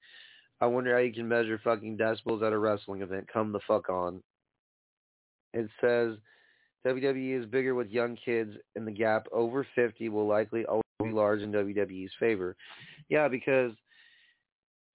I 0.61 0.67
wonder 0.67 0.95
how 0.95 1.01
you 1.01 1.13
can 1.13 1.29
measure 1.29 1.61
fucking 1.63 1.97
decibels 1.97 2.43
at 2.47 2.53
a 2.53 2.59
wrestling 2.59 3.03
event. 3.03 3.29
Come 3.33 3.53
the 3.53 3.61
fuck 3.67 3.89
on. 3.89 4.23
It 5.53 5.69
says 5.81 6.17
WWE 6.87 7.41
is 7.41 7.47
bigger 7.47 7.75
with 7.75 7.89
young 7.91 8.17
kids, 8.23 8.53
and 8.77 8.87
the 8.87 8.93
gap 8.93 9.27
over 9.33 9.67
50 9.75 10.09
will 10.11 10.27
likely 10.27 10.67
always 10.67 10.83
be 11.03 11.11
large 11.11 11.41
in 11.41 11.53
WWE's 11.53 12.13
favor. 12.21 12.57
Yeah, 13.09 13.29
because 13.29 13.73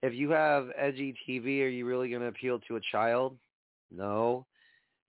if 0.02 0.14
you 0.14 0.30
have 0.30 0.68
edgy 0.78 1.14
TV, 1.28 1.62
are 1.62 1.68
you 1.68 1.86
really 1.86 2.08
going 2.08 2.22
to 2.22 2.28
appeal 2.28 2.60
to 2.68 2.76
a 2.76 2.80
child? 2.92 3.36
No. 3.90 4.46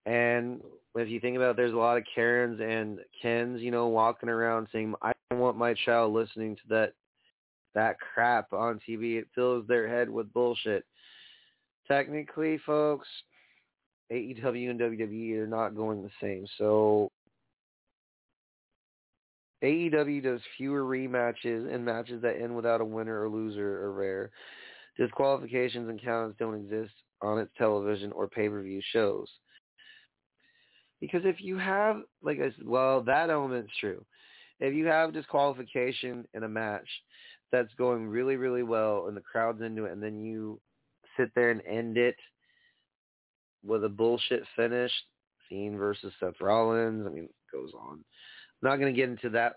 And 0.05 0.61
if 0.95 1.07
you 1.07 1.19
think 1.19 1.37
about 1.37 1.51
it, 1.51 1.57
there's 1.57 1.73
a 1.73 1.77
lot 1.77 1.97
of 1.97 2.03
Karens 2.13 2.59
and 2.59 2.99
Kens, 3.21 3.61
you 3.61 3.71
know, 3.71 3.87
walking 3.87 4.29
around 4.29 4.67
saying, 4.71 4.95
I 5.01 5.13
don't 5.29 5.39
want 5.39 5.57
my 5.57 5.75
child 5.85 6.13
listening 6.13 6.55
to 6.55 6.61
that 6.69 6.93
that 7.73 7.95
crap 7.99 8.51
on 8.51 8.81
TV. 8.87 9.17
It 9.17 9.27
fills 9.33 9.65
their 9.67 9.87
head 9.87 10.09
with 10.09 10.33
bullshit. 10.33 10.83
Technically, 11.87 12.57
folks, 12.65 13.07
AEW 14.11 14.69
and 14.69 14.79
WWE 14.79 15.37
are 15.37 15.47
not 15.47 15.75
going 15.75 16.01
the 16.01 16.09
same. 16.21 16.45
So 16.57 17.09
AEW 19.63 20.23
does 20.23 20.41
fewer 20.57 20.81
rematches 20.81 21.73
and 21.73 21.85
matches 21.85 22.21
that 22.21 22.41
end 22.41 22.55
without 22.55 22.81
a 22.81 22.85
winner 22.85 23.23
or 23.23 23.29
loser 23.29 23.83
are 23.83 23.93
rare. 23.93 24.31
Disqualifications 24.97 25.87
and 25.87 26.01
countouts 26.01 26.37
don't 26.37 26.55
exist 26.55 26.93
on 27.21 27.39
its 27.39 27.51
television 27.57 28.11
or 28.11 28.27
pay-per-view 28.27 28.81
shows. 28.91 29.27
Because 30.99 31.21
if 31.23 31.37
you 31.39 31.57
have, 31.57 32.01
like 32.21 32.39
I 32.39 32.51
said, 32.55 32.65
well, 32.65 33.01
that 33.03 33.29
element's 33.29 33.71
true. 33.79 34.03
If 34.59 34.73
you 34.73 34.85
have 34.87 35.13
disqualification 35.13 36.25
in 36.33 36.43
a 36.43 36.49
match, 36.49 36.87
that's 37.51 37.73
going 37.77 38.07
really, 38.07 38.35
really 38.35 38.63
well 38.63 39.05
and 39.07 39.17
the 39.17 39.21
crowd's 39.21 39.61
into 39.61 39.85
it 39.85 39.91
and 39.91 40.01
then 40.01 40.19
you 40.19 40.59
sit 41.17 41.29
there 41.35 41.51
and 41.51 41.61
end 41.67 41.97
it 41.97 42.15
with 43.63 43.83
a 43.83 43.89
bullshit 43.89 44.43
finish, 44.55 44.91
Fiend 45.49 45.77
versus 45.77 46.13
Seth 46.19 46.39
Rollins, 46.41 47.05
I 47.05 47.09
mean, 47.09 47.25
it 47.25 47.31
goes 47.51 47.71
on. 47.77 47.93
I'm 47.93 48.69
not 48.69 48.77
going 48.77 48.93
to 48.93 48.99
get 48.99 49.09
into 49.09 49.29
that, 49.29 49.55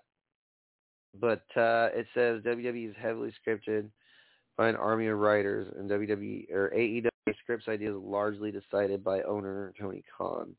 but 1.19 1.45
uh, 1.57 1.91
it 1.95 2.07
says 2.15 2.43
WWE 2.43 2.91
is 2.91 2.97
heavily 3.01 3.33
scripted 3.47 3.89
by 4.57 4.69
an 4.69 4.77
army 4.77 5.07
of 5.07 5.19
writers, 5.19 5.73
and 5.77 5.91
WWE 5.91 6.53
or 6.53 6.73
AEW 6.77 7.09
scripts 7.43 7.69
ideas 7.69 7.97
largely 8.01 8.53
decided 8.53 9.03
by 9.03 9.23
owner 9.23 9.73
Tony 9.79 10.05
Khan. 10.17 10.55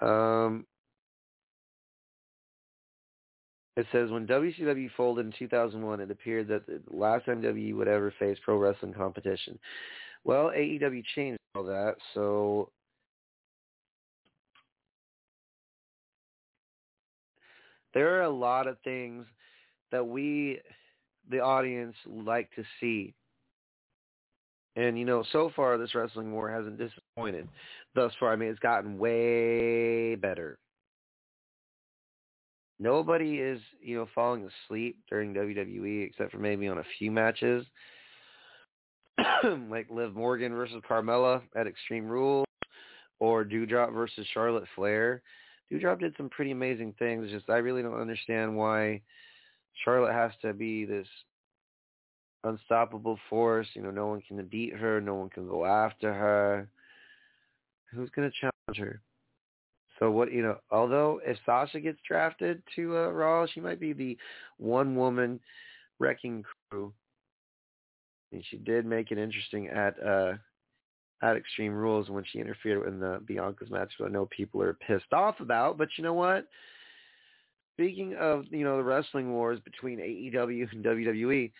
Um, 0.00 0.66
It 3.78 3.86
says 3.92 4.10
when 4.10 4.26
WCW 4.26 4.90
folded 4.96 5.26
in 5.26 5.32
2001, 5.38 6.00
it 6.00 6.10
appeared 6.10 6.48
that 6.48 6.66
the 6.66 6.80
last 6.90 7.26
time 7.26 7.40
WWE 7.40 7.76
would 7.76 7.86
ever 7.86 8.12
face 8.18 8.36
pro 8.44 8.56
wrestling 8.56 8.92
competition. 8.92 9.56
Well, 10.24 10.50
AEW 10.56 11.02
changed 11.14 11.38
all 11.54 11.64
that, 11.64 11.96
so 12.14 12.70
there 17.94 18.18
are 18.18 18.22
a 18.22 18.30
lot 18.30 18.66
of 18.66 18.78
things 18.84 19.26
that 19.90 20.06
we, 20.06 20.60
the 21.30 21.40
audience, 21.40 21.94
like 22.06 22.50
to 22.56 22.64
see 22.80 23.14
And 24.76 24.98
you 24.98 25.04
know, 25.04 25.24
so 25.32 25.50
far 25.56 25.76
this 25.78 25.94
wrestling 25.94 26.32
war 26.32 26.50
hasn't 26.50 26.78
disappointed. 26.78 27.48
Thus 27.94 28.12
far, 28.20 28.32
I 28.32 28.36
mean, 28.36 28.48
it's 28.50 28.58
gotten 28.60 28.98
way 28.98 30.14
better. 30.14 30.58
Nobody 32.78 33.38
is, 33.38 33.60
you 33.80 33.96
know, 33.96 34.06
falling 34.14 34.48
asleep 34.66 34.98
during 35.10 35.34
WWE 35.34 36.06
except 36.06 36.30
for 36.32 36.38
maybe 36.38 36.68
on 36.68 36.78
a 36.78 36.84
few 36.98 37.10
matches, 37.10 37.66
like 39.70 39.90
Liv 39.90 40.14
Morgan 40.14 40.52
versus 40.52 40.82
Carmella 40.88 41.42
at 41.56 41.66
Extreme 41.66 42.08
Rules, 42.08 42.46
or 43.20 43.44
Doudrop 43.44 43.92
versus 43.92 44.26
Charlotte 44.32 44.64
Flair. 44.74 45.22
Doudrop 45.70 46.00
did 46.00 46.14
some 46.16 46.30
pretty 46.30 46.50
amazing 46.50 46.94
things. 46.98 47.30
Just 47.30 47.50
I 47.50 47.56
really 47.56 47.82
don't 47.82 48.00
understand 48.00 48.56
why 48.56 49.00
Charlotte 49.84 50.12
has 50.12 50.32
to 50.42 50.52
be 50.52 50.84
this 50.84 51.06
unstoppable 52.44 53.18
force. 53.28 53.66
You 53.74 53.82
know, 53.82 53.90
no 53.90 54.06
one 54.06 54.22
can 54.26 54.44
beat 54.46 54.74
her. 54.74 55.00
No 55.00 55.14
one 55.14 55.30
can 55.30 55.48
go 55.48 55.64
after 55.64 56.12
her. 56.12 56.68
Who's 57.92 58.10
going 58.10 58.30
to 58.30 58.36
challenge 58.40 58.78
her? 58.78 59.00
So 59.98 60.10
what 60.10 60.32
you 60.32 60.42
know? 60.42 60.58
Although 60.70 61.20
if 61.24 61.36
Sasha 61.44 61.80
gets 61.80 61.98
drafted 62.06 62.62
to 62.76 62.96
uh, 62.96 63.08
Raw, 63.08 63.46
she 63.46 63.60
might 63.60 63.80
be 63.80 63.92
the 63.92 64.16
one 64.58 64.94
woman 64.94 65.40
wrecking 65.98 66.44
crew. 66.70 66.92
And 68.32 68.44
she 68.50 68.58
did 68.58 68.84
make 68.84 69.10
it 69.10 69.18
interesting 69.18 69.68
at 69.68 69.94
uh, 70.02 70.34
at 71.22 71.36
Extreme 71.36 71.72
Rules 71.72 72.08
when 72.10 72.24
she 72.30 72.38
interfered 72.38 72.86
in 72.86 73.00
the 73.00 73.20
Bianca's 73.26 73.70
match, 73.70 73.90
which 73.98 74.08
I 74.08 74.12
know 74.12 74.26
people 74.26 74.62
are 74.62 74.74
pissed 74.74 75.12
off 75.12 75.40
about. 75.40 75.78
But 75.78 75.88
you 75.96 76.04
know 76.04 76.14
what? 76.14 76.46
Speaking 77.76 78.16
of 78.16 78.44
you 78.50 78.64
know 78.64 78.76
the 78.76 78.84
wrestling 78.84 79.32
wars 79.32 79.60
between 79.64 79.98
AEW 79.98 80.70
and 80.72 80.84
WWE, 80.84 81.52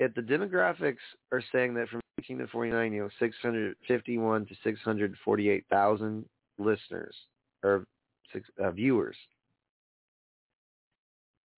if 0.00 0.14
the 0.14 0.20
demographics 0.20 0.96
are 1.30 1.42
saying 1.52 1.74
that 1.74 1.88
from 1.88 2.00
18 2.20 2.38
to 2.38 2.46
49, 2.48 2.92
you 2.92 3.02
know, 3.02 3.08
651 3.18 4.46
to 4.46 4.54
648,000 4.64 6.24
listeners 6.58 7.14
or 7.62 7.84
six, 8.32 8.48
uh, 8.62 8.70
viewers, 8.70 9.16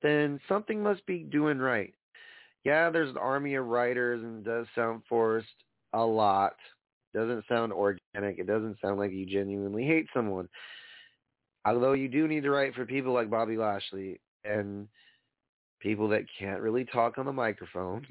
then 0.02 0.38
something 0.48 0.82
must 0.82 1.05
be 1.07 1.20
doing 1.20 1.59
right. 1.59 1.94
Yeah, 2.65 2.91
there's 2.91 3.11
an 3.11 3.19
army 3.19 3.55
of 3.55 3.67
writers 3.67 4.23
and 4.23 4.39
it 4.39 4.49
does 4.49 4.67
sound 4.75 5.03
forced 5.09 5.47
a 5.93 6.05
lot. 6.05 6.55
Doesn't 7.15 7.45
sound 7.49 7.73
organic. 7.73 8.39
It 8.39 8.47
doesn't 8.47 8.79
sound 8.81 8.99
like 8.99 9.12
you 9.12 9.27
genuinely 9.27 9.85
hate 9.85 10.07
someone. 10.12 10.49
Although 11.67 11.93
you 11.93 12.09
do 12.09 12.27
need 12.27 12.43
to 12.43 12.51
write 12.51 12.75
for 12.75 12.85
people 12.85 13.12
like 13.12 13.31
Bobby 13.31 13.57
Lashley 13.57 14.21
and 14.45 14.89
people 15.81 16.09
that 16.09 16.25
can't 16.39 16.61
really 16.61 16.85
talk 16.85 17.19
on 17.19 17.27
the 17.27 17.33
microphone. 17.33 18.07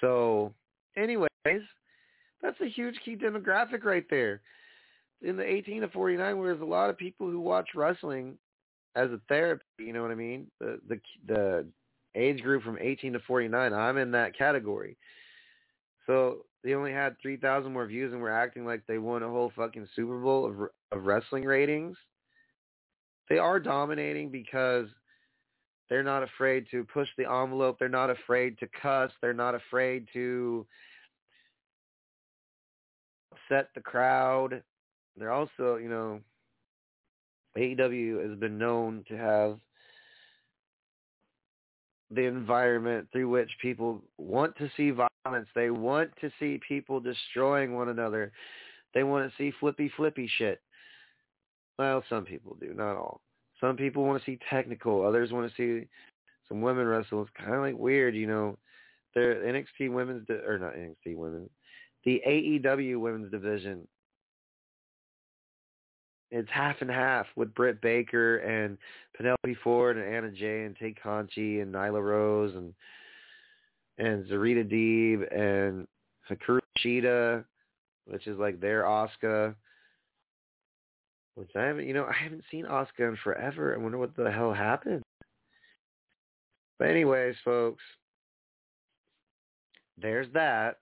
So, 0.00 0.52
anyways, 0.96 1.28
that's 1.44 2.60
a 2.60 2.68
huge 2.68 2.96
key 3.04 3.16
demographic 3.16 3.84
right 3.84 4.04
there. 4.10 4.40
In 5.22 5.36
the 5.36 5.44
18 5.44 5.82
to 5.82 5.88
49, 5.88 6.38
where 6.38 6.48
there's 6.48 6.62
a 6.62 6.64
lot 6.64 6.90
of 6.90 6.98
people 6.98 7.30
who 7.30 7.38
watch 7.38 7.68
wrestling 7.76 8.36
as 8.96 9.10
a 9.10 9.20
therapy, 9.28 9.62
you 9.78 9.92
know 9.92 10.02
what 10.02 10.10
I 10.10 10.16
mean? 10.16 10.48
The 10.58 10.80
the 10.88 11.00
the 11.28 11.66
age 12.14 12.42
group 12.42 12.62
from 12.62 12.78
18 12.80 13.14
to 13.14 13.20
49, 13.20 13.72
I'm 13.72 13.96
in 13.98 14.10
that 14.12 14.36
category. 14.36 14.96
So 16.06 16.44
they 16.64 16.74
only 16.74 16.92
had 16.92 17.16
3,000 17.20 17.72
more 17.72 17.86
views 17.86 18.12
and 18.12 18.20
were 18.20 18.30
acting 18.30 18.64
like 18.64 18.82
they 18.86 18.98
won 18.98 19.22
a 19.22 19.28
whole 19.28 19.52
fucking 19.56 19.88
Super 19.94 20.18
Bowl 20.18 20.46
of, 20.46 20.56
of 20.96 21.06
wrestling 21.06 21.44
ratings. 21.44 21.96
They 23.28 23.38
are 23.38 23.58
dominating 23.58 24.30
because 24.30 24.86
they're 25.88 26.02
not 26.02 26.22
afraid 26.22 26.66
to 26.70 26.84
push 26.84 27.08
the 27.16 27.30
envelope. 27.30 27.78
They're 27.78 27.88
not 27.88 28.10
afraid 28.10 28.58
to 28.58 28.68
cuss. 28.80 29.10
They're 29.20 29.32
not 29.32 29.54
afraid 29.54 30.06
to 30.12 30.66
upset 33.32 33.68
the 33.74 33.80
crowd. 33.80 34.62
They're 35.16 35.32
also, 35.32 35.76
you 35.76 35.88
know, 35.88 36.20
AEW 37.56 38.28
has 38.28 38.38
been 38.38 38.58
known 38.58 39.04
to 39.08 39.16
have 39.16 39.58
the 42.14 42.22
environment 42.22 43.08
through 43.12 43.28
which 43.28 43.50
people 43.60 44.02
want 44.18 44.56
to 44.58 44.70
see 44.76 44.90
violence. 44.90 45.48
They 45.54 45.70
want 45.70 46.10
to 46.20 46.30
see 46.38 46.60
people 46.66 47.00
destroying 47.00 47.74
one 47.74 47.88
another. 47.88 48.32
They 48.94 49.02
want 49.02 49.30
to 49.30 49.36
see 49.36 49.52
flippy 49.58 49.90
flippy 49.96 50.30
shit. 50.38 50.60
Well, 51.78 52.04
some 52.08 52.24
people 52.24 52.56
do, 52.60 52.74
not 52.74 52.96
all. 52.96 53.22
Some 53.60 53.76
people 53.76 54.04
want 54.04 54.22
to 54.22 54.30
see 54.30 54.38
technical. 54.50 55.06
Others 55.06 55.32
want 55.32 55.50
to 55.50 55.56
see 55.56 55.88
some 56.48 56.60
women 56.60 56.86
wrestle. 56.86 57.22
It's 57.22 57.30
kind 57.36 57.54
of 57.54 57.62
like 57.62 57.76
weird, 57.76 58.14
you 58.14 58.26
know. 58.26 58.58
The 59.14 59.20
NXT 59.80 59.92
women's 59.92 60.26
di- 60.26 60.34
or 60.34 60.58
not 60.58 60.74
NXT 60.74 61.16
women, 61.16 61.48
the 62.04 62.22
AEW 62.26 62.98
women's 62.98 63.30
division 63.30 63.86
it's 66.32 66.48
half 66.50 66.76
and 66.80 66.90
half 66.90 67.26
with 67.36 67.54
Britt 67.54 67.82
Baker 67.82 68.38
and 68.38 68.78
Penelope 69.14 69.54
Ford 69.62 69.98
and 69.98 70.14
Anna 70.14 70.30
Jay 70.30 70.64
and 70.64 70.74
Tay 70.74 70.94
Conti 71.00 71.60
and 71.60 71.72
Nyla 71.72 72.02
Rose 72.02 72.54
and 72.54 72.72
and 73.98 74.24
Zarita 74.26 74.64
Deeb 74.64 75.30
and 75.30 75.86
Hikaru 76.28 76.60
Shida, 76.78 77.44
which 78.06 78.26
is 78.26 78.38
like 78.38 78.60
their 78.60 78.84
Asuka. 78.84 79.54
Which 81.34 81.50
I 81.54 81.62
haven't, 81.62 81.86
you 81.86 81.94
know, 81.94 82.06
I 82.06 82.14
haven't 82.14 82.44
seen 82.50 82.64
Asuka 82.64 83.00
in 83.00 83.18
forever. 83.22 83.74
I 83.74 83.82
wonder 83.82 83.98
what 83.98 84.16
the 84.16 84.30
hell 84.30 84.54
happened. 84.54 85.02
But 86.78 86.88
anyways, 86.88 87.36
folks, 87.44 87.82
there's 89.98 90.32
that. 90.32 90.78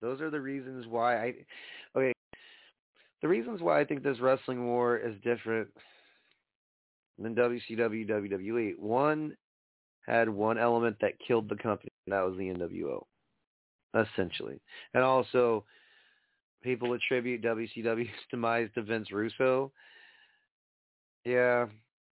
Those 0.00 0.20
are 0.22 0.30
the 0.30 0.40
reasons 0.40 0.86
why 0.86 1.22
I. 1.22 1.34
The 3.22 3.28
reasons 3.28 3.60
why 3.60 3.80
I 3.80 3.84
think 3.84 4.02
this 4.02 4.20
wrestling 4.20 4.66
war 4.66 4.96
is 4.96 5.14
different 5.24 5.68
than 7.18 7.34
WCW, 7.34 8.08
WWE. 8.08 8.78
One 8.78 9.36
had 10.06 10.28
one 10.28 10.56
element 10.56 10.96
that 11.00 11.18
killed 11.26 11.48
the 11.48 11.56
company, 11.56 11.90
and 12.06 12.12
that 12.12 12.24
was 12.24 12.36
the 12.38 12.44
NWO, 12.44 13.04
essentially. 13.94 14.60
And 14.94 15.02
also, 15.02 15.64
people 16.62 16.92
attribute 16.94 17.42
WCW's 17.42 18.08
demise 18.30 18.68
to 18.74 18.82
Vince 18.82 19.10
Russo. 19.10 19.72
Yeah, 21.24 21.66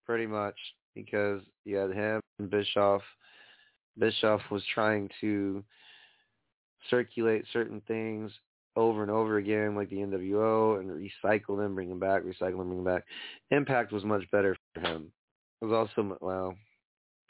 pretty 0.04 0.26
much, 0.26 0.56
because 0.94 1.40
you 1.64 1.76
had 1.76 1.92
him 1.92 2.20
and 2.38 2.50
Bischoff. 2.50 3.02
Bischoff 3.98 4.42
was 4.50 4.62
trying 4.74 5.08
to 5.20 5.64
circulate 6.90 7.44
certain 7.52 7.80
things 7.88 8.30
over 8.76 9.02
and 9.02 9.10
over 9.10 9.38
again, 9.38 9.74
like 9.74 9.90
the 9.90 9.96
NWO, 9.96 10.78
and 10.78 10.90
recycle 10.90 11.56
them, 11.56 11.74
bring 11.74 11.88
them 11.88 11.98
back, 11.98 12.22
recycle 12.22 12.58
them, 12.58 12.68
bring 12.68 12.84
them 12.84 12.94
back. 12.94 13.04
Impact 13.50 13.92
was 13.92 14.04
much 14.04 14.30
better 14.30 14.56
for 14.74 14.80
him. 14.80 15.10
It 15.60 15.64
was 15.64 15.72
also 15.72 16.16
well, 16.20 16.54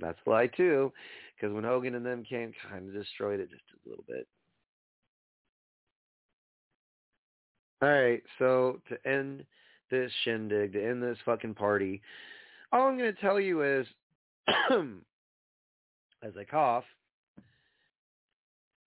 that's 0.00 0.18
why 0.24 0.48
too, 0.48 0.92
because 1.34 1.54
when 1.54 1.64
Hogan 1.64 1.94
and 1.94 2.04
them 2.04 2.24
came, 2.24 2.52
kind 2.70 2.88
of 2.88 2.94
destroyed 2.94 3.40
it 3.40 3.50
just 3.50 3.62
a 3.84 3.88
little 3.88 4.04
bit. 4.08 4.26
All 7.82 7.90
right, 7.90 8.22
so 8.38 8.80
to 8.88 9.08
end 9.08 9.44
this 9.90 10.10
shindig, 10.24 10.72
to 10.72 10.84
end 10.84 11.02
this 11.02 11.18
fucking 11.24 11.54
party, 11.54 12.00
all 12.72 12.88
I'm 12.88 12.96
going 12.96 13.14
to 13.14 13.20
tell 13.20 13.38
you 13.38 13.62
is, 13.62 13.86
as 14.48 16.32
I 16.38 16.44
cough, 16.50 16.84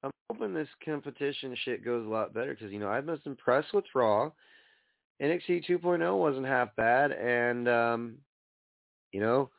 I'm 0.04 0.12
hoping 0.30 0.54
this 0.54 0.68
competition 0.84 1.56
shit 1.64 1.84
goes 1.84 2.06
a 2.06 2.10
lot 2.10 2.34
better 2.34 2.54
because 2.54 2.72
you 2.72 2.80
know 2.80 2.90
I've 2.90 3.06
been 3.06 3.20
impressed 3.26 3.74
with 3.74 3.86
Raw. 3.94 4.32
NXT 5.22 5.68
2.0 5.70 6.18
wasn't 6.18 6.46
half 6.46 6.74
bad, 6.78 7.12
and 7.12 7.68
um, 7.68 8.16
you 9.12 9.20
know, 9.20 9.50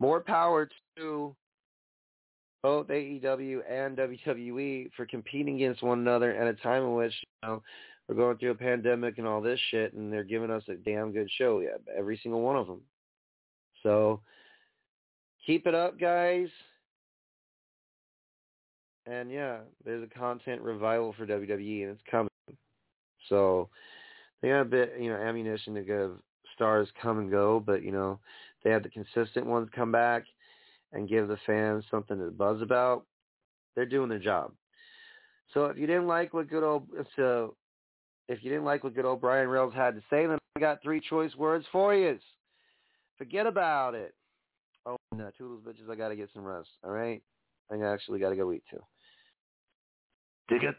more 0.00 0.20
power 0.20 0.68
to 0.96 1.36
both 2.62 2.88
AEW 2.88 3.60
and 3.70 3.96
WWE 3.96 4.90
for 4.96 5.06
competing 5.06 5.56
against 5.56 5.82
one 5.82 6.00
another 6.00 6.34
at 6.34 6.48
a 6.48 6.54
time 6.54 6.82
in 6.82 6.94
which 6.94 7.12
you 7.12 7.48
know 7.48 7.62
we're 8.08 8.16
going 8.16 8.36
through 8.38 8.50
a 8.50 8.56
pandemic 8.56 9.18
and 9.18 9.26
all 9.26 9.40
this 9.40 9.60
shit, 9.70 9.92
and 9.92 10.12
they're 10.12 10.24
giving 10.24 10.50
us 10.50 10.64
a 10.68 10.74
damn 10.74 11.12
good 11.12 11.30
show. 11.36 11.60
Yeah, 11.60 11.76
every 11.96 12.18
single 12.22 12.40
one 12.40 12.56
of 12.56 12.66
them. 12.66 12.80
So 13.82 14.20
keep 15.46 15.66
it 15.66 15.74
up, 15.74 16.00
guys. 16.00 16.48
And 19.08 19.30
yeah, 19.30 19.58
there's 19.84 20.04
a 20.04 20.18
content 20.18 20.60
revival 20.60 21.14
for 21.16 21.26
WWE, 21.26 21.82
and 21.82 21.90
it's 21.90 22.02
coming. 22.10 22.28
So 23.28 23.68
they 24.42 24.48
got 24.48 24.60
a 24.60 24.64
bit, 24.64 24.94
you 24.98 25.10
know, 25.10 25.16
ammunition 25.16 25.74
to 25.74 25.82
give 25.82 26.12
stars 26.54 26.88
come 27.00 27.18
and 27.18 27.30
go, 27.30 27.62
but 27.64 27.82
you 27.82 27.92
know, 27.92 28.18
they 28.62 28.70
have 28.70 28.82
the 28.82 28.90
consistent 28.90 29.46
ones 29.46 29.68
come 29.74 29.92
back 29.92 30.24
and 30.92 31.08
give 31.08 31.28
the 31.28 31.38
fans 31.46 31.84
something 31.90 32.18
to 32.18 32.30
buzz 32.30 32.60
about. 32.60 33.04
They're 33.74 33.86
doing 33.86 34.08
their 34.08 34.18
job. 34.18 34.52
So 35.54 35.66
if 35.66 35.78
you 35.78 35.86
didn't 35.86 36.06
like 36.06 36.34
what 36.34 36.50
good 36.50 36.64
old 36.64 36.88
so 37.16 37.54
if 38.28 38.42
you 38.42 38.50
didn't 38.50 38.64
like 38.64 38.84
what 38.84 38.94
good 38.94 39.06
old 39.06 39.20
Brian 39.20 39.48
Rails 39.48 39.72
had 39.74 39.94
to 39.94 40.02
say, 40.10 40.26
then 40.26 40.38
I 40.56 40.60
got 40.60 40.82
three 40.82 41.00
choice 41.00 41.34
words 41.36 41.64
for 41.72 41.94
you. 41.94 42.18
Forget 43.16 43.46
about 43.46 43.94
it. 43.94 44.14
Oh 44.84 44.96
no, 45.14 45.30
toodles 45.38 45.62
bitches, 45.66 45.90
I 45.90 45.94
gotta 45.94 46.16
get 46.16 46.28
some 46.34 46.44
rest. 46.44 46.68
All 46.84 46.90
right, 46.90 47.22
I 47.72 47.76
actually 47.82 48.20
gotta 48.20 48.36
go 48.36 48.52
eat 48.52 48.64
too. 48.70 48.80
Dig 50.48 50.64
it? 50.64 50.76